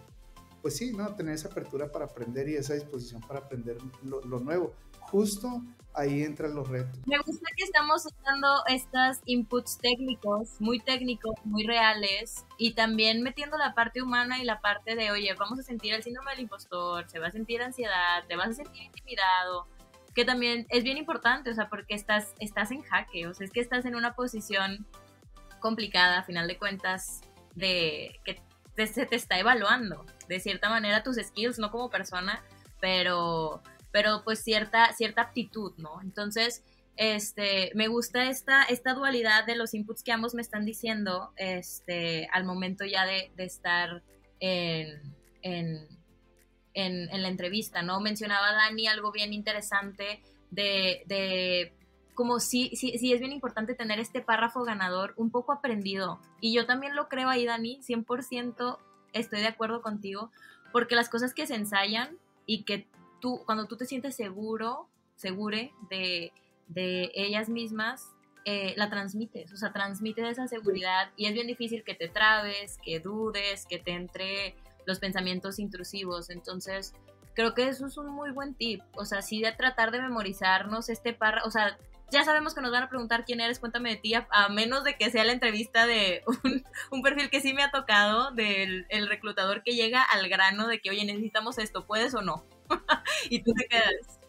pues 0.65 0.77
sí, 0.77 0.93
¿no? 0.93 1.13
Tener 1.13 1.35
esa 1.35 1.49
apertura 1.49 1.91
para 1.91 2.05
aprender 2.05 2.49
y 2.49 2.55
esa 2.55 2.73
disposición 2.73 3.21
para 3.21 3.41
aprender 3.41 3.77
lo, 4.01 4.39
nuevo. 4.39 4.73
Justo 4.99 5.61
ahí 5.93 6.23
entran 6.23 6.55
los 6.55 6.67
retos. 6.67 6.97
Me 7.05 7.19
gusta 7.19 7.47
que 7.55 7.65
estamos 7.65 8.03
usando 8.03 8.47
estos 8.67 9.21
inputs 9.25 9.77
técnicos, 9.77 10.59
muy 10.59 10.79
técnicos, 10.79 11.35
muy 11.43 11.67
reales, 11.67 12.47
y 12.57 12.73
también 12.73 13.21
metiendo 13.21 13.59
la 13.59 13.75
parte 13.75 14.01
humana 14.01 14.39
y 14.39 14.43
la 14.43 14.59
parte 14.59 14.95
de, 14.95 15.11
oye, 15.11 15.31
vamos 15.35 15.59
a 15.59 15.61
sentir 15.61 15.93
el 15.93 16.01
síndrome 16.01 16.31
del 16.31 16.39
impostor, 16.39 17.07
se 17.07 17.19
va 17.19 17.27
a 17.27 17.31
sentir 17.31 17.61
ansiedad, 17.61 18.23
te 18.27 18.35
vas 18.35 18.49
a 18.49 18.53
sentir 18.53 18.85
intimidado, 18.85 19.67
que 20.15 20.25
también 20.25 20.65
es 20.69 20.83
bien 20.83 20.97
importante, 20.97 21.51
o 21.51 21.53
sea, 21.53 21.69
porque 21.69 21.93
estás, 21.93 22.33
estás 22.39 22.71
en 22.71 22.81
jaque, 22.81 23.27
o 23.27 23.35
sea, 23.35 23.45
es 23.45 23.53
que 23.53 23.59
estás 23.59 23.85
en 23.85 23.93
una 23.93 24.15
posición 24.15 24.87
complicada, 25.59 26.17
a 26.17 26.23
final 26.23 26.47
de 26.47 26.57
cuentas, 26.57 27.21
de 27.55 28.19
que 28.23 28.41
se 28.87 29.05
te 29.05 29.15
está 29.15 29.39
evaluando 29.39 30.05
de 30.27 30.39
cierta 30.39 30.69
manera 30.69 31.03
tus 31.03 31.17
skills, 31.17 31.59
no 31.59 31.71
como 31.71 31.89
persona, 31.89 32.43
pero, 32.79 33.61
pero 33.91 34.23
pues 34.23 34.43
cierta, 34.43 34.91
cierta 34.93 35.21
aptitud, 35.21 35.73
¿no? 35.77 36.01
Entonces, 36.01 36.63
este, 36.97 37.71
me 37.75 37.87
gusta 37.87 38.29
esta, 38.29 38.63
esta 38.63 38.93
dualidad 38.93 39.45
de 39.45 39.55
los 39.55 39.73
inputs 39.73 40.03
que 40.03 40.11
ambos 40.11 40.33
me 40.33 40.41
están 40.41 40.65
diciendo 40.65 41.31
este, 41.35 42.27
al 42.31 42.45
momento 42.45 42.85
ya 42.85 43.05
de, 43.05 43.31
estar 43.37 44.01
en, 44.39 45.01
en, 45.41 45.87
en, 46.73 47.21
la 47.21 47.27
entrevista, 47.27 47.81
¿no? 47.81 47.99
Mencionaba 47.99 48.53
Dani 48.53 48.87
algo 48.87 49.11
bien 49.11 49.33
interesante 49.33 50.21
de, 50.51 51.03
de 51.05 51.73
como 52.15 52.39
sí, 52.39 52.71
sí, 52.75 52.97
sí 52.97 53.13
es 53.13 53.19
bien 53.19 53.31
importante 53.31 53.75
tener 53.75 53.99
este 53.99 54.21
párrafo 54.21 54.63
ganador 54.63 55.13
un 55.17 55.29
poco 55.29 55.51
aprendido. 55.51 56.19
Y 56.41 56.53
yo 56.53 56.65
también 56.65 56.95
lo 56.95 57.07
creo 57.09 57.29
ahí, 57.29 57.45
Dani, 57.45 57.81
100% 57.81 58.77
estoy 59.13 59.39
de 59.39 59.47
acuerdo 59.47 59.81
contigo, 59.81 60.31
porque 60.71 60.95
las 60.95 61.09
cosas 61.09 61.33
que 61.33 61.45
se 61.45 61.55
ensayan 61.55 62.17
y 62.45 62.63
que 62.63 62.87
tú, 63.21 63.41
cuando 63.45 63.67
tú 63.67 63.77
te 63.77 63.85
sientes 63.85 64.15
seguro, 64.15 64.89
segure 65.15 65.73
de, 65.89 66.33
de 66.67 67.11
ellas 67.13 67.49
mismas, 67.49 68.15
eh, 68.47 68.73
la 68.77 68.89
transmites, 68.89 69.51
o 69.53 69.57
sea, 69.57 69.73
transmite 69.73 70.27
esa 70.29 70.47
seguridad 70.47 71.11
y 71.17 71.25
es 71.25 71.33
bien 71.33 71.47
difícil 71.47 71.83
que 71.83 71.95
te 71.95 72.07
trabes, 72.07 72.77
que 72.83 72.99
dudes, 72.99 73.65
que 73.65 73.79
te 73.79 73.91
entre 73.91 74.55
los 74.85 74.99
pensamientos 74.99 75.57
intrusivos. 75.57 76.29
Entonces, 76.29 76.93
creo 77.33 77.55
que 77.55 77.67
eso 77.67 77.87
es 77.87 77.97
un 77.97 78.07
muy 78.09 78.31
buen 78.31 78.53
tip. 78.53 78.81
O 78.95 79.05
sea, 79.05 79.23
sí 79.23 79.41
de 79.41 79.51
tratar 79.51 79.91
de 79.91 80.01
memorizarnos 80.01 80.89
este 80.89 81.13
par, 81.13 81.41
o 81.45 81.49
sea, 81.49 81.77
ya 82.11 82.23
sabemos 82.23 82.53
que 82.53 82.61
nos 82.61 82.71
van 82.71 82.83
a 82.83 82.89
preguntar 82.89 83.25
quién 83.25 83.41
eres, 83.41 83.59
cuéntame 83.59 83.89
de 83.89 83.95
ti, 83.97 84.13
a, 84.13 84.49
menos 84.49 84.83
de 84.83 84.95
que 84.95 85.09
sea 85.09 85.23
la 85.23 85.31
entrevista 85.31 85.85
de 85.85 86.23
un, 86.91 87.01
perfil 87.01 87.29
que 87.29 87.41
sí 87.41 87.53
me 87.53 87.63
ha 87.63 87.71
tocado, 87.71 88.31
del 88.31 88.85
el 88.89 89.07
reclutador 89.07 89.63
que 89.63 89.75
llega 89.75 90.03
al 90.03 90.29
grano 90.29 90.67
de 90.67 90.79
que, 90.79 90.91
oye, 90.91 91.05
necesitamos 91.05 91.57
esto, 91.57 91.85
¿puedes 91.85 92.13
o 92.13 92.21
no? 92.21 92.45
y 93.29 93.41
tú 93.41 93.53
te 93.53 93.65
quedas, 93.65 94.19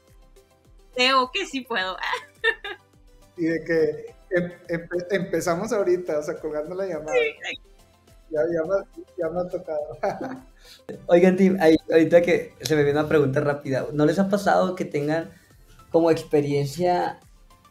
creo 0.94 1.30
que 1.32 1.46
sí 1.46 1.60
puedo. 1.60 1.96
y 3.36 3.44
de 3.44 3.64
que 3.64 4.14
em, 4.30 4.88
empezamos 5.10 5.72
ahorita, 5.72 6.18
o 6.18 6.22
sea, 6.22 6.36
colgando 6.36 6.74
la 6.74 6.86
llamada. 6.86 7.16
Ya, 8.28 8.40
ya, 8.52 9.28
me, 9.30 9.40
ha 9.40 9.48
tocado. 9.48 9.98
Oigan, 11.06 11.36
Tim, 11.36 11.56
ahorita 11.90 12.22
que 12.22 12.54
se 12.60 12.74
me 12.74 12.82
viene 12.82 12.98
una 12.98 13.08
pregunta 13.08 13.40
rápida, 13.40 13.86
¿no 13.92 14.04
les 14.04 14.18
ha 14.18 14.28
pasado 14.28 14.74
que 14.74 14.84
tengan 14.84 15.30
como 15.90 16.10
experiencia 16.10 17.20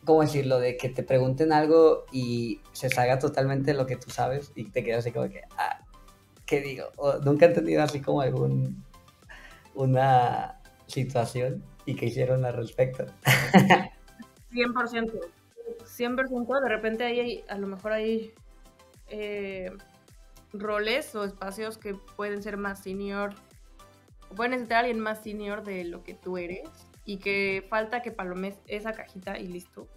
¿cómo 0.06 0.22
decirlo? 0.22 0.60
De 0.60 0.78
que 0.78 0.89
te 0.89 1.03
pregunten 1.03 1.51
algo 1.51 2.06
y 2.12 2.62
se 2.72 2.89
salga 2.89 3.20
totalmente 3.20 3.74
lo 3.74 3.86
que 3.86 3.97
tú 3.97 4.10
sabes 4.10 4.51
y 4.56 4.66
te 4.66 4.84
quedas 4.84 4.99
así 4.99 5.12
como 5.12 5.30
que, 5.30 5.41
ah, 5.58 5.80
¿qué 6.45 6.62
digo? 6.62 6.86
O, 6.97 7.18
Nunca 7.20 7.45
he 7.45 7.49
entendido 7.49 7.84
así 7.84 8.01
como 8.01 8.22
algún, 8.22 8.84
una 9.74 10.62
situación 10.88 11.64
y 11.86 11.95
que 11.95 12.06
hicieron 12.06 12.45
al 12.45 12.53
respecto. 12.53 13.06
100%. 14.51 15.20
100%. 15.84 16.62
De 16.62 16.70
repente 16.70 17.03
hay, 17.03 17.43
a 17.49 17.58
lo 17.58 17.68
mejor 17.68 17.93
hay 17.93 18.34
eh, 19.10 19.72
roles 20.53 21.14
o 21.16 21.24
espacios 21.24 21.78
que 21.78 21.95
pueden 22.16 22.41
ser 22.41 22.58
más 22.58 22.80
senior, 22.80 23.34
pueden 24.36 24.51
necesitar 24.51 24.80
alguien 24.80 24.99
más 24.99 25.24
senior 25.24 25.64
de 25.64 25.84
lo 25.84 26.03
que 26.03 26.14
tú 26.14 26.38
eres 26.38 26.70
y 27.06 27.18
que 27.18 27.66
falta 27.70 28.01
que 28.01 28.12
palomes 28.12 28.60
esa 28.68 28.93
cajita 28.93 29.39
y 29.39 29.47
listo. 29.47 29.88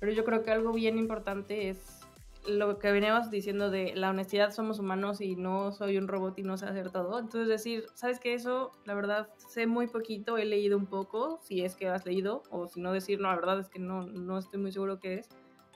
Pero 0.00 0.12
yo 0.12 0.24
creo 0.24 0.42
que 0.42 0.50
algo 0.50 0.72
bien 0.72 0.98
importante 0.98 1.68
es 1.68 2.00
lo 2.48 2.78
que 2.78 2.92
veníamos 2.92 3.30
diciendo 3.30 3.70
de 3.70 3.94
la 3.94 4.10
honestidad, 4.10 4.52
somos 4.52 4.78
humanos 4.78 5.20
y 5.20 5.36
no 5.36 5.72
soy 5.72 5.98
un 5.98 6.08
robot 6.08 6.38
y 6.38 6.42
no 6.42 6.56
sé 6.56 6.66
hacer 6.66 6.90
todo. 6.90 7.18
Entonces 7.18 7.48
decir, 7.48 7.86
¿sabes 7.94 8.20
qué? 8.20 8.34
Eso, 8.34 8.72
la 8.84 8.94
verdad, 8.94 9.28
sé 9.48 9.66
muy 9.66 9.88
poquito, 9.88 10.38
he 10.38 10.44
leído 10.44 10.76
un 10.76 10.86
poco, 10.86 11.40
si 11.42 11.62
es 11.62 11.74
que 11.74 11.88
has 11.88 12.06
leído, 12.06 12.42
o 12.50 12.68
si 12.68 12.80
no 12.80 12.92
decir, 12.92 13.20
no, 13.20 13.28
la 13.28 13.36
verdad 13.36 13.60
es 13.60 13.68
que 13.68 13.78
no, 13.78 14.06
no 14.06 14.38
estoy 14.38 14.60
muy 14.60 14.72
seguro 14.72 15.00
qué 15.00 15.14
es, 15.14 15.28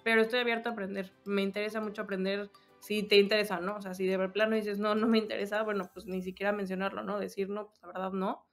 pero 0.05 0.23
estoy 0.23 0.41
abierto 0.41 0.69
a 0.69 0.73
aprender. 0.73 1.13
Me 1.25 1.43
interesa 1.43 1.81
mucho 1.81 2.03
aprender 2.03 2.51
si 2.81 3.03
te 3.03 3.17
interesa, 3.17 3.61
¿no? 3.61 3.77
O 3.77 3.83
sea, 3.83 3.95
si 3.95 4.07
de 4.07 4.29
plano 4.29 4.57
dices, 4.57 4.79
no, 4.79 4.95
no 4.95 5.07
me 5.07 5.19
interesa, 5.19 5.63
bueno, 5.63 5.91
pues 5.93 6.07
ni 6.07 6.23
siquiera 6.23 6.53
mencionarlo, 6.53 7.03
¿no? 7.03 7.19
Decir, 7.19 7.51
no, 7.51 7.67
pues 7.67 7.81
la 7.83 7.89
verdad 7.89 8.13
no 8.13 8.47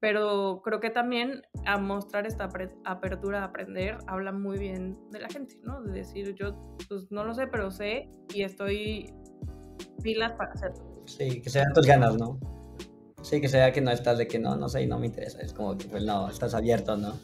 pero 0.00 0.60
creo 0.64 0.80
que 0.80 0.90
también 0.90 1.42
a 1.66 1.78
mostrar 1.78 2.26
esta 2.26 2.48
apertura 2.84 3.42
a 3.42 3.44
aprender 3.44 3.98
habla 4.06 4.32
muy 4.32 4.58
bien 4.58 4.98
de 5.10 5.20
la 5.20 5.28
gente, 5.28 5.58
¿no? 5.64 5.82
De 5.82 5.92
decir, 5.92 6.34
yo 6.34 6.54
pues 6.88 7.10
no 7.10 7.24
lo 7.24 7.34
sé, 7.34 7.46
pero 7.46 7.70
sé 7.70 8.08
y 8.32 8.42
estoy 8.42 9.12
pilas 10.02 10.32
para 10.32 10.52
hacerlo. 10.52 11.02
Sí, 11.06 11.40
que 11.40 11.50
sean 11.50 11.72
tus 11.72 11.86
ganas, 11.86 12.16
¿no? 12.16 12.38
Sí, 13.22 13.40
que 13.40 13.48
sea 13.48 13.72
que 13.72 13.80
no 13.80 13.90
estás 13.90 14.18
de 14.18 14.28
que 14.28 14.38
no, 14.38 14.56
no 14.56 14.68
sé, 14.68 14.86
no 14.86 14.98
me 14.98 15.06
interesa. 15.06 15.40
Es 15.40 15.52
como 15.52 15.76
que, 15.76 15.86
pues 15.86 16.04
no, 16.04 16.28
estás 16.28 16.54
abierto, 16.54 16.96
¿no? 16.96 17.14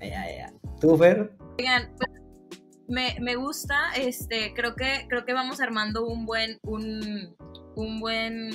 Ya, 0.00 0.26
ya. 0.30 0.52
¿Tú, 0.80 0.96
Fer? 0.96 1.32
Oigan, 1.58 1.90
me, 2.88 3.16
me, 3.20 3.36
gusta, 3.36 3.92
este, 3.96 4.52
creo 4.54 4.74
que, 4.74 5.06
creo 5.08 5.24
que 5.24 5.32
vamos 5.32 5.60
armando 5.60 6.06
un 6.06 6.26
buen, 6.26 6.58
un, 6.62 7.34
un 7.76 8.00
buen 8.00 8.50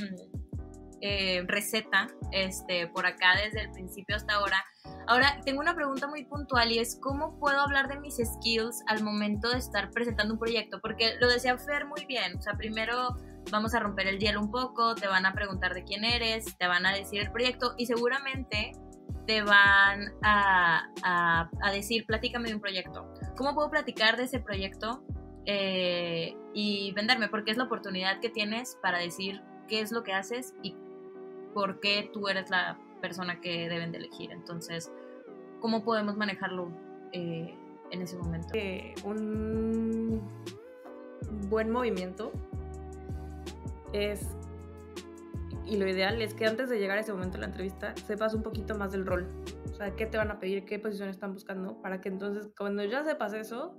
eh, 1.08 1.44
receta, 1.48 2.08
este, 2.32 2.88
por 2.88 3.06
acá 3.06 3.36
desde 3.44 3.62
el 3.62 3.72
principio 3.72 4.16
hasta 4.16 4.34
ahora. 4.34 4.58
Ahora, 5.06 5.40
tengo 5.46 5.60
una 5.60 5.76
pregunta 5.76 6.08
muy 6.08 6.26
puntual 6.26 6.72
y 6.72 6.80
es 6.80 6.98
cómo 7.00 7.38
puedo 7.38 7.60
hablar 7.60 7.88
de 7.88 8.00
mis 8.00 8.16
skills 8.16 8.84
al 8.88 9.04
momento 9.04 9.52
de 9.52 9.60
estar 9.60 9.92
presentando 9.92 10.34
un 10.34 10.40
proyecto, 10.40 10.80
porque 10.82 11.14
lo 11.20 11.30
decía 11.30 11.56
Fer 11.60 11.86
muy 11.86 12.08
bien, 12.08 12.38
o 12.40 12.42
sea, 12.42 12.54
primero 12.54 13.16
vamos 13.52 13.76
a 13.76 13.80
romper 13.82 14.08
el 14.08 14.18
hielo 14.18 14.42
un 14.42 14.50
poco, 14.50 14.96
te 14.96 15.06
van 15.06 15.28
a 15.28 15.34
preguntar 15.34 15.76
de 15.76 15.84
quién 15.84 16.04
eres, 16.04 16.58
te 16.58 16.66
van 16.66 16.88
a 16.88 16.92
decir 16.96 17.22
el 17.22 17.32
proyecto 17.32 17.76
y 17.78 17.86
seguramente 17.86 18.72
te 19.28 19.44
van 19.44 20.12
a, 20.24 20.90
a, 21.04 21.72
decir, 21.72 22.08
platícame 22.08 22.50
de 22.50 22.56
un 22.56 22.62
proyecto. 22.62 23.14
¿Cómo 23.38 23.54
puedo 23.54 23.70
platicar 23.70 24.18
de 24.18 24.24
ese 24.24 24.40
proyecto 24.40 25.04
eh, 25.46 26.36
y 26.56 26.94
venderme? 26.94 27.30
Porque 27.30 27.52
es 27.52 27.58
la 27.58 27.66
oportunidad 27.66 28.20
que 28.22 28.30
tienes 28.30 28.76
para 28.82 28.98
decir 28.98 29.44
qué 29.68 29.82
es 29.82 29.92
lo 29.92 30.04
que 30.04 30.14
haces 30.14 30.56
y 30.64 30.76
por 31.56 31.80
qué 31.80 32.10
tú 32.12 32.28
eres 32.28 32.50
la 32.50 32.78
persona 33.02 33.40
que 33.40 33.70
deben 33.70 33.94
de 33.94 34.00
elegir. 34.00 34.30
Entonces, 34.32 34.92
¿cómo 35.62 35.86
podemos 35.86 36.18
manejarlo 36.18 36.70
eh, 37.14 37.56
en 37.92 38.02
ese 38.02 38.18
momento? 38.18 38.50
Eh, 38.54 38.94
un 39.06 40.22
buen 41.50 41.72
movimiento 41.72 42.34
es, 43.94 44.36
y 45.66 45.78
lo 45.78 45.88
ideal 45.88 46.22
es 46.22 46.34
que 46.34 46.46
antes 46.46 46.70
de 46.70 46.78
llegar 46.78 46.98
a 46.98 47.02
ese 47.02 47.14
momento 47.14 47.38
de 47.38 47.42
la 47.42 47.48
entrevista, 47.48 47.96
sepas 48.06 48.34
un 48.34 48.44
poquito 48.44 48.78
más 48.78 48.92
del 48.92 49.06
rol. 49.06 49.26
O 49.72 49.74
sea, 49.74 49.96
qué 49.96 50.06
te 50.06 50.18
van 50.18 50.32
a 50.32 50.40
pedir, 50.40 50.66
qué 50.66 50.78
posición 50.78 51.08
están 51.08 51.34
buscando, 51.34 51.82
para 51.82 52.02
que 52.02 52.10
entonces 52.10 52.50
cuando 52.58 52.84
ya 52.84 53.06
sepas 53.06 53.34
eso 53.34 53.78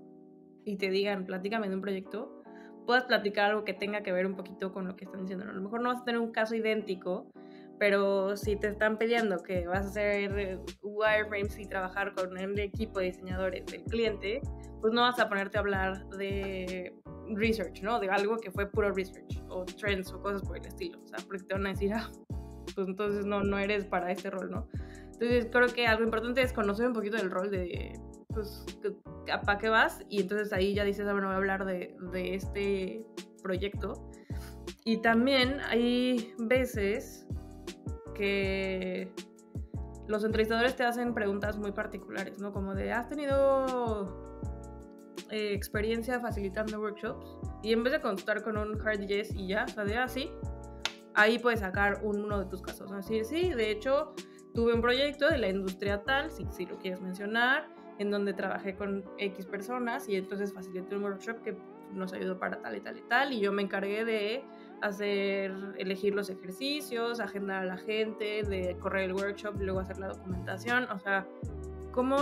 y 0.64 0.76
te 0.76 0.88
digan, 0.88 1.26
platícame 1.26 1.68
de 1.68 1.74
un 1.74 1.82
proyecto, 1.82 2.42
puedas 2.86 3.04
platicar 3.04 3.50
algo 3.50 3.64
que 3.64 3.74
tenga 3.74 4.02
que 4.02 4.12
ver 4.12 4.26
un 4.26 4.34
poquito 4.34 4.72
con 4.72 4.88
lo 4.88 4.96
que 4.96 5.04
están 5.04 5.20
diciendo. 5.20 5.44
A 5.44 5.52
lo 5.52 5.60
mejor 5.60 5.82
no 5.82 5.90
vas 5.90 6.00
a 6.00 6.04
tener 6.04 6.22
un 6.22 6.32
caso 6.32 6.54
idéntico, 6.54 7.30
pero 7.78 8.36
si 8.36 8.56
te 8.56 8.68
están 8.68 8.96
pidiendo 8.98 9.38
que 9.38 9.66
vas 9.66 9.86
a 9.86 9.88
hacer 9.88 10.60
wireframes 10.82 11.58
y 11.58 11.66
trabajar 11.66 12.14
con 12.14 12.36
el 12.38 12.58
equipo 12.58 13.00
de 13.00 13.06
diseñadores 13.06 13.66
del 13.66 13.84
cliente, 13.84 14.40
pues 14.80 14.92
no 14.92 15.02
vas 15.02 15.18
a 15.18 15.28
ponerte 15.28 15.58
a 15.58 15.60
hablar 15.60 16.08
de 16.10 16.94
research, 17.34 17.82
¿no? 17.82 17.98
De 17.98 18.08
algo 18.08 18.36
que 18.36 18.50
fue 18.50 18.70
puro 18.70 18.92
research 18.92 19.42
o 19.48 19.64
trends 19.64 20.12
o 20.12 20.20
cosas 20.20 20.42
por 20.42 20.56
el 20.56 20.66
estilo, 20.66 21.02
o 21.02 21.06
sea, 21.06 21.18
porque 21.26 21.44
te 21.44 21.54
van 21.54 21.66
a 21.66 21.70
decir, 21.70 21.92
ah, 21.94 22.10
pues 22.74 22.88
entonces 22.88 23.24
no, 23.26 23.42
no 23.42 23.58
eres 23.58 23.84
para 23.84 24.10
este 24.10 24.30
rol, 24.30 24.50
¿no? 24.50 24.68
Entonces 25.12 25.48
creo 25.50 25.68
que 25.68 25.86
algo 25.86 26.04
importante 26.04 26.42
es 26.42 26.52
conocer 26.52 26.86
un 26.86 26.92
poquito 26.92 27.16
del 27.16 27.30
rol 27.30 27.50
de, 27.50 27.98
pues, 28.28 28.64
¿para 29.44 29.58
qué 29.58 29.68
vas? 29.68 30.04
Y 30.08 30.20
entonces 30.20 30.52
ahí 30.52 30.74
ya 30.74 30.84
dices, 30.84 31.06
ah, 31.06 31.12
bueno, 31.12 31.28
voy 31.28 31.34
a 31.34 31.38
hablar 31.38 31.64
de, 31.64 31.96
de 32.12 32.34
este 32.34 33.06
proyecto. 33.42 34.10
Y 34.84 34.98
también 34.98 35.58
hay 35.68 36.34
veces 36.38 37.26
que 38.16 39.12
los 40.08 40.24
entrevistadores 40.24 40.76
te 40.76 40.84
hacen 40.84 41.14
preguntas 41.14 41.58
muy 41.58 41.72
particulares, 41.72 42.38
¿no? 42.38 42.52
Como 42.52 42.74
de, 42.74 42.92
¿has 42.92 43.08
tenido 43.08 44.42
eh, 45.30 45.52
experiencia 45.52 46.20
facilitando 46.20 46.80
workshops? 46.80 47.26
Y 47.62 47.72
en 47.72 47.82
vez 47.82 47.92
de 47.92 48.00
contestar 48.00 48.42
con 48.42 48.56
un 48.56 48.80
hard 48.80 49.06
yes 49.06 49.34
y 49.34 49.48
ya, 49.48 49.64
o 49.64 49.68
sea, 49.68 49.84
de 49.84 49.96
así, 49.96 50.30
ah, 51.14 51.22
ahí 51.22 51.38
puedes 51.38 51.60
sacar 51.60 52.00
uno 52.02 52.38
de 52.38 52.46
tus 52.46 52.62
casos. 52.62 52.92
Así, 52.92 53.24
sí, 53.24 53.50
de 53.50 53.70
hecho, 53.70 54.14
tuve 54.54 54.72
un 54.72 54.80
proyecto 54.80 55.28
de 55.28 55.38
la 55.38 55.48
industria 55.48 56.02
tal, 56.04 56.30
si, 56.30 56.46
si 56.50 56.66
lo 56.66 56.78
quieres 56.78 57.00
mencionar, 57.00 57.68
en 57.98 58.10
donde 58.10 58.32
trabajé 58.32 58.76
con 58.76 59.04
X 59.18 59.46
personas 59.46 60.08
y 60.08 60.16
entonces 60.16 60.52
facilité 60.52 60.96
un 60.96 61.04
workshop 61.04 61.42
que 61.42 61.56
nos 61.92 62.12
ayudó 62.12 62.38
para 62.38 62.60
tal 62.60 62.76
y 62.76 62.80
tal 62.80 62.98
y 62.98 63.02
tal, 63.02 63.32
y 63.32 63.40
yo 63.40 63.52
me 63.52 63.62
encargué 63.62 64.04
de 64.04 64.44
hacer, 64.82 65.52
elegir 65.78 66.14
los 66.14 66.30
ejercicios, 66.30 67.20
agendar 67.20 67.62
a 67.62 67.66
la 67.66 67.76
gente, 67.76 68.42
de 68.42 68.76
correr 68.78 69.04
el 69.04 69.14
workshop, 69.14 69.56
luego 69.60 69.80
hacer 69.80 69.98
la 69.98 70.08
documentación, 70.08 70.84
o 70.90 70.98
sea, 70.98 71.26
¿cómo 71.92 72.16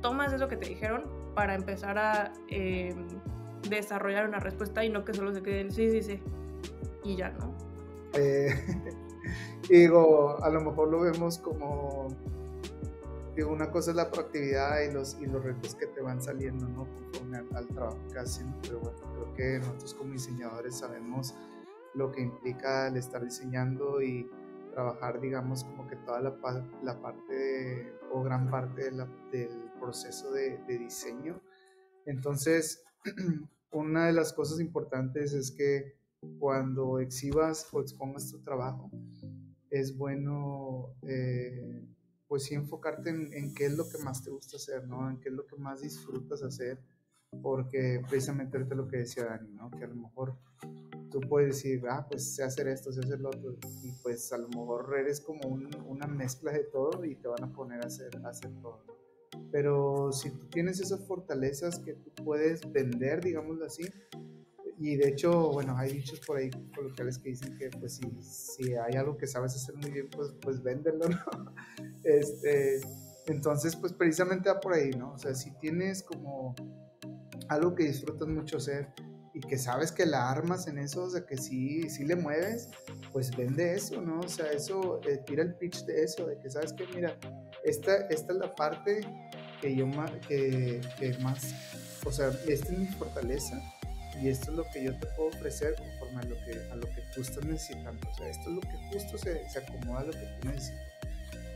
tomas 0.00 0.32
eso 0.32 0.48
que 0.48 0.56
te 0.56 0.68
dijeron 0.68 1.04
para 1.34 1.54
empezar 1.54 1.98
a 1.98 2.32
em, 2.48 3.06
desarrollar 3.68 4.28
una 4.28 4.38
respuesta 4.38 4.84
y 4.84 4.90
no 4.90 5.04
que 5.04 5.14
solo 5.14 5.32
se 5.32 5.42
queden 5.42 5.70
sí, 5.70 5.90
sí, 5.90 6.02
sí, 6.02 6.20
y 7.04 7.16
ya, 7.16 7.30
¿no? 7.30 7.54
Eh, 8.14 8.54
digo, 9.68 10.42
a 10.42 10.50
lo 10.50 10.60
mejor 10.60 10.88
lo 10.88 11.00
vemos 11.00 11.38
como 11.38 12.08
digo, 13.34 13.50
una 13.50 13.70
cosa 13.70 13.90
es 13.90 13.96
la 13.96 14.10
proactividad 14.10 14.82
y 14.82 14.92
los, 14.92 15.16
y 15.20 15.26
los 15.26 15.42
retos 15.42 15.74
que 15.74 15.86
te 15.86 16.02
van 16.02 16.22
saliendo, 16.22 16.68
¿no? 16.68 16.86
Conforme 16.86 17.38
al, 17.54 17.66
trabajo 17.68 17.98
que 18.12 18.18
hacen, 18.18 18.54
pero 18.62 18.80
bueno, 18.80 18.98
creo 19.14 19.34
que 19.34 19.58
nosotros 19.58 19.94
como 19.94 20.12
diseñadores 20.12 20.76
sabemos 20.76 21.34
lo 21.94 22.10
que 22.12 22.22
implica 22.22 22.88
el 22.88 22.96
estar 22.96 23.24
diseñando 23.24 24.02
y 24.02 24.28
trabajar, 24.72 25.20
digamos, 25.20 25.64
como 25.64 25.86
que 25.86 25.96
toda 25.96 26.20
la, 26.20 26.40
parte 26.40 27.92
o 28.10 28.22
gran 28.22 28.50
parte 28.50 28.90
del 29.30 29.70
proceso 29.78 30.32
de, 30.32 30.58
diseño. 30.66 31.40
Entonces, 32.06 32.82
una 33.70 34.06
de 34.06 34.12
las 34.12 34.32
cosas 34.32 34.60
importantes 34.60 35.32
es 35.32 35.50
que 35.50 35.96
cuando 36.38 36.98
exhibas 37.00 37.68
o 37.72 37.80
expongas 37.80 38.30
tu 38.30 38.40
trabajo, 38.40 38.90
es 39.70 39.96
bueno, 39.96 40.94
eh, 41.02 41.84
pues 42.28 42.44
sí, 42.44 42.54
enfocarte 42.54 43.10
en, 43.10 43.32
en, 43.32 43.54
qué 43.54 43.66
es 43.66 43.76
lo 43.76 43.88
que 43.88 43.98
más 43.98 44.22
te 44.22 44.30
gusta 44.30 44.56
hacer, 44.56 44.86
¿no? 44.86 45.10
En 45.10 45.18
qué 45.18 45.28
es 45.28 45.34
lo 45.34 45.46
que 45.46 45.56
más 45.56 45.80
disfrutas 45.80 46.42
hacer, 46.42 46.78
porque 47.42 48.02
precisamente 48.08 48.56
ahorita 48.56 48.74
lo 48.74 48.88
que 48.88 48.98
decía 48.98 49.24
Dani, 49.24 49.50
¿no? 49.52 49.70
Que 49.70 49.84
a 49.84 49.88
lo 49.88 49.96
mejor 49.96 50.36
tú 51.12 51.20
puedes 51.20 51.56
decir, 51.56 51.82
ah, 51.88 52.06
pues 52.08 52.34
sé 52.34 52.42
hacer 52.42 52.66
esto, 52.68 52.90
sé 52.90 53.00
hacer 53.00 53.20
lo 53.20 53.28
otro, 53.28 53.54
y 53.82 53.92
pues 54.02 54.32
a 54.32 54.38
lo 54.38 54.48
mejor 54.48 54.96
eres 54.98 55.20
como 55.20 55.46
una 55.86 56.06
mezcla 56.06 56.50
de 56.50 56.64
todo 56.64 57.04
y 57.04 57.14
te 57.14 57.28
van 57.28 57.44
a 57.44 57.52
poner 57.52 57.84
a 57.84 57.86
hacer, 57.86 58.10
a 58.24 58.30
hacer 58.30 58.50
todo. 58.60 58.82
Pero 59.50 60.10
si 60.12 60.30
tú 60.30 60.48
tienes 60.48 60.80
esas 60.80 61.06
fortalezas 61.06 61.78
que 61.78 61.92
tú 61.92 62.10
puedes 62.24 62.70
vender, 62.72 63.22
digámoslo 63.22 63.66
así, 63.66 63.84
y 64.78 64.96
de 64.96 65.10
hecho, 65.10 65.52
bueno, 65.52 65.76
hay 65.76 65.92
dichos 65.92 66.20
por 66.26 66.38
ahí 66.38 66.50
coloquiales 66.74 67.18
que 67.18 67.28
dicen 67.28 67.56
que 67.56 67.70
pues 67.70 67.96
si, 67.96 68.10
si 68.20 68.74
hay 68.74 68.94
algo 68.96 69.16
que 69.16 69.26
sabes 69.26 69.54
hacer 69.54 69.76
muy 69.76 69.90
bien, 69.90 70.08
pues, 70.10 70.34
pues 70.40 70.62
véndelo, 70.62 71.08
¿no? 71.08 71.18
Este, 72.04 72.80
entonces, 73.26 73.76
pues 73.76 73.92
precisamente 73.92 74.48
va 74.48 74.58
por 74.58 74.72
ahí, 74.72 74.90
¿no? 74.90 75.12
O 75.12 75.18
sea, 75.18 75.34
si 75.34 75.52
tienes 75.58 76.02
como 76.02 76.56
algo 77.48 77.76
que 77.76 77.84
disfrutas 77.84 78.26
mucho 78.26 78.56
hacer, 78.56 78.88
que 79.48 79.58
sabes 79.58 79.92
que 79.92 80.06
la 80.06 80.30
armas 80.30 80.66
en 80.66 80.78
eso, 80.78 81.04
o 81.04 81.10
sea, 81.10 81.24
que 81.26 81.36
sí, 81.36 81.88
sí 81.90 82.04
le 82.04 82.16
mueves, 82.16 82.68
pues 83.12 83.34
vende 83.36 83.74
eso, 83.74 84.00
¿no? 84.00 84.20
O 84.20 84.28
sea, 84.28 84.50
eso, 84.52 85.00
eh, 85.08 85.18
tira 85.26 85.42
el 85.42 85.54
pitch 85.54 85.84
de 85.84 86.04
eso, 86.04 86.26
de 86.26 86.38
que 86.38 86.50
sabes 86.50 86.72
que, 86.72 86.86
mira, 86.94 87.16
esta, 87.64 88.06
esta 88.08 88.32
es 88.32 88.38
la 88.38 88.54
parte 88.54 89.00
que 89.60 89.74
yo 89.74 89.86
más, 89.86 90.10
que, 90.26 90.80
que 90.98 91.16
más, 91.18 91.54
o 92.04 92.10
sea, 92.10 92.28
esta 92.46 92.72
es 92.72 92.78
mi 92.78 92.86
fortaleza 92.86 93.60
y 94.20 94.28
esto 94.28 94.50
es 94.50 94.56
lo 94.56 94.64
que 94.72 94.84
yo 94.84 94.98
te 94.98 95.06
puedo 95.16 95.28
ofrecer 95.28 95.74
conforme 95.76 96.20
a 96.20 96.24
lo 96.24 96.36
que, 96.44 96.70
a 96.70 96.76
lo 96.76 96.86
que 96.88 97.02
tú 97.14 97.22
estás 97.22 97.44
necesitando, 97.44 98.08
o 98.08 98.14
sea, 98.14 98.28
esto 98.28 98.48
es 98.48 98.54
lo 98.54 98.60
que 98.60 98.76
justo 98.92 99.18
se, 99.18 99.48
se 99.48 99.58
acomoda 99.58 100.00
a 100.00 100.04
lo 100.04 100.12
que 100.12 100.26
tú 100.40 100.48
necesitas. 100.48 100.92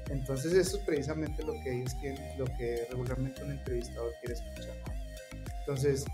Entonces 0.09 0.53
eso 0.53 0.76
es 0.76 0.82
precisamente 0.84 1.43
lo 1.43 1.53
que 1.62 1.80
ellos 1.80 1.95
quieren, 1.95 2.39
lo 2.39 2.45
que 2.45 2.87
regularmente 2.91 3.43
un 3.43 3.53
entrevistador 3.53 4.12
quiere 4.20 4.34
escuchar. 4.34 4.76
Entonces, 5.61 6.05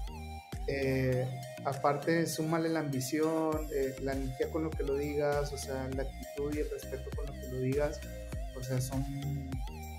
eh, 0.66 1.26
aparte, 1.64 2.26
súmale 2.26 2.68
la 2.68 2.80
ambición, 2.80 3.66
eh, 3.74 3.96
la 4.02 4.12
energía 4.12 4.50
con 4.50 4.64
lo 4.64 4.70
que 4.70 4.82
lo 4.82 4.94
digas, 4.94 5.52
o 5.52 5.58
sea, 5.58 5.88
la 5.96 6.02
actitud 6.02 6.54
y 6.54 6.60
el 6.60 6.70
respeto 6.70 7.10
con 7.16 7.26
lo 7.26 7.32
que 7.32 7.48
lo 7.48 7.58
digas, 7.60 8.00
o 8.56 8.62
sea, 8.62 8.80
son, 8.80 9.04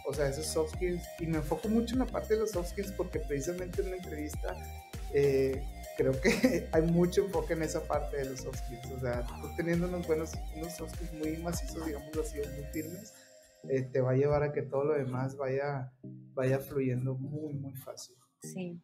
o 0.06 0.14
sea, 0.14 0.28
esos 0.30 0.46
soft 0.46 0.76
skills, 0.76 1.04
y 1.20 1.28
me 1.28 1.38
enfoco 1.38 1.68
mucho 1.68 1.96
en 1.96 2.00
la 2.00 2.06
parte 2.06 2.36
de 2.36 2.42
los 2.42 2.52
soft 2.52 2.70
skills 2.70 2.92
porque 2.94 3.20
precisamente 3.20 3.82
en 3.82 3.92
la 3.92 3.98
entrevista 3.98 4.56
eh, 5.14 5.62
creo 5.98 6.20
que 6.20 6.68
hay 6.72 6.82
mucho 6.84 7.26
enfoque 7.26 7.54
en 7.54 7.64
esa 7.64 7.82
parte 7.84 8.18
de 8.18 8.26
los 8.26 8.42
soft 8.42 8.60
skills, 8.66 8.98
o 8.98 9.00
sea, 9.02 9.26
tú 9.42 9.50
teniendo 9.58 9.88
unos 9.88 10.08
buenos, 10.08 10.32
unos 10.56 10.74
soft 10.74 10.96
skills 10.96 11.14
muy 11.14 11.38
macizos, 11.38 11.86
digamos 11.86 12.18
así, 12.18 12.38
muy 12.38 12.66
firmes, 12.72 13.14
te 13.92 14.02
va 14.02 14.12
a 14.12 14.16
llevar 14.16 14.44
a 14.44 14.52
que 14.52 14.62
todo 14.62 14.84
lo 14.84 14.94
demás 14.94 15.38
vaya, 15.38 15.94
vaya 16.34 16.60
fluyendo 16.60 17.16
muy, 17.16 17.54
muy 17.54 17.74
fácil. 17.76 18.16
Sí. 18.42 18.82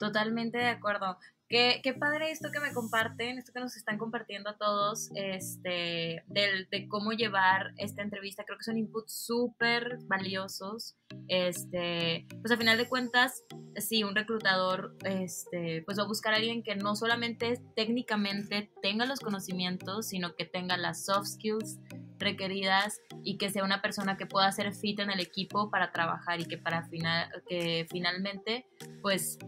Totalmente 0.00 0.56
de 0.56 0.68
acuerdo. 0.68 1.18
Qué, 1.46 1.80
qué, 1.82 1.92
padre 1.92 2.30
esto 2.30 2.50
que 2.50 2.60
me 2.60 2.72
comparten, 2.72 3.36
esto 3.36 3.52
que 3.52 3.60
nos 3.60 3.76
están 3.76 3.98
compartiendo 3.98 4.48
a 4.48 4.56
todos, 4.56 5.10
este, 5.14 6.22
del, 6.28 6.68
de 6.70 6.88
cómo 6.88 7.12
llevar 7.12 7.74
esta 7.76 8.00
entrevista. 8.00 8.44
Creo 8.44 8.56
que 8.56 8.64
son 8.64 8.78
inputs 8.78 9.12
súper 9.12 9.98
valiosos. 10.04 10.96
Este, 11.28 12.26
pues 12.40 12.50
a 12.50 12.56
final 12.56 12.78
de 12.78 12.88
cuentas, 12.88 13.44
sí, 13.76 14.02
un 14.02 14.14
reclutador, 14.14 14.96
este, 15.04 15.82
pues 15.84 15.98
va 15.98 16.04
a 16.04 16.08
buscar 16.08 16.32
a 16.32 16.36
alguien 16.36 16.62
que 16.62 16.76
no 16.76 16.96
solamente 16.96 17.60
técnicamente 17.76 18.70
tenga 18.80 19.04
los 19.04 19.20
conocimientos, 19.20 20.08
sino 20.08 20.34
que 20.34 20.46
tenga 20.46 20.78
las 20.78 21.04
soft 21.04 21.26
skills 21.26 21.78
requeridas 22.20 23.00
y 23.22 23.36
que 23.38 23.50
sea 23.50 23.64
una 23.64 23.82
persona 23.82 24.16
que 24.16 24.26
pueda 24.26 24.50
ser 24.52 24.72
fit 24.74 25.00
en 25.00 25.10
el 25.10 25.20
equipo 25.20 25.70
para 25.70 25.92
trabajar 25.92 26.40
y 26.40 26.44
que 26.44 26.56
para 26.58 26.84
final, 26.84 27.28
que 27.48 27.86
finalmente 27.90 28.66
pues 29.02 29.38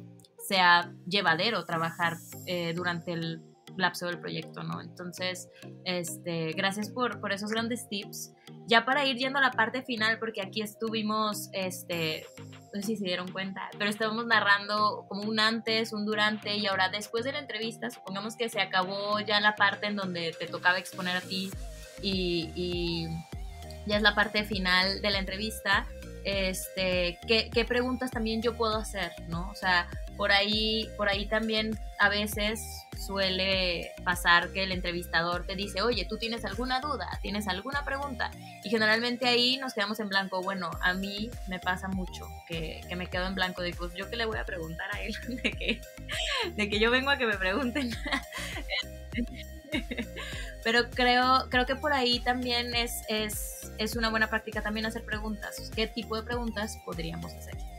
sea 0.53 0.93
llevadero 1.07 1.65
trabajar 1.65 2.19
eh, 2.47 2.75
durante 2.75 3.13
el 3.13 3.41
lapso 3.79 4.07
del 4.07 4.21
proyecto, 4.21 4.63
¿no? 4.63 4.83
Entonces, 4.83 5.49
este, 5.85 6.53
gracias 6.53 6.91
por, 6.91 7.21
por 7.21 7.33
esos 7.33 7.51
grandes 7.51 7.89
tips. 7.89 8.35
Ya 8.67 8.85
para 8.85 9.07
ir 9.07 9.17
yendo 9.17 9.39
a 9.39 9.43
la 9.43 9.51
parte 9.51 9.83
final, 9.83 10.19
porque 10.19 10.43
aquí 10.43 10.61
estuvimos, 10.61 11.49
este, 11.55 12.27
no 12.75 12.83
sé 12.83 12.83
si 12.83 12.97
se 12.97 13.05
dieron 13.05 13.33
cuenta, 13.33 13.71
pero 13.79 13.89
estábamos 13.89 14.27
narrando 14.27 15.07
como 15.09 15.23
un 15.23 15.41
antes, 15.41 15.95
un 15.95 16.05
durante 16.05 16.55
y 16.57 16.67
ahora 16.67 16.91
después 16.91 17.25
de 17.25 17.33
la 17.33 17.39
entrevista, 17.39 17.89
supongamos 17.91 18.37
que 18.37 18.51
se 18.51 18.61
acabó 18.61 19.19
ya 19.21 19.41
la 19.41 19.55
parte 19.55 19.87
en 19.87 19.97
donde 19.97 20.37
te 20.39 20.47
tocaba 20.47 20.79
exponer 20.79 21.17
a 21.17 21.21
ti 21.23 21.51
y, 22.03 22.51
y 22.55 23.07
ya 23.87 23.97
es 23.97 24.03
la 24.03 24.15
parte 24.15 24.45
final 24.45 25.01
de 25.01 25.11
la 25.11 25.19
entrevista, 25.19 25.87
este, 26.25 27.19
¿qué, 27.27 27.51
¿qué, 27.53 27.65
preguntas 27.65 28.11
también 28.11 28.43
yo 28.43 28.57
puedo 28.57 28.77
hacer, 28.77 29.13
¿no? 29.29 29.51
O 29.51 29.55
sea, 29.55 29.89
por 30.23 30.31
ahí, 30.31 30.89
por 30.97 31.09
ahí 31.09 31.27
también 31.27 31.77
a 31.99 32.09
veces 32.09 32.87
suele 32.97 33.91
pasar 34.05 34.53
que 34.53 34.62
el 34.62 34.70
entrevistador 34.70 35.45
te 35.47 35.57
dice, 35.57 35.83
oye, 35.83 36.07
¿tú 36.09 36.16
tienes 36.16 36.45
alguna 36.45 36.79
duda? 36.79 37.09
¿Tienes 37.23 37.49
alguna 37.49 37.85
pregunta? 37.85 38.31
Y 38.62 38.70
generalmente 38.70 39.27
ahí 39.27 39.57
nos 39.57 39.75
quedamos 39.75 39.99
en 39.99 40.09
blanco. 40.09 40.41
Bueno, 40.41 40.70
a 40.81 40.95
mí 40.95 41.29
me 41.49 41.59
pasa 41.59 41.89
mucho 41.89 42.25
que, 42.47 42.83
que 42.89 42.95
me 42.95 43.09
quedo 43.09 43.27
en 43.27 43.35
blanco 43.35 43.62
de, 43.62 43.73
pues 43.75 43.95
yo 43.95 44.09
qué 44.09 44.14
le 44.14 44.25
voy 44.25 44.39
a 44.39 44.45
preguntar 44.45 44.95
a 44.95 45.03
él, 45.03 45.12
de 45.43 45.51
que, 45.51 45.81
de 46.55 46.70
que 46.70 46.79
yo 46.79 46.93
vengo 46.93 47.11
a 47.11 47.18
que 47.18 47.27
me 47.27 47.37
pregunten. 47.37 47.91
Pero 50.62 50.89
creo, 50.91 51.49
creo 51.51 51.66
que 51.66 51.75
por 51.75 51.93
ahí 51.93 52.20
también 52.20 52.77
es, 52.77 53.03
es, 53.09 53.73
es 53.79 53.97
una 53.97 54.09
buena 54.09 54.31
práctica 54.31 54.62
también 54.62 54.87
hacer 54.87 55.05
preguntas. 55.05 55.68
¿Qué 55.75 55.89
tipo 55.89 56.14
de 56.14 56.23
preguntas 56.23 56.79
podríamos 56.85 57.35
hacer? 57.35 57.72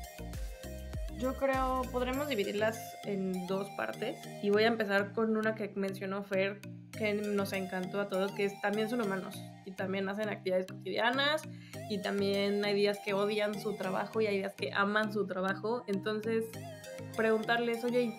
Yo 1.24 1.38
creo, 1.38 1.84
podremos 1.90 2.28
dividirlas 2.28 2.98
en 3.06 3.48
dos 3.48 3.70
partes 3.78 4.20
y 4.42 4.50
voy 4.50 4.64
a 4.64 4.68
empezar 4.68 5.14
con 5.14 5.38
una 5.38 5.56
que 5.56 5.72
mencionó 5.74 6.22
Fer, 6.22 6.60
que 6.92 7.14
nos 7.14 7.54
encantó 7.54 8.02
a 8.02 8.10
todos, 8.10 8.34
que 8.34 8.44
es 8.44 8.60
también 8.60 8.90
son 8.90 9.00
humanos 9.00 9.42
y 9.66 9.72
también 9.72 10.10
hacen 10.10 10.28
actividades 10.28 10.68
cotidianas 10.68 11.44
y 11.90 12.00
también 12.00 12.66
hay 12.66 12.74
días 12.74 13.00
que 13.06 13.14
odian 13.14 13.58
su 13.58 13.78
trabajo 13.78 14.20
y 14.20 14.28
hay 14.28 14.40
días 14.40 14.54
que 14.54 14.74
aman 14.74 15.14
su 15.14 15.26
trabajo. 15.26 15.86
Entonces, 15.88 16.44
preguntarles, 17.16 17.86
oye, 17.86 18.14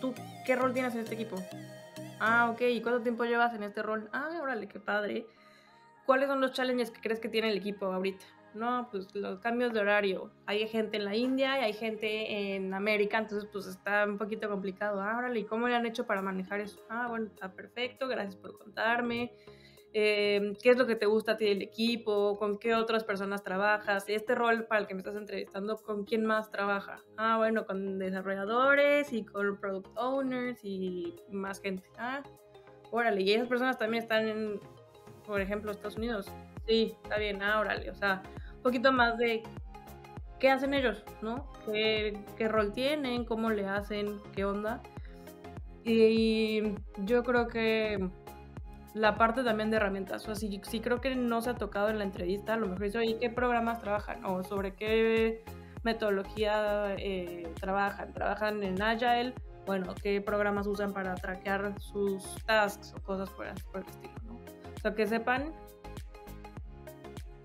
¿tú 0.00 0.14
qué 0.44 0.54
rol 0.54 0.72
tienes 0.72 0.94
en 0.94 1.00
este 1.00 1.14
equipo? 1.16 1.42
Ah, 2.20 2.48
ok, 2.52 2.60
¿y 2.60 2.80
cuánto 2.80 3.02
tiempo 3.02 3.24
llevas 3.24 3.56
en 3.56 3.64
este 3.64 3.82
rol? 3.82 4.08
Ah, 4.12 4.38
órale, 4.40 4.68
qué 4.68 4.78
padre. 4.78 5.26
¿Cuáles 6.04 6.28
son 6.28 6.40
los 6.40 6.52
challenges 6.52 6.92
que 6.92 7.00
crees 7.00 7.18
que 7.18 7.28
tiene 7.28 7.50
el 7.50 7.58
equipo 7.58 7.86
ahorita? 7.86 8.24
No, 8.56 8.88
pues 8.90 9.14
los 9.14 9.38
cambios 9.40 9.74
de 9.74 9.80
horario. 9.80 10.30
Hay 10.46 10.66
gente 10.66 10.96
en 10.96 11.04
la 11.04 11.14
India 11.14 11.60
y 11.60 11.64
hay 11.64 11.72
gente 11.74 12.54
en 12.54 12.72
América, 12.72 13.18
entonces 13.18 13.48
pues 13.52 13.66
está 13.66 14.06
un 14.06 14.16
poquito 14.16 14.48
complicado. 14.48 15.00
Ah, 15.02 15.30
¿y 15.34 15.44
cómo 15.44 15.68
le 15.68 15.74
han 15.74 15.84
hecho 15.84 16.06
para 16.06 16.22
manejar 16.22 16.60
eso? 16.60 16.80
Ah, 16.88 17.06
bueno, 17.08 17.26
está 17.26 17.52
perfecto, 17.52 18.08
gracias 18.08 18.36
por 18.36 18.56
contarme. 18.58 19.32
Eh, 19.92 20.54
¿Qué 20.62 20.70
es 20.70 20.78
lo 20.78 20.86
que 20.86 20.96
te 20.96 21.06
gusta 21.06 21.32
a 21.32 21.36
ti 21.36 21.44
del 21.44 21.62
equipo? 21.62 22.38
¿Con 22.38 22.58
qué 22.58 22.74
otras 22.74 23.04
personas 23.04 23.42
trabajas? 23.42 24.04
Este 24.08 24.34
rol 24.34 24.64
para 24.64 24.80
el 24.80 24.86
que 24.86 24.94
me 24.94 25.00
estás 25.00 25.16
entrevistando, 25.16 25.76
¿con 25.76 26.04
quién 26.04 26.24
más 26.24 26.50
trabaja? 26.50 26.98
Ah, 27.18 27.36
bueno, 27.36 27.66
con 27.66 27.98
desarrolladores 27.98 29.12
y 29.12 29.24
con 29.24 29.58
product 29.58 29.88
owners 29.96 30.64
y 30.64 31.14
más 31.30 31.60
gente. 31.60 31.84
Ah, 31.98 32.22
órale, 32.90 33.20
y 33.22 33.32
esas 33.32 33.48
personas 33.48 33.78
también 33.78 34.02
están 34.02 34.28
en, 34.28 34.60
por 35.26 35.40
ejemplo, 35.40 35.70
Estados 35.70 35.96
Unidos. 35.96 36.32
Sí, 36.66 36.96
está 37.02 37.18
bien, 37.18 37.42
ah, 37.42 37.60
órale, 37.60 37.90
o 37.90 37.94
sea, 37.94 38.22
poquito 38.66 38.90
más 38.90 39.16
de 39.16 39.44
qué 40.40 40.50
hacen 40.50 40.74
ellos, 40.74 41.04
¿no? 41.22 41.46
¿Qué, 41.66 42.18
qué 42.36 42.48
rol 42.48 42.72
tienen? 42.72 43.24
¿Cómo 43.24 43.50
le 43.50 43.68
hacen? 43.68 44.18
¿Qué 44.34 44.44
onda? 44.44 44.82
Y 45.84 46.74
yo 47.04 47.22
creo 47.22 47.46
que 47.46 48.10
la 48.92 49.14
parte 49.14 49.44
también 49.44 49.70
de 49.70 49.76
herramientas. 49.76 50.22
O 50.22 50.26
sea, 50.26 50.34
si, 50.34 50.60
si, 50.64 50.80
creo 50.80 51.00
que 51.00 51.14
no 51.14 51.42
se 51.42 51.50
ha 51.50 51.54
tocado 51.54 51.90
en 51.90 51.98
la 51.98 52.04
entrevista, 52.04 52.54
a 52.54 52.56
lo 52.56 52.66
mejor 52.66 52.82
dice, 52.82 52.98
oye, 52.98 53.18
¿qué 53.20 53.30
programas 53.30 53.80
trabajan? 53.80 54.24
O 54.24 54.42
sobre 54.42 54.74
qué 54.74 55.44
metodología 55.84 56.92
eh, 56.98 57.48
trabajan. 57.60 58.12
¿Trabajan 58.14 58.64
en 58.64 58.82
Agile? 58.82 59.32
Bueno, 59.64 59.94
¿qué 60.02 60.20
programas 60.20 60.66
usan 60.66 60.92
para 60.92 61.14
traquear 61.14 61.80
sus 61.80 62.44
tasks 62.46 62.94
o 62.96 63.02
cosas 63.04 63.30
por, 63.30 63.46
por 63.70 63.82
el 63.82 63.88
estilo? 63.88 64.14
¿no? 64.24 64.34
O 64.34 64.80
sea, 64.82 64.92
que 64.92 65.06
sepan 65.06 65.52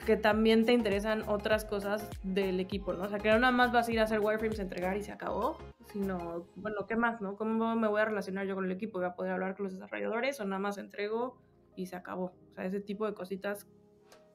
que 0.06 0.18
también 0.18 0.66
te 0.66 0.74
interesan 0.74 1.24
otras 1.28 1.66
cosas 1.66 2.10
del 2.24 2.60
equipo, 2.60 2.94
¿no? 2.94 3.04
O 3.04 3.10
sea, 3.10 3.20
que 3.20 3.30
no 3.30 3.40
nada 3.40 3.52
más 3.52 3.72
vas 3.72 3.88
a 3.88 3.92
ir 3.92 4.00
a 4.00 4.04
hacer 4.04 4.20
wireframes, 4.20 4.60
entregar 4.60 4.98
y 4.98 5.04
se 5.04 5.12
acabó, 5.12 5.58
sino, 5.92 6.48
bueno, 6.56 6.88
¿qué 6.88 6.96
más, 6.96 7.22
no? 7.22 7.36
¿Cómo 7.36 7.76
me 7.76 7.88
voy 7.88 8.02
a 8.02 8.06
relacionar 8.06 8.48
yo 8.48 8.56
con 8.56 8.66
el 8.66 8.72
equipo? 8.72 9.00
¿Voy 9.00 9.08
a 9.08 9.16
poder 9.16 9.34
hablar 9.34 9.56
con 9.56 9.66
los 9.66 9.74
desarrolladores 9.74 10.40
o 10.40 10.46
nada 10.46 10.60
más 10.60 10.78
entrego 10.78 11.38
y 11.76 11.86
se 11.86 11.96
acabó? 11.96 12.34
O 12.52 12.54
sea, 12.56 12.66
ese 12.66 12.80
tipo 12.80 13.06
de 13.06 13.14
cositas 13.14 13.68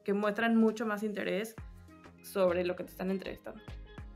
que 0.03 0.13
muestran 0.13 0.55
mucho 0.55 0.85
más 0.85 1.03
interés 1.03 1.55
sobre 2.23 2.63
lo 2.63 2.75
que 2.75 2.83
te 2.83 2.91
están 2.91 3.11
entrevistando. 3.11 3.61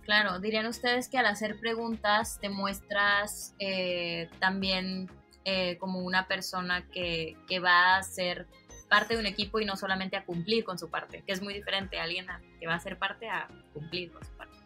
Claro, 0.04 0.40
dirían 0.40 0.66
ustedes 0.66 1.10
que 1.10 1.18
al 1.18 1.26
hacer 1.26 1.60
preguntas 1.60 2.40
te 2.40 2.50
muestras 2.50 3.56
eh, 3.60 4.30
también 4.40 5.10
eh, 5.44 5.78
como 5.78 6.00
una 6.00 6.28
persona 6.28 6.88
que, 6.92 7.36
que 7.48 7.60
va 7.60 7.98
a 7.98 8.04
ser 8.04 8.48
parte 8.92 9.14
de 9.14 9.22
un 9.22 9.26
equipo 9.26 9.62
y 9.62 9.66
no 9.66 9.78
solamente 9.78 10.18
a 10.18 10.26
cumplir 10.26 10.66
con 10.66 10.78
su 10.78 10.90
parte, 10.90 11.24
que 11.26 11.32
es 11.32 11.42
muy 11.42 11.54
diferente 11.54 11.98
a 11.98 12.04
alguien 12.04 12.28
que 12.60 12.68
va 12.68 12.76
a 12.76 12.80
ser 12.82 13.00
parte 13.00 13.30
a 13.30 13.48
cumplir 13.74 14.12
con 14.12 14.22
su 14.22 14.32
parte. 14.34 14.58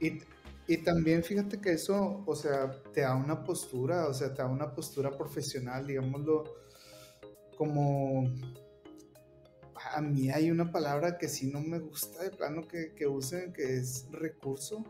Y, 0.00 0.22
y 0.66 0.78
también 0.78 1.22
fíjate 1.22 1.60
que 1.60 1.72
eso, 1.72 2.24
o 2.24 2.34
sea, 2.34 2.82
te 2.94 3.02
da 3.02 3.14
una 3.14 3.44
postura, 3.44 4.08
o 4.08 4.14
sea, 4.14 4.32
te 4.32 4.40
da 4.40 4.48
una 4.48 4.74
postura 4.74 5.10
profesional, 5.18 5.86
digámoslo, 5.86 6.44
como 7.58 8.32
a 9.92 10.00
mí 10.00 10.30
hay 10.30 10.50
una 10.50 10.72
palabra 10.72 11.18
que 11.18 11.28
sí 11.28 11.50
no 11.52 11.60
me 11.60 11.80
gusta 11.80 12.22
de 12.22 12.30
plano 12.30 12.66
que, 12.66 12.94
que 12.94 13.06
usen, 13.06 13.52
que 13.52 13.76
es 13.76 14.06
recurso 14.12 14.82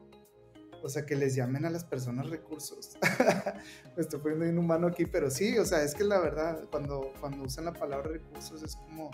o 0.84 0.88
sea, 0.90 1.06
que 1.06 1.16
les 1.16 1.34
llamen 1.34 1.64
a 1.64 1.70
las 1.70 1.82
personas 1.82 2.28
recursos. 2.28 2.98
Me 3.96 4.02
estoy 4.02 4.20
poniendo 4.20 4.46
inhumano 4.46 4.88
aquí, 4.88 5.06
pero 5.06 5.30
sí, 5.30 5.56
o 5.56 5.64
sea, 5.64 5.82
es 5.82 5.94
que 5.94 6.04
la 6.04 6.20
verdad, 6.20 6.64
cuando, 6.70 7.10
cuando 7.20 7.44
usan 7.44 7.64
la 7.64 7.72
palabra 7.72 8.10
recursos 8.10 8.62
es 8.62 8.76
como, 8.76 9.10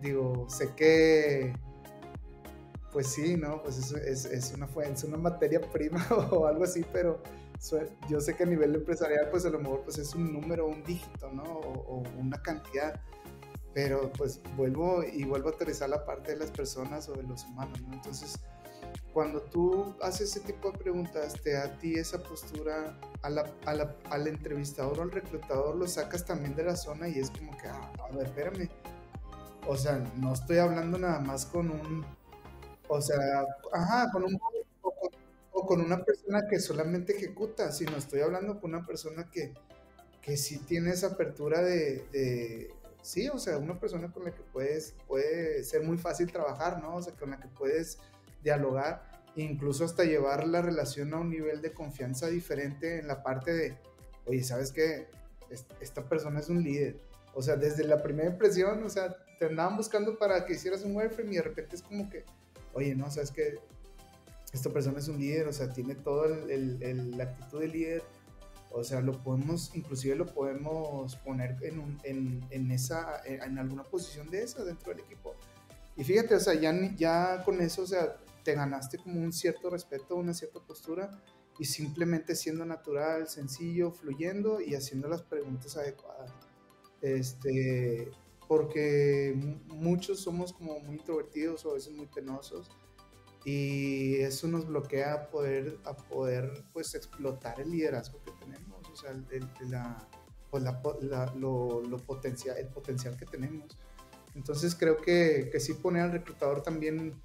digo, 0.00 0.46
sé 0.48 0.72
que, 0.76 1.52
pues 2.92 3.08
sí, 3.08 3.36
¿no? 3.36 3.60
Pues 3.62 3.76
es, 3.76 3.92
es, 3.92 4.24
es 4.26 4.54
una, 4.54 4.68
es 4.84 5.02
una 5.02 5.16
materia 5.16 5.60
prima 5.60 6.06
o 6.30 6.46
algo 6.46 6.62
así, 6.62 6.86
pero 6.92 7.20
yo 8.08 8.20
sé 8.20 8.36
que 8.36 8.44
a 8.44 8.46
nivel 8.46 8.74
empresarial, 8.76 9.28
pues 9.30 9.44
a 9.46 9.50
lo 9.50 9.58
mejor 9.58 9.82
pues 9.82 9.98
es 9.98 10.14
un 10.14 10.32
número, 10.32 10.66
un 10.68 10.84
dígito, 10.84 11.28
¿no? 11.32 11.42
O, 11.42 11.98
o 11.98 12.02
una 12.20 12.40
cantidad 12.40 13.00
pero 13.74 14.12
pues 14.12 14.40
vuelvo 14.56 15.02
y 15.02 15.24
vuelvo 15.24 15.48
a 15.48 15.52
aterrizar 15.52 15.88
la 15.88 16.04
parte 16.04 16.30
de 16.30 16.38
las 16.38 16.52
personas 16.52 17.08
o 17.08 17.14
de 17.14 17.24
los 17.24 17.44
humanos, 17.44 17.82
¿no? 17.82 17.92
Entonces, 17.92 18.38
cuando 19.14 19.40
tú 19.40 19.94
haces 20.02 20.30
ese 20.30 20.40
tipo 20.40 20.72
de 20.72 20.78
preguntas, 20.78 21.34
te 21.40 21.52
da 21.52 21.64
a 21.64 21.78
ti 21.78 21.94
esa 21.94 22.20
postura 22.22 22.98
al 23.22 24.26
entrevistador 24.26 24.98
o 24.98 25.02
al 25.02 25.12
reclutador, 25.12 25.76
lo 25.76 25.86
sacas 25.86 26.24
también 26.24 26.56
de 26.56 26.64
la 26.64 26.76
zona 26.76 27.08
y 27.08 27.20
es 27.20 27.30
como 27.30 27.56
que, 27.56 27.68
ah, 27.68 27.92
a 27.98 28.16
ver, 28.16 28.26
espérame. 28.26 28.68
O 29.66 29.76
sea, 29.76 30.04
no 30.16 30.34
estoy 30.34 30.58
hablando 30.58 30.98
nada 30.98 31.20
más 31.20 31.46
con 31.46 31.70
un, 31.70 32.04
o 32.88 33.00
sea, 33.00 33.46
ajá, 33.72 34.10
con 34.12 34.24
un, 34.24 34.38
o 35.52 35.66
con, 35.66 35.80
una 35.80 36.04
persona 36.04 36.42
que 36.50 36.58
solamente 36.58 37.16
ejecuta, 37.16 37.70
sino 37.70 37.96
estoy 37.96 38.20
hablando 38.20 38.60
con 38.60 38.74
una 38.74 38.84
persona 38.84 39.30
que, 39.30 39.54
que 40.20 40.36
sí 40.36 40.58
tiene 40.58 40.90
esa 40.90 41.08
apertura 41.08 41.62
de, 41.62 42.04
de, 42.12 42.74
sí, 43.00 43.28
o 43.28 43.38
sea, 43.38 43.58
una 43.58 43.78
persona 43.78 44.12
con 44.12 44.24
la 44.24 44.34
que 44.34 44.42
puedes, 44.42 44.94
puede 45.06 45.62
ser 45.62 45.82
muy 45.84 45.98
fácil 45.98 46.32
trabajar, 46.32 46.82
¿no? 46.82 46.96
O 46.96 47.02
sea, 47.02 47.14
con 47.14 47.30
la 47.30 47.38
que 47.38 47.48
puedes 47.48 47.98
dialogar, 48.44 49.02
incluso 49.34 49.84
hasta 49.84 50.04
llevar 50.04 50.46
la 50.46 50.62
relación 50.62 51.12
a 51.14 51.18
un 51.18 51.30
nivel 51.30 51.60
de 51.62 51.72
confianza 51.72 52.28
diferente 52.28 52.98
en 52.98 53.08
la 53.08 53.22
parte 53.22 53.52
de, 53.52 53.76
oye, 54.26 54.44
¿sabes 54.44 54.70
qué? 54.70 55.08
Esta 55.80 56.08
persona 56.08 56.40
es 56.40 56.48
un 56.48 56.62
líder. 56.62 57.00
O 57.34 57.42
sea, 57.42 57.56
desde 57.56 57.84
la 57.84 58.02
primera 58.02 58.30
impresión, 58.30 58.82
o 58.84 58.88
sea, 58.88 59.16
te 59.38 59.46
andaban 59.46 59.76
buscando 59.76 60.16
para 60.18 60.44
que 60.44 60.54
hicieras 60.54 60.84
un 60.84 60.94
wireframe 60.94 61.32
y 61.32 61.36
de 61.36 61.42
repente 61.42 61.76
es 61.76 61.82
como 61.82 62.08
que, 62.08 62.24
oye, 62.74 62.94
no, 62.94 63.10
¿sabes 63.10 63.30
qué? 63.32 63.58
Esta 64.52 64.70
persona 64.70 65.00
es 65.00 65.08
un 65.08 65.18
líder, 65.18 65.48
o 65.48 65.52
sea, 65.52 65.68
tiene 65.72 65.96
toda 65.96 66.28
la 66.28 67.24
actitud 67.24 67.60
de 67.60 67.68
líder. 67.68 68.02
O 68.70 68.82
sea, 68.82 69.00
lo 69.00 69.22
podemos, 69.22 69.74
inclusive 69.74 70.16
lo 70.16 70.26
podemos 70.26 71.16
poner 71.16 71.56
en, 71.62 71.78
un, 71.78 71.98
en, 72.02 72.44
en, 72.50 72.70
esa, 72.72 73.22
en 73.24 73.58
alguna 73.58 73.84
posición 73.84 74.28
de 74.30 74.42
esa 74.42 74.64
dentro 74.64 74.92
del 74.92 75.00
equipo. 75.00 75.34
Y 75.96 76.02
fíjate, 76.02 76.34
o 76.34 76.40
sea, 76.40 76.54
ya, 76.54 76.72
ya 76.96 77.42
con 77.44 77.60
eso, 77.60 77.82
o 77.82 77.86
sea, 77.86 78.16
te 78.44 78.54
ganaste 78.54 78.98
como 78.98 79.20
un 79.20 79.32
cierto 79.32 79.70
respeto, 79.70 80.14
una 80.14 80.34
cierta 80.34 80.60
postura 80.60 81.22
y 81.58 81.64
simplemente 81.64 82.36
siendo 82.36 82.64
natural, 82.64 83.28
sencillo, 83.28 83.90
fluyendo 83.90 84.60
y 84.60 84.74
haciendo 84.74 85.08
las 85.08 85.22
preguntas 85.22 85.76
adecuadas. 85.76 86.32
Este, 87.00 88.10
porque 88.48 89.34
muchos 89.68 90.20
somos 90.20 90.52
como 90.52 90.78
muy 90.80 90.96
introvertidos 90.96 91.64
o 91.64 91.70
a 91.70 91.74
veces 91.74 91.92
muy 91.92 92.06
penosos 92.06 92.70
y 93.44 94.16
eso 94.16 94.48
nos 94.48 94.66
bloquea 94.66 95.12
a 95.12 95.28
poder, 95.28 95.78
a 95.84 95.94
poder 95.94 96.64
pues 96.72 96.94
explotar 96.94 97.60
el 97.60 97.70
liderazgo 97.70 98.22
que 98.24 98.32
tenemos, 98.32 98.88
o 98.88 98.96
sea, 98.96 99.12
la, 99.68 100.08
pues, 100.50 100.64
lo, 101.36 101.82
lo, 101.82 101.98
potencial, 101.98 102.56
el 102.56 102.68
potencial 102.68 103.16
que 103.16 103.26
tenemos. 103.26 103.76
Entonces 104.34 104.74
creo 104.74 104.96
que, 104.96 105.50
que 105.52 105.60
sí 105.60 105.74
poner 105.74 106.02
al 106.02 106.12
reclutador 106.12 106.62
también 106.62 107.20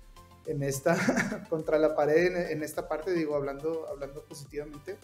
en 0.49 0.63
esta, 0.63 0.95
contra 1.49 1.77
la 1.77 1.95
pared, 1.95 2.51
en, 2.51 2.63
esta 2.63 2.87
parte, 2.87 3.13
digo, 3.13 3.35
hablando, 3.35 3.87
hablando 3.87 4.25
positivamente, 4.25 4.97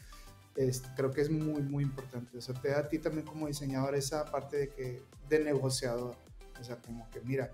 creo 0.96 1.12
que 1.12 1.22
es 1.22 1.30
muy, 1.30 1.62
muy 1.62 1.84
importante. 1.84 2.38
O 2.38 2.42
sea, 2.42 2.56
te 2.56 2.70
da 2.70 2.80
a 2.80 2.90
ti 2.90 2.98
también 2.98 3.28
como 3.28 3.48
diseñador 3.48 3.96
esa 3.96 4.26
parte 4.26 4.58
de, 4.58 4.70
que, 4.70 5.04
de 5.30 5.40
negociador. 5.40 6.16
O 6.60 6.64
sea, 6.64 6.78
como 6.78 7.08
que, 7.12 7.22
mira, 7.22 7.52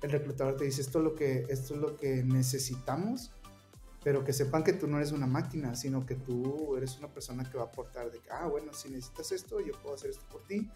el 0.00 0.10
reclutador 0.10 0.56
te 0.56 0.64
dice, 0.64 0.80
esto 0.80 0.98
es 0.98 1.04
lo 1.04 1.14
que, 1.14 1.44
esto 1.50 1.74
es 1.74 1.80
lo 1.80 1.96
que 1.96 2.24
necesitamos, 2.24 3.32
pero 4.02 4.24
que 4.24 4.32
sepan 4.32 4.64
que 4.64 4.72
tú 4.72 4.86
no 4.86 4.96
eres 4.96 5.12
una 5.12 5.26
máquina, 5.26 5.74
sino 5.74 6.06
que 6.06 6.14
tú 6.14 6.74
eres 6.76 6.96
una 6.96 7.08
persona 7.08 7.44
que 7.44 7.58
va 7.58 7.64
a 7.64 7.66
aportar 7.66 8.10
de 8.10 8.20
que, 8.20 8.30
ah, 8.30 8.46
bueno, 8.46 8.72
si 8.72 8.88
necesitas 8.88 9.30
esto, 9.32 9.60
yo 9.60 9.74
puedo 9.82 9.94
hacer 9.94 10.08
esto 10.08 10.24
por 10.30 10.42
ti, 10.44 10.70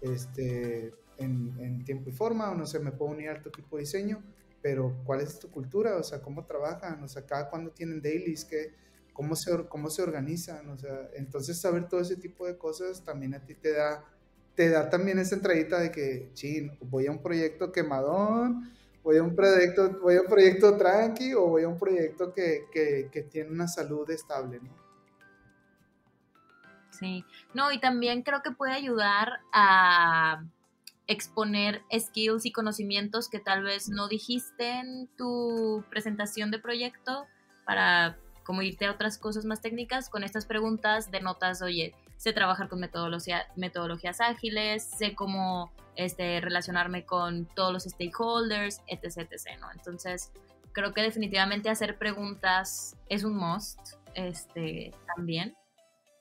este, 0.00 0.94
en, 1.18 1.56
en 1.58 1.84
tiempo 1.84 2.08
y 2.08 2.12
forma, 2.12 2.52
o 2.52 2.54
no 2.54 2.66
sé, 2.66 2.78
me 2.78 2.92
puedo 2.92 3.10
unir 3.10 3.30
a 3.30 3.42
tu 3.42 3.48
equipo 3.48 3.76
de 3.76 3.82
diseño, 3.82 4.22
pero 4.62 4.96
¿cuál 5.04 5.20
es 5.20 5.38
tu 5.38 5.50
cultura? 5.50 5.96
O 5.96 6.02
sea, 6.02 6.22
¿cómo 6.22 6.46
trabajan? 6.46 7.02
O 7.02 7.08
sea, 7.08 7.26
cada 7.26 7.50
cuándo 7.50 7.72
tienen 7.72 8.00
dailies, 8.00 8.44
¿Qué, 8.44 8.72
cómo, 9.12 9.34
se, 9.34 9.66
¿cómo 9.68 9.90
se 9.90 10.02
organizan? 10.02 10.70
O 10.70 10.78
sea, 10.78 11.10
entonces 11.14 11.60
saber 11.60 11.88
todo 11.88 12.00
ese 12.00 12.16
tipo 12.16 12.46
de 12.46 12.56
cosas 12.56 13.04
también 13.04 13.34
a 13.34 13.44
ti 13.44 13.54
te 13.54 13.72
da, 13.72 14.04
te 14.54 14.70
da 14.70 14.88
también 14.88 15.18
esa 15.18 15.34
entradita 15.34 15.80
de 15.80 15.90
que, 15.90 16.30
chin, 16.32 16.78
voy 16.80 17.06
a 17.08 17.10
un 17.10 17.20
proyecto 17.20 17.72
quemadón, 17.72 18.72
voy 19.02 19.16
a 19.16 19.22
un 19.22 19.34
proyecto, 19.34 19.98
voy 20.00 20.16
a 20.16 20.22
un 20.22 20.28
proyecto 20.28 20.76
tranqui 20.76 21.34
o 21.34 21.48
voy 21.48 21.64
a 21.64 21.68
un 21.68 21.78
proyecto 21.78 22.32
que, 22.32 22.66
que, 22.72 23.08
que 23.10 23.22
tiene 23.22 23.50
una 23.50 23.66
salud 23.66 24.08
estable, 24.10 24.60
¿no? 24.62 24.80
Sí, 26.90 27.24
no, 27.52 27.72
y 27.72 27.80
también 27.80 28.22
creo 28.22 28.42
que 28.42 28.52
puede 28.52 28.74
ayudar 28.74 29.40
a 29.52 30.44
exponer 31.12 31.82
skills 31.96 32.46
y 32.46 32.52
conocimientos 32.52 33.28
que 33.28 33.40
tal 33.40 33.62
vez 33.62 33.88
no 33.88 34.08
dijiste 34.08 34.70
en 34.80 35.08
tu 35.16 35.84
presentación 35.90 36.50
de 36.50 36.58
proyecto 36.58 37.26
para 37.64 38.18
como 38.44 38.62
irte 38.62 38.86
a 38.86 38.90
otras 38.90 39.18
cosas 39.18 39.44
más 39.44 39.60
técnicas 39.60 40.08
con 40.08 40.24
estas 40.24 40.46
preguntas 40.46 41.10
de 41.10 41.20
notas, 41.20 41.62
oye, 41.62 41.94
sé 42.16 42.32
trabajar 42.32 42.68
con 42.68 42.80
metodología, 42.80 43.46
metodologías 43.56 44.20
ágiles, 44.20 44.84
sé 44.84 45.14
cómo 45.14 45.72
este, 45.96 46.40
relacionarme 46.40 47.04
con 47.04 47.46
todos 47.54 47.72
los 47.72 47.84
stakeholders, 47.84 48.80
etc, 48.86 49.28
etc, 49.30 49.60
¿no? 49.60 49.70
Entonces, 49.72 50.32
creo 50.72 50.92
que 50.92 51.02
definitivamente 51.02 51.70
hacer 51.70 51.98
preguntas 51.98 52.96
es 53.08 53.24
un 53.24 53.36
must 53.36 53.78
este, 54.14 54.92
también 55.14 55.54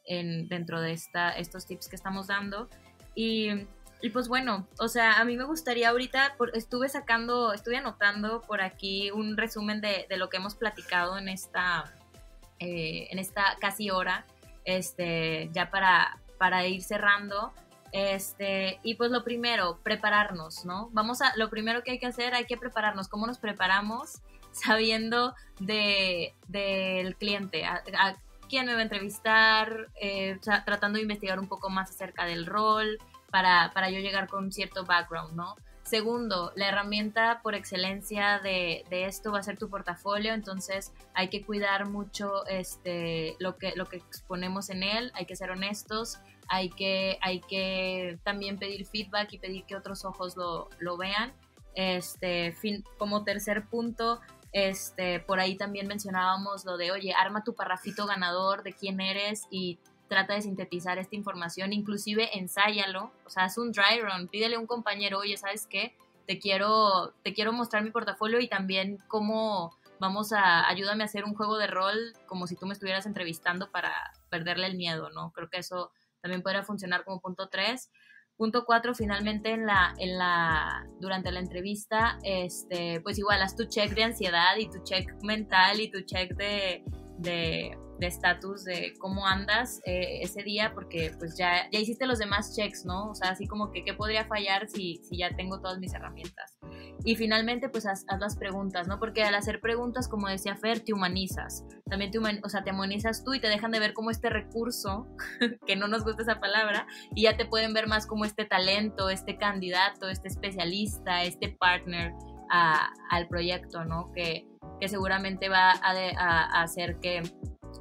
en, 0.06 0.48
dentro 0.48 0.82
de 0.82 0.94
esta, 0.94 1.32
estos 1.32 1.66
tips 1.66 1.88
que 1.88 1.96
estamos 1.96 2.28
dando. 2.28 2.70
Y 3.16 3.50
y 4.02 4.10
pues 4.10 4.28
bueno, 4.28 4.68
o 4.80 4.88
sea, 4.88 5.20
a 5.20 5.26
mí 5.26 5.38
me 5.38 5.44
gustaría 5.44 5.90
ahorita, 5.90 6.36
estuve 6.54 6.90
sacando, 6.90 7.54
estuve 7.54 7.78
anotando 7.78 8.42
por 8.42 8.62
aquí 8.62 9.12
un 9.12 9.38
resumen 9.38 9.80
de, 9.82 10.08
lo 10.18 10.30
que 10.30 10.38
hemos 10.38 10.56
platicado 10.56 11.18
en 11.18 11.30
esta, 11.30 11.94
eh, 12.60 13.08
en 13.12 13.20
esta 13.20 13.58
casi 13.60 13.92
hora, 13.92 14.26
este, 14.66 15.50
ya 15.54 15.70
para, 15.70 16.18
para 16.38 16.66
ir 16.66 16.82
cerrando. 16.82 17.54
Este, 17.92 18.80
y 18.84 18.96
pues 18.96 19.12
lo 19.12 19.24
primero, 19.24 19.80
prepararnos, 19.84 20.66
¿no? 20.66 20.90
Vamos 20.94 21.22
a, 21.22 21.36
lo 21.36 21.50
primero 21.50 21.84
que 21.84 21.92
hay 21.92 22.00
que 22.00 22.08
hacer, 22.08 22.34
hay 22.34 22.46
que 22.46 22.58
prepararnos. 22.58 23.08
¿Cómo 23.08 23.28
nos 23.28 23.38
preparamos? 23.38 24.22
Sabiendo 24.52 25.36
de, 25.60 26.34
del 26.48 27.16
cliente, 27.18 27.66
a, 27.66 27.84
quién 28.50 28.66
me 28.66 28.74
va 28.74 28.80
a 28.80 28.84
entrevistar, 28.84 29.88
eh, 30.02 30.38
tratando 30.42 30.98
de 30.98 31.04
investigar 31.04 31.40
un 31.40 31.48
poco 31.48 31.70
más 31.70 31.90
acerca 31.90 32.26
del 32.26 32.46
rol, 32.46 32.98
para, 33.32 33.72
para 33.74 33.90
yo 33.90 34.00
llegar 34.00 34.28
con 34.28 34.52
cierto 34.52 34.86
background, 34.86 35.36
¿no? 35.36 35.56
Segundo, 35.84 36.54
la 36.56 36.70
herramienta 36.70 37.42
por 37.42 37.56
excelencia 37.56 38.40
de, 38.40 38.86
de, 38.90 39.06
esto 39.06 39.32
va 39.32 39.40
a 39.40 39.44
ser 39.44 39.58
tu 39.58 39.70
portafolio, 39.70 40.34
entonces 40.34 40.94
hay 41.14 41.30
que 41.30 41.44
cuidar 41.44 41.90
mucho 41.90 42.46
este, 42.46 43.36
lo, 43.40 43.58
que, 43.58 43.74
lo 43.76 43.86
que 43.86 43.98
exponemos 43.98 44.70
en 44.70 44.84
él, 44.84 45.12
hay 45.16 45.26
que 45.26 45.36
ser 45.36 45.50
honestos, 45.50 46.20
hay 46.48 46.70
que, 46.70 47.18
hay 47.22 47.42
que 47.42 48.20
también 48.24 48.58
pedir 48.58 48.86
feedback 48.86 49.34
y 49.34 49.40
pedir 49.40 49.66
que 49.66 49.76
otros 49.76 50.06
ojos 50.06 50.38
lo, 50.38 50.70
lo 50.80 50.98
vean. 50.98 51.34
Este, 51.74 52.52
fin, 52.52 52.84
como 52.98 53.24
tercer 53.24 53.66
punto, 53.66 54.22
este, 54.52 55.22
por 55.22 55.40
ahí 55.40 55.56
también 55.56 55.88
mencionábamos 55.88 56.66
lo 56.66 56.78
de, 56.78 56.92
oye, 56.92 57.14
arma 57.14 57.44
tu 57.44 57.56
parrafito 57.56 58.06
ganador 58.06 58.64
de 58.64 58.74
quién 58.74 59.00
eres 59.00 59.48
y 59.50 59.80
trata 60.12 60.34
de 60.34 60.42
sintetizar 60.42 60.98
esta 60.98 61.16
información, 61.16 61.72
inclusive 61.72 62.38
ensáyalo, 62.38 63.14
o 63.26 63.30
sea, 63.30 63.46
haz 63.46 63.58
un 63.58 63.72
dry 63.72 64.02
run, 64.02 64.28
pídele 64.28 64.58
a 64.58 64.60
un 64.60 64.68
compañero, 64.68 65.20
oye, 65.20 65.38
¿sabes 65.38 65.66
qué? 65.68 65.96
Te 66.28 66.38
quiero, 66.38 67.14
te 67.24 67.34
quiero 67.34 67.54
mostrar 67.54 67.82
mi 67.82 67.92
portafolio 67.92 68.42
y 68.42 68.50
también 68.50 68.98
cómo 69.08 69.74
vamos 70.02 70.34
a, 70.34 70.68
ayúdame 70.68 71.04
a 71.04 71.06
hacer 71.06 71.24
un 71.24 71.34
juego 71.34 71.58
de 71.58 71.68
rol 71.68 71.96
como 72.26 72.46
si 72.46 72.58
tú 72.58 72.66
me 72.66 72.74
estuvieras 72.74 73.06
entrevistando 73.06 73.72
para 73.72 73.94
perderle 74.30 74.68
el 74.68 74.76
miedo, 74.76 75.12
¿no? 75.12 75.32
Creo 75.32 75.50
que 75.50 75.60
eso 75.60 75.94
también 76.20 76.42
podría 76.42 76.64
funcionar 76.64 77.06
como 77.06 77.22
punto 77.22 77.48
3. 77.48 77.90
Punto 78.36 78.66
4, 78.66 78.94
finalmente 78.94 79.52
en 79.52 79.66
la, 79.66 79.94
en 79.98 80.18
la, 80.18 80.88
durante 81.00 81.32
la 81.32 81.40
entrevista, 81.40 82.20
este, 82.24 83.00
pues 83.00 83.18
igual 83.18 83.42
haz 83.42 83.56
tu 83.56 83.64
check 83.64 83.94
de 83.94 84.04
ansiedad 84.04 84.58
y 84.58 84.70
tu 84.70 84.84
check 84.84 85.10
mental 85.24 85.80
y 85.80 85.90
tu 85.90 86.02
check 86.02 86.36
de, 86.36 86.84
de 87.20 87.78
de 88.02 88.08
estatus 88.08 88.64
de 88.64 88.94
cómo 88.98 89.28
andas 89.28 89.80
eh, 89.86 90.22
ese 90.24 90.42
día, 90.42 90.72
porque 90.74 91.14
pues 91.20 91.38
ya, 91.38 91.70
ya 91.72 91.80
hiciste 91.80 92.08
los 92.08 92.18
demás 92.18 92.56
checks, 92.56 92.84
¿no? 92.84 93.12
O 93.12 93.16
sea, 93.16 93.30
así 93.30 93.46
como 93.46 93.72
que 93.72 93.86
qué 93.86 93.94
podría 93.94 94.26
fallar 94.26 94.68
si, 94.68 95.00
si 95.04 95.18
ya 95.18 95.30
tengo 95.36 95.62
todas 95.62 95.78
mis 95.78 95.94
herramientas. 95.94 96.58
Y 97.06 97.16
finalmente, 97.16 97.70
pues 97.70 97.86
haz, 97.86 98.06
las 98.20 98.36
preguntas, 98.36 98.88
¿no? 98.88 99.00
Porque 99.00 99.24
al 99.24 99.36
hacer 99.36 99.62
preguntas, 99.62 100.08
como 100.08 100.28
decía 100.28 100.56
Fer, 100.56 100.80
te 100.80 100.94
humanizas. 100.94 101.64
También 101.86 102.10
te, 102.10 102.18
o 102.18 102.50
sea, 102.50 102.64
te 102.64 102.72
humanizas 102.72 103.24
tú 103.24 103.36
y 103.36 103.40
te 103.40 103.50
dejan 103.50 103.70
de 103.70 103.80
ver 103.80 103.94
como 103.94 104.10
este 104.10 104.32
recurso, 104.32 105.06
que 105.68 105.76
no 105.76 105.88
nos 105.88 106.04
gusta 106.04 106.24
esa 106.24 106.40
palabra, 106.40 106.88
y 107.14 107.24
ya 107.24 107.38
te 107.38 107.46
pueden 107.46 107.74
ver 107.74 107.88
más 107.88 108.08
como 108.08 108.26
este 108.26 108.46
talento, 108.46 109.12
este 109.12 109.38
candidato, 109.38 110.10
este 110.10 110.28
especialista, 110.28 111.24
este 111.24 111.50
partner 111.50 112.14
al 112.50 113.28
proyecto, 113.30 113.86
¿no? 113.86 114.12
Que, 114.14 114.46
que 114.80 114.90
seguramente 114.90 115.48
va 115.48 115.72
a, 115.72 115.92
a 116.18 116.64
hacer 116.64 117.00
que 117.00 117.22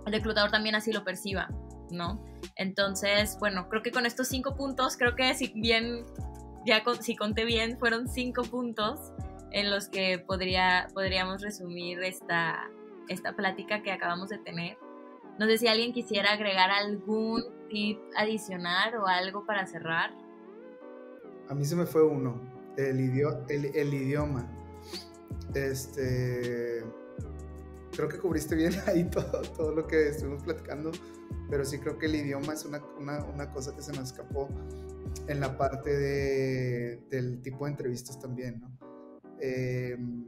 el 0.07 0.13
reclutador 0.13 0.51
también 0.51 0.75
así 0.75 0.93
lo 0.93 1.05
perciba, 1.05 1.49
¿no? 1.91 2.25
Entonces, 2.57 3.37
bueno, 3.39 3.69
creo 3.69 3.83
que 3.83 3.91
con 3.91 4.07
estos 4.07 4.29
cinco 4.29 4.57
puntos, 4.57 4.97
creo 4.97 5.15
que 5.17 5.35
si 5.35 5.53
bien, 5.55 6.05
ya 6.67 6.83
si 7.01 7.17
conté 7.17 7.45
bien, 7.45 7.79
fueron 7.79 8.09
cinco 8.09 8.43
puntos 8.43 9.13
en 9.53 9.71
los 9.71 9.89
que 9.89 10.19
podría, 10.19 10.89
podríamos 10.95 11.43
resumir 11.43 12.03
esta, 12.03 12.71
esta 13.09 13.35
plática 13.35 13.83
que 13.83 13.93
acabamos 13.93 14.29
de 14.29 14.39
tener. 14.39 14.79
No 15.39 15.47
sé 15.47 15.59
si 15.59 15.69
alguien 15.69 15.93
quisiera 15.93 16.33
agregar 16.33 16.71
algún 16.71 17.43
tip 17.69 17.99
adicional 18.17 18.95
o 18.97 19.07
algo 19.07 19.47
para 19.47 19.67
cerrar. 19.67 20.13
A 21.49 21.55
mí 21.55 21.65
se 21.65 21.75
me 21.77 21.87
fue 21.87 22.03
uno, 22.05 22.41
el, 22.77 23.01
el 23.75 23.95
idioma. 23.95 24.49
Este, 25.55 26.85
creo 27.95 28.09
que 28.09 28.19
cubriste 28.19 28.55
bien 28.55 28.73
ahí 28.87 29.05
todo, 29.05 29.43
todo 29.57 29.75
lo 29.75 29.87
que 29.87 30.09
estuvimos 30.09 30.43
platicando, 30.43 30.91
pero 31.49 31.65
sí 31.65 31.79
creo 31.79 31.99
que 31.99 32.07
el 32.07 32.15
idioma 32.15 32.55
es 32.55 32.65
una, 32.65 32.83
una, 32.99 33.25
una 33.25 33.51
cosa 33.51 33.75
que 33.75 33.83
se 33.83 33.93
nos 33.93 34.05
escapó 34.05 34.49
en 35.27 35.41
la 35.41 35.57
parte 35.57 35.91
de, 35.91 37.03
del 37.11 37.43
tipo 37.43 37.65
de 37.65 37.73
entrevistas 37.73 38.19
también, 38.21 38.61
¿no? 38.61 38.79
Em, 39.41 40.27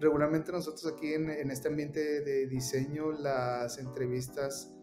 regularmente 0.00 0.52
nosotros 0.52 0.92
aquí 0.92 1.14
en, 1.14 1.30
en, 1.30 1.50
este 1.50 1.68
ambiente 1.68 2.20
de 2.20 2.46
diseño, 2.46 3.12
las 3.12 3.78
entrevistas, 3.78 4.74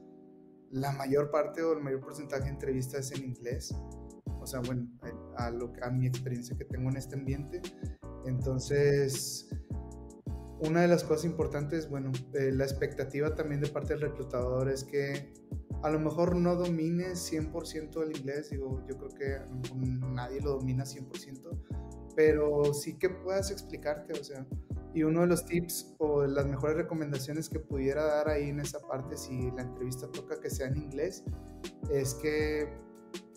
la 0.72 0.92
mayor 0.94 1.30
parte 1.30 1.62
o 1.62 1.74
el 1.74 1.84
mayor 1.84 2.02
porcentaje 2.02 2.44
de 2.44 2.50
entrevistas 2.50 3.12
es 3.12 3.20
en 3.20 3.26
inglés. 3.26 3.76
O 4.40 4.48
sea, 4.48 4.62
bueno, 4.62 4.88
a, 5.38 5.52
lo, 5.52 5.72
a 5.84 5.92
mi 5.92 6.08
experiencia 6.08 6.58
que 6.58 6.66
tengo 6.66 6.90
en 6.90 6.98
este 6.98 7.16
ambiente. 7.16 7.62
Entonces, 8.26 9.50
una 10.62 10.82
de 10.82 10.88
las 10.88 11.04
cosas 11.04 11.26
importantes, 11.26 11.90
bueno, 11.90 12.12
eh, 12.34 12.52
la 12.52 12.64
expectativa 12.64 13.34
también 13.34 13.62
de 13.62 13.70
parte 13.70 13.94
del 13.94 14.02
reclutador 14.02 14.70
es 14.70 14.84
que 14.84 15.34
a 15.82 15.90
lo 15.90 16.00
mejor 16.00 16.36
no 16.36 16.56
domines 16.56 17.32
100% 17.32 18.04
el 18.04 18.16
inglés, 18.16 18.52
digo, 18.52 18.84
yo 18.88 18.98
creo 18.98 19.10
que 19.10 19.40
nadie 20.14 20.40
lo 20.42 20.52
domina 20.52 20.84
100%, 20.84 21.50
pero 22.16 22.74
sí 22.74 22.98
que 23.00 23.10
puedas 23.10 23.50
explicarte, 23.50 24.14
o 24.14 24.24
sea, 24.24 24.46
y 24.94 25.04
uno 25.04 25.22
de 25.22 25.28
los 25.28 25.46
tips 25.46 25.96
o 25.98 26.26
las 26.26 26.46
mejores 26.46 26.78
recomendaciones 26.78 27.50
que 27.50 27.60
pudiera 27.60 28.04
dar 28.04 28.30
ahí 28.30 28.50
en 28.50 28.60
esa 28.60 28.80
parte, 28.80 29.18
si 29.18 29.50
la 29.52 29.64
entrevista 29.64 30.08
toca 30.12 30.40
que 30.40 30.50
sea 30.50 30.68
en 30.68 30.78
inglés, 30.78 31.24
es 31.90 32.14
que 32.16 32.70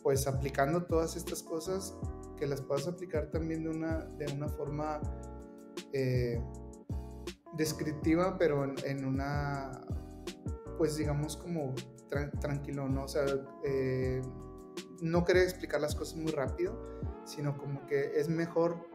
pues 0.02 0.26
aplicando 0.26 0.84
todas 0.84 1.16
estas 1.16 1.42
cosas, 1.42 1.96
que 2.36 2.46
las 2.46 2.60
puedas 2.60 2.86
aplicar 2.86 3.30
también 3.30 3.64
de 3.64 3.70
una, 3.70 4.04
de 4.18 4.30
una 4.34 4.48
forma 4.48 5.00
eh, 5.94 6.42
descriptiva, 7.56 8.36
pero 8.38 8.64
en, 8.84 9.04
una, 9.04 9.70
pues 10.78 10.96
digamos 10.96 11.36
como 11.36 11.74
tranquilo, 12.40 12.88
¿no? 12.88 13.04
O 13.04 13.08
sea, 13.08 13.24
eh, 13.64 14.22
no 15.00 15.24
querer 15.24 15.44
explicar 15.44 15.80
las 15.80 15.94
cosas 15.94 16.16
muy 16.16 16.32
rápido, 16.32 16.78
sino 17.24 17.56
como 17.56 17.86
que 17.86 18.18
es 18.18 18.28
mejor, 18.28 18.88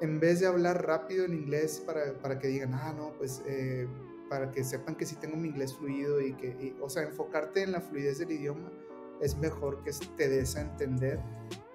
en 0.00 0.20
vez 0.20 0.40
de 0.40 0.46
hablar 0.46 0.86
rápido 0.86 1.24
en 1.24 1.34
inglés 1.34 1.82
para, 1.84 2.14
para 2.18 2.38
que 2.38 2.48
digan, 2.48 2.74
ah, 2.74 2.92
no, 2.96 3.12
pues 3.18 3.42
eh, 3.46 3.88
para 4.28 4.50
que 4.50 4.62
sepan 4.62 4.94
que 4.94 5.06
sí 5.06 5.16
tengo 5.16 5.36
mi 5.36 5.48
inglés 5.48 5.74
fluido 5.74 6.20
y 6.20 6.34
que, 6.34 6.76
o 6.80 6.88
sea, 6.88 7.02
enfocarte 7.02 7.62
en 7.62 7.72
la 7.72 7.80
fluidez 7.80 8.18
del 8.18 8.32
idioma 8.32 8.70
es 9.20 9.36
mejor 9.36 9.82
que 9.82 9.90
te 10.16 10.28
des 10.28 10.54
a 10.56 10.60
entender 10.60 11.20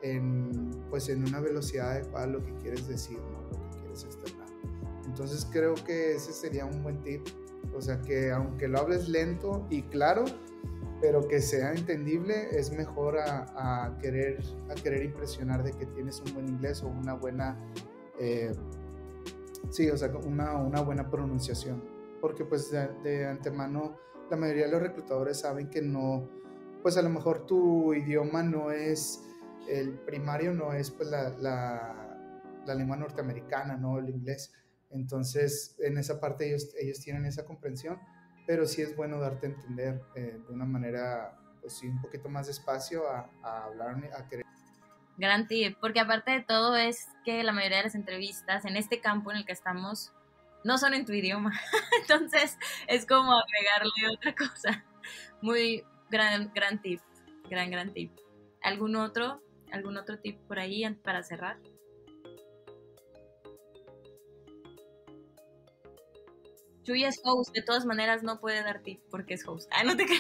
en, 0.02 0.70
pues 0.90 1.10
en 1.10 1.28
una 1.28 1.42
velocidad 1.42 1.92
adecuada 1.92 2.28
lo 2.28 2.44
que 2.44 2.54
quieres 2.56 2.88
decir, 2.88 3.18
lo 3.18 3.50
que 3.50 3.80
quieres 3.80 4.04
externar. 4.04 4.43
Entonces 5.06 5.48
creo 5.52 5.74
que 5.76 6.14
ese 6.14 6.32
sería 6.34 6.66
un 6.66 6.82
buen 6.84 7.02
tip, 7.02 7.22
o 7.76 7.82
sea 7.82 8.02
que 8.02 8.32
aunque 8.32 8.68
lo 8.68 8.80
hables 8.80 9.10
lento 9.10 9.66
y 9.70 9.84
claro, 9.84 10.26
pero 11.02 11.28
que 11.28 11.42
sea 11.42 11.74
entendible, 11.74 12.48
es 12.52 12.72
mejor 12.72 13.18
a, 13.20 13.98
querer, 14.02 14.42
a 14.70 14.76
querer 14.76 15.04
impresionar 15.04 15.64
de 15.64 15.74
que 15.74 15.86
tienes 15.88 16.22
un 16.22 16.34
buen 16.34 16.48
inglés 16.48 16.82
o 16.82 16.88
una 16.88 17.14
buena, 17.14 17.58
eh, 18.20 18.54
sí, 19.70 19.90
o 19.90 19.98
sea, 19.98 20.10
una, 20.26 20.56
una 20.56 20.82
buena 20.82 21.10
pronunciación 21.10 21.94
porque 22.24 22.46
pues 22.46 22.72
de, 22.72 23.28
antemano 23.28 23.98
la 24.32 24.38
mayoría 24.38 24.68
de 24.68 24.72
los 24.72 24.82
reclutadores 24.82 25.42
saben 25.42 25.70
que 25.70 25.82
no, 25.82 26.30
pues 26.82 26.96
a 26.96 27.02
lo 27.02 27.10
mejor 27.10 27.46
tu 27.46 27.94
idioma 27.94 28.42
no 28.42 28.72
es, 28.72 29.22
el 29.68 30.00
primario 30.00 30.54
no 30.54 30.72
es 30.72 30.90
pues 30.90 31.10
la, 31.10 31.32
la, 32.66 32.76
lengua 32.76 32.96
norteamericana, 32.96 33.76
¿no? 33.76 34.00
El 34.00 34.08
inglés. 34.10 34.54
Entonces, 34.94 35.76
en 35.80 35.98
esa 35.98 36.20
parte 36.20 36.48
ellos, 36.48 36.74
ellos 36.80 37.00
tienen 37.00 37.26
esa 37.26 37.46
comprensión, 37.46 38.00
pero 38.46 38.66
sí 38.66 38.82
es 38.82 38.96
bueno 38.96 39.20
darte 39.20 39.48
a 39.48 39.50
entender 39.50 40.02
eh, 40.16 40.40
de 40.48 40.54
una 40.54 40.66
manera, 40.66 41.38
pues 41.62 41.74
sí, 41.78 41.88
un 41.88 42.02
poquito 42.02 42.30
más 42.30 42.48
despacio 42.48 43.10
a, 43.10 43.30
a 43.42 43.66
hablar, 43.66 43.98
a 44.18 44.28
querer. 44.28 44.46
Gran 45.18 45.48
tip, 45.48 45.78
porque 45.80 46.00
aparte 46.00 46.32
de 46.32 46.42
todo 46.42 46.76
es 46.76 47.08
que 47.24 47.44
la 47.44 47.52
mayoría 47.52 47.78
de 47.78 47.84
las 47.84 47.96
entrevistas 47.96 48.66
en 48.66 48.78
este 48.78 49.00
campo 49.00 49.32
en 49.32 49.38
el 49.38 49.46
que 49.46 49.52
estamos 49.52 50.12
no 50.64 50.78
son 50.78 50.94
en 50.94 51.06
tu 51.06 51.14
idioma. 51.14 51.52
Entonces 52.02 52.58
es 52.88 53.06
como 53.06 53.34
agregarle 53.34 54.16
otra 54.16 54.36
cosa. 54.36 54.86
Muy 55.42 55.84
gran, 56.10 56.52
gran 56.54 56.82
tip, 56.82 57.02
gran, 57.50 57.70
gran 57.70 57.94
tip. 57.94 58.12
¿Algún 58.62 58.96
otro, 58.96 59.42
algún 59.72 59.98
otro 59.98 60.20
tip 60.20 60.40
por 60.48 60.60
ahí 60.60 60.84
para 61.04 61.24
cerrar? 61.24 61.58
Chuy 66.84 67.06
es 67.06 67.22
host, 67.24 67.54
de 67.54 67.62
todas 67.62 67.86
maneras 67.86 68.24
no 68.24 68.40
puede 68.40 68.62
dar 68.62 68.80
tip 68.80 69.02
porque 69.10 69.36
es 69.36 69.48
host. 69.48 69.70
Ah, 69.72 69.84
no 69.84 69.96
te 69.96 70.06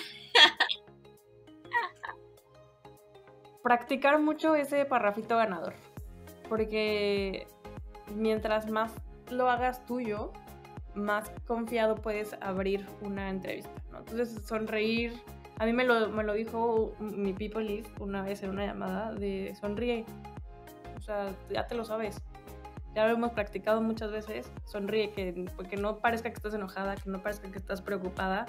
Practicar 3.63 4.19
mucho 4.19 4.55
ese 4.55 4.85
parrafito 4.85 5.37
ganador. 5.37 5.73
Porque 6.47 7.47
mientras 8.15 8.69
más 8.69 8.93
lo 9.29 9.49
hagas 9.49 9.85
tuyo, 9.85 10.31
más 10.95 11.31
confiado 11.47 11.95
puedes 11.95 12.33
abrir 12.41 12.85
una 13.01 13.29
entrevista. 13.29 13.71
Entonces, 13.97 14.45
sonreír. 14.45 15.13
A 15.59 15.65
mí 15.65 15.73
me 15.73 15.83
lo, 15.83 16.09
me 16.09 16.23
lo 16.23 16.33
dijo 16.33 16.95
mi 16.99 17.33
people 17.33 17.63
list 17.63 17.89
una 17.99 18.23
vez 18.23 18.43
en 18.43 18.51
una 18.51 18.65
llamada 18.65 19.13
de 19.13 19.55
sonríe. 19.59 20.05
O 20.97 21.01
sea, 21.01 21.33
ya 21.49 21.67
te 21.67 21.75
lo 21.75 21.85
sabes. 21.85 22.21
Ya 22.95 23.07
lo 23.07 23.13
hemos 23.13 23.31
practicado 23.31 23.81
muchas 23.81 24.11
veces. 24.11 24.51
Sonríe, 24.65 25.11
que, 25.11 25.45
que 25.69 25.77
no 25.77 25.99
parezca 25.99 26.29
que 26.29 26.35
estás 26.35 26.53
enojada, 26.53 26.95
que 26.95 27.09
no 27.09 27.21
parezca 27.21 27.49
que 27.49 27.57
estás 27.57 27.81
preocupada. 27.81 28.45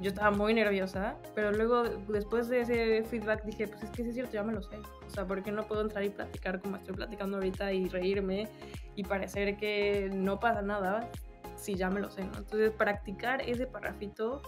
Yo 0.00 0.08
estaba 0.08 0.30
muy 0.30 0.54
nerviosa, 0.54 1.16
pero 1.34 1.52
luego, 1.52 1.82
después 2.08 2.48
de 2.48 2.62
ese 2.62 3.02
feedback, 3.04 3.44
dije: 3.44 3.68
Pues 3.68 3.82
es 3.82 3.90
que 3.90 4.02
es 4.02 4.14
cierto, 4.14 4.32
ya 4.32 4.42
me 4.42 4.52
lo 4.52 4.62
sé. 4.62 4.78
O 5.06 5.10
sea, 5.10 5.26
¿por 5.26 5.42
qué 5.42 5.52
no 5.52 5.64
puedo 5.64 5.82
entrar 5.82 6.04
y 6.04 6.10
platicar 6.10 6.60
como 6.60 6.76
estoy 6.76 6.94
platicando 6.94 7.36
ahorita 7.36 7.72
y 7.72 7.88
reírme 7.88 8.48
y 8.94 9.02
parecer 9.02 9.56
que 9.56 10.10
no 10.12 10.40
pasa 10.40 10.62
nada 10.62 11.10
si 11.56 11.74
ya 11.74 11.90
me 11.90 12.00
lo 12.00 12.10
sé, 12.10 12.22
¿no? 12.24 12.38
Entonces, 12.38 12.70
practicar 12.70 13.42
ese 13.42 13.66
parrafito 13.66 14.40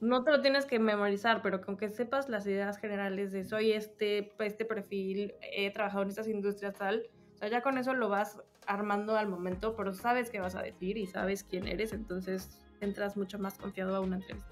no 0.00 0.22
te 0.22 0.30
lo 0.30 0.40
tienes 0.40 0.64
que 0.64 0.78
memorizar, 0.78 1.42
pero 1.42 1.60
con 1.60 1.76
que 1.76 1.88
sepas 1.88 2.28
las 2.28 2.46
ideas 2.46 2.78
generales 2.78 3.32
de 3.32 3.44
soy 3.44 3.72
este, 3.72 4.32
este 4.38 4.64
perfil, 4.64 5.34
he 5.40 5.70
trabajado 5.72 6.02
en 6.04 6.08
estas 6.10 6.28
industrias 6.28 6.74
tal, 6.74 7.08
o 7.38 7.40
sea, 7.40 7.48
ya 7.48 7.60
con 7.62 7.78
eso 7.78 7.94
lo 7.94 8.08
vas 8.08 8.40
armando 8.66 9.16
al 9.16 9.28
momento, 9.28 9.76
pero 9.76 9.94
sabes 9.94 10.28
qué 10.28 10.40
vas 10.40 10.56
a 10.56 10.62
decir 10.62 10.98
y 10.98 11.06
sabes 11.06 11.44
quién 11.44 11.68
eres, 11.68 11.92
entonces 11.92 12.50
entras 12.80 13.16
mucho 13.16 13.38
más 13.38 13.56
confiado 13.58 13.94
a 13.94 14.00
una 14.00 14.16
entrevista. 14.16 14.50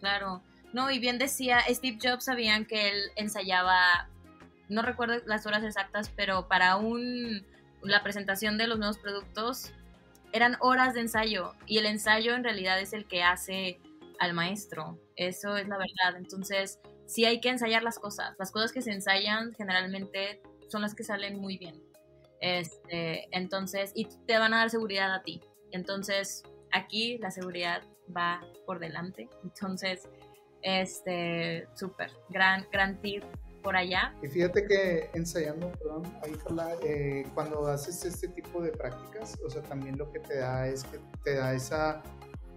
Claro. 0.00 0.42
No, 0.74 0.90
y 0.90 0.98
bien 0.98 1.16
decía, 1.16 1.60
Steve 1.68 1.98
Jobs 2.00 2.26
sabían 2.26 2.66
que 2.66 2.90
él 2.90 3.00
ensayaba 3.16 4.10
no 4.68 4.82
recuerdo 4.82 5.14
las 5.24 5.46
horas 5.46 5.64
exactas, 5.64 6.12
pero 6.14 6.46
para 6.46 6.76
un, 6.76 7.42
la 7.82 8.02
presentación 8.02 8.58
de 8.58 8.66
los 8.66 8.78
nuevos 8.78 8.98
productos 8.98 9.72
eran 10.32 10.58
horas 10.60 10.92
de 10.92 11.00
ensayo 11.00 11.54
y 11.66 11.78
el 11.78 11.86
ensayo 11.86 12.34
en 12.34 12.44
realidad 12.44 12.78
es 12.78 12.92
el 12.92 13.06
que 13.06 13.22
hace 13.22 13.80
al 14.18 14.34
maestro. 14.34 15.00
Eso 15.16 15.56
es 15.56 15.68
la 15.68 15.78
verdad. 15.78 16.18
Entonces, 16.18 16.80
sí 17.06 17.24
hay 17.24 17.40
que 17.40 17.48
ensayar 17.48 17.82
las 17.82 17.98
cosas. 17.98 18.36
Las 18.38 18.52
cosas 18.52 18.72
que 18.72 18.82
se 18.82 18.92
ensayan 18.92 19.54
generalmente 19.54 20.42
son 20.68 20.82
las 20.82 20.94
que 20.94 21.02
salen 21.02 21.40
muy 21.40 21.56
bien. 21.56 21.89
Este, 22.40 23.28
entonces, 23.36 23.92
y 23.94 24.06
te 24.26 24.38
van 24.38 24.54
a 24.54 24.58
dar 24.58 24.70
seguridad 24.70 25.14
a 25.14 25.22
ti. 25.22 25.40
Entonces, 25.72 26.42
aquí 26.72 27.18
la 27.18 27.30
seguridad 27.30 27.82
va 28.14 28.40
por 28.66 28.78
delante. 28.78 29.28
Entonces, 29.44 30.08
este, 30.62 31.68
súper, 31.74 32.10
gran, 32.28 32.66
gran 32.72 33.00
tip 33.00 33.24
por 33.62 33.76
allá. 33.76 34.14
Y 34.22 34.28
fíjate 34.28 34.66
que 34.66 35.10
ensayando, 35.14 35.70
perdón, 35.72 36.02
ahí 36.22 36.34
eh, 36.82 37.26
cuando 37.34 37.66
haces 37.66 38.04
este 38.04 38.28
tipo 38.28 38.62
de 38.62 38.72
prácticas, 38.72 39.38
o 39.44 39.50
sea, 39.50 39.62
también 39.62 39.98
lo 39.98 40.10
que 40.12 40.20
te 40.20 40.38
da 40.38 40.66
es 40.66 40.84
que 40.84 40.98
te 41.24 41.34
da 41.34 41.54
esa 41.54 42.02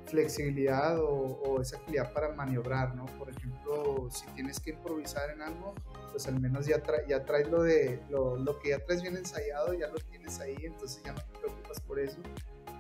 flexibilidad 0.06 1.00
o, 1.00 1.62
esa 1.62 1.78
agilidad 1.78 2.12
para 2.14 2.30
maniobrar, 2.34 2.96
¿no? 2.96 3.06
Por 3.18 3.30
ejemplo, 3.30 4.10
si 4.12 4.26
tienes 4.34 4.60
que 4.60 4.72
improvisar 4.72 5.30
en 5.30 5.42
algo, 5.42 5.74
pues 6.12 6.28
al 6.28 6.40
menos 6.40 6.66
ya, 6.66 6.82
ya 7.08 7.26
traes 7.26 7.50
lo 7.50 7.64
de 7.64 8.02
lo, 8.10 8.38
lo, 8.38 8.60
que 8.60 8.70
ya 8.70 8.80
traes 8.80 9.02
bien 9.02 9.16
ensayado, 9.16 9.74
ya 9.74 9.88
lo 9.88 9.98
tienes 10.00 10.40
ahí, 10.40 10.58
entonces 10.62 11.02
ya 11.04 11.14
no 11.14 11.20
te 11.20 11.40
preocupas 11.40 11.80
por 11.82 12.00
eso. 12.00 12.18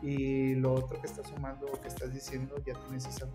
Y 0.01 0.55
lo 0.55 0.73
otro 0.73 0.99
que 0.99 1.07
estás 1.07 1.27
sumando 1.27 1.65
o 1.67 1.79
que 1.79 1.87
estás 1.87 2.13
diciendo, 2.13 2.55
ya 2.65 2.73
tienes 2.73 3.05
esa, 3.05 3.29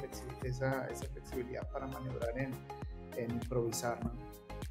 esa, 0.45 0.86
esa 0.89 1.07
flexibilidad 1.07 1.66
para 1.70 1.86
maniobrar 1.86 2.39
en, 2.39 2.53
en 3.16 3.30
improvisar, 3.30 4.05
¿no? 4.05 4.12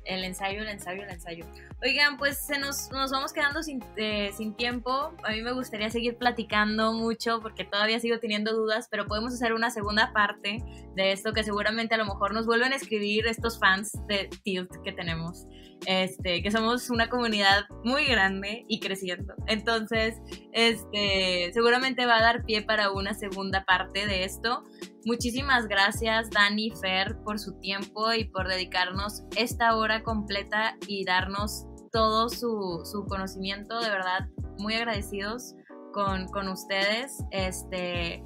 El 0.08 0.24
ensayo, 0.24 0.62
el 0.62 0.70
ensayo, 0.70 1.04
el 1.04 1.10
ensayo. 1.10 1.46
Oigan, 1.84 2.18
pues 2.18 2.46
se 2.46 2.58
nos, 2.58 2.90
nos 2.92 3.12
vamos 3.12 3.34
quedando 3.34 3.62
sin, 3.62 3.84
eh, 3.98 4.32
sin 4.36 4.56
tiempo. 4.56 5.14
A 5.24 5.32
mí 5.32 5.42
me 5.42 5.52
gustaría 5.52 5.90
seguir 5.90 6.18
platicando 6.18 6.94
mucho 6.94 7.40
porque 7.42 7.66
todavía 7.66 8.00
sigo 8.00 8.20
teniendo 8.20 8.54
dudas, 8.56 8.88
pero 8.90 9.06
podemos 9.06 9.34
hacer 9.34 9.54
una 9.54 9.70
segunda 9.70 10.14
parte 10.14 10.64
de 10.96 11.12
esto 11.12 11.34
que 11.34 11.44
seguramente 11.44 11.96
a 11.96 11.98
lo 11.98 12.06
mejor 12.06 12.34
nos 12.34 12.46
vuelven 12.46 12.74
a 12.74 12.78
escribir 12.78 13.28
estos 13.28 13.60
fans 13.60 13.92
de 14.08 14.30
Tilt 14.44 14.72
que 14.84 14.94
tenemos. 14.94 15.46
Este, 15.86 16.42
que 16.42 16.50
somos 16.50 16.90
una 16.90 17.08
comunidad 17.08 17.66
muy 17.84 18.06
grande 18.06 18.66
y 18.68 18.80
creciendo. 18.80 19.36
Entonces, 19.46 20.16
este, 20.52 21.52
seguramente 21.54 22.06
va 22.06 22.18
a 22.18 22.22
dar 22.22 22.46
pie 22.46 22.64
para 22.64 22.92
una 22.92 23.14
segunda 23.14 23.64
parte 23.64 24.08
de 24.08 24.24
esto. 24.24 24.64
Muchísimas 25.06 25.68
gracias 25.68 26.30
Dani 26.32 26.72
Fer 26.82 27.16
por 27.24 27.40
su 27.40 27.58
tiempo 27.60 28.12
y 28.12 28.26
por 28.26 28.50
dedicarnos 28.50 29.24
esta 29.38 29.78
hora 29.78 29.97
completa 30.04 30.76
y 30.88 31.06
darnos 31.06 31.66
todo 31.92 32.30
su, 32.30 32.82
su 32.84 33.06
conocimiento. 33.06 33.80
De 33.80 33.90
verdad, 33.90 34.28
muy 34.58 34.76
agradecidos 34.76 35.56
con, 35.94 36.28
con 36.28 36.48
ustedes. 36.48 37.24
Este, 37.32 38.24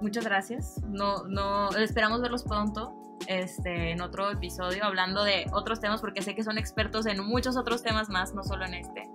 muchas 0.00 0.24
gracias. 0.24 0.80
No, 0.88 1.24
no, 1.28 1.70
esperamos 1.70 2.20
verlos 2.20 2.44
pronto 2.44 2.92
este, 3.28 3.92
en 3.92 4.00
otro 4.00 4.30
episodio 4.30 4.84
hablando 4.84 5.24
de 5.24 5.46
otros 5.52 5.80
temas 5.80 6.00
porque 6.00 6.22
sé 6.22 6.34
que 6.34 6.44
son 6.44 6.58
expertos 6.58 7.06
en 7.06 7.24
muchos 7.24 7.56
otros 7.56 7.82
temas 7.82 8.08
más, 8.08 8.34
no 8.34 8.42
solo 8.42 8.66
en 8.66 8.74
este. 8.74 9.08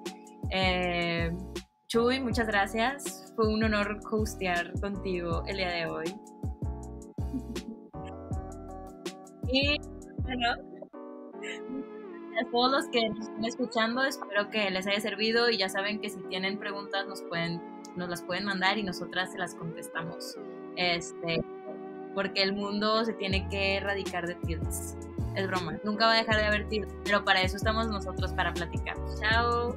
Eh, 0.52 1.32
Chuy, 1.88 2.20
muchas 2.20 2.48
gracias. 2.48 3.34
Fue 3.36 3.48
un 3.48 3.64
honor 3.64 4.00
hostear 4.12 4.72
contigo 4.80 5.44
el 5.48 5.58
día 5.58 5.70
de 5.70 5.86
hoy. 5.86 6.16
y 9.54 9.78
bueno, 10.24 10.71
a 12.40 12.50
todos 12.52 12.72
los 12.72 12.88
que 12.90 13.10
nos 13.10 13.28
están 13.28 13.46
escuchando, 13.46 14.04
espero 14.04 14.50
que 14.50 14.70
les 14.70 14.88
haya 14.88 15.00
servido 15.00 15.50
y 15.50 15.58
ya 15.58 15.70
saben 15.70 16.00
que 16.00 16.10
si 16.10 16.20
tienen 16.24 16.58
preguntas 16.58 17.08
nos 17.08 17.22
pueden 17.24 17.62
nos 17.96 18.10
las 18.10 18.22
pueden 18.22 18.46
mandar 18.46 18.78
y 18.78 18.84
nosotras 18.84 19.32
se 19.32 19.38
las 19.38 19.56
contestamos. 19.56 20.38
Este, 20.76 21.44
porque 22.14 22.44
el 22.44 22.54
mundo 22.54 23.04
se 23.06 23.14
tiene 23.14 23.48
que 23.50 23.76
erradicar 23.76 24.28
de 24.28 24.36
tilts. 24.36 24.96
es 25.36 25.48
broma. 25.48 25.78
Nunca 25.84 26.06
va 26.06 26.14
a 26.14 26.18
dejar 26.18 26.38
de 26.38 26.46
haber 26.46 26.68
Tilt, 26.68 26.90
pero 27.04 27.24
para 27.24 27.42
eso 27.42 27.58
estamos 27.58 27.88
nosotros, 27.88 28.34
para 28.34 28.54
platicar. 28.54 28.96
Chao. 29.20 29.76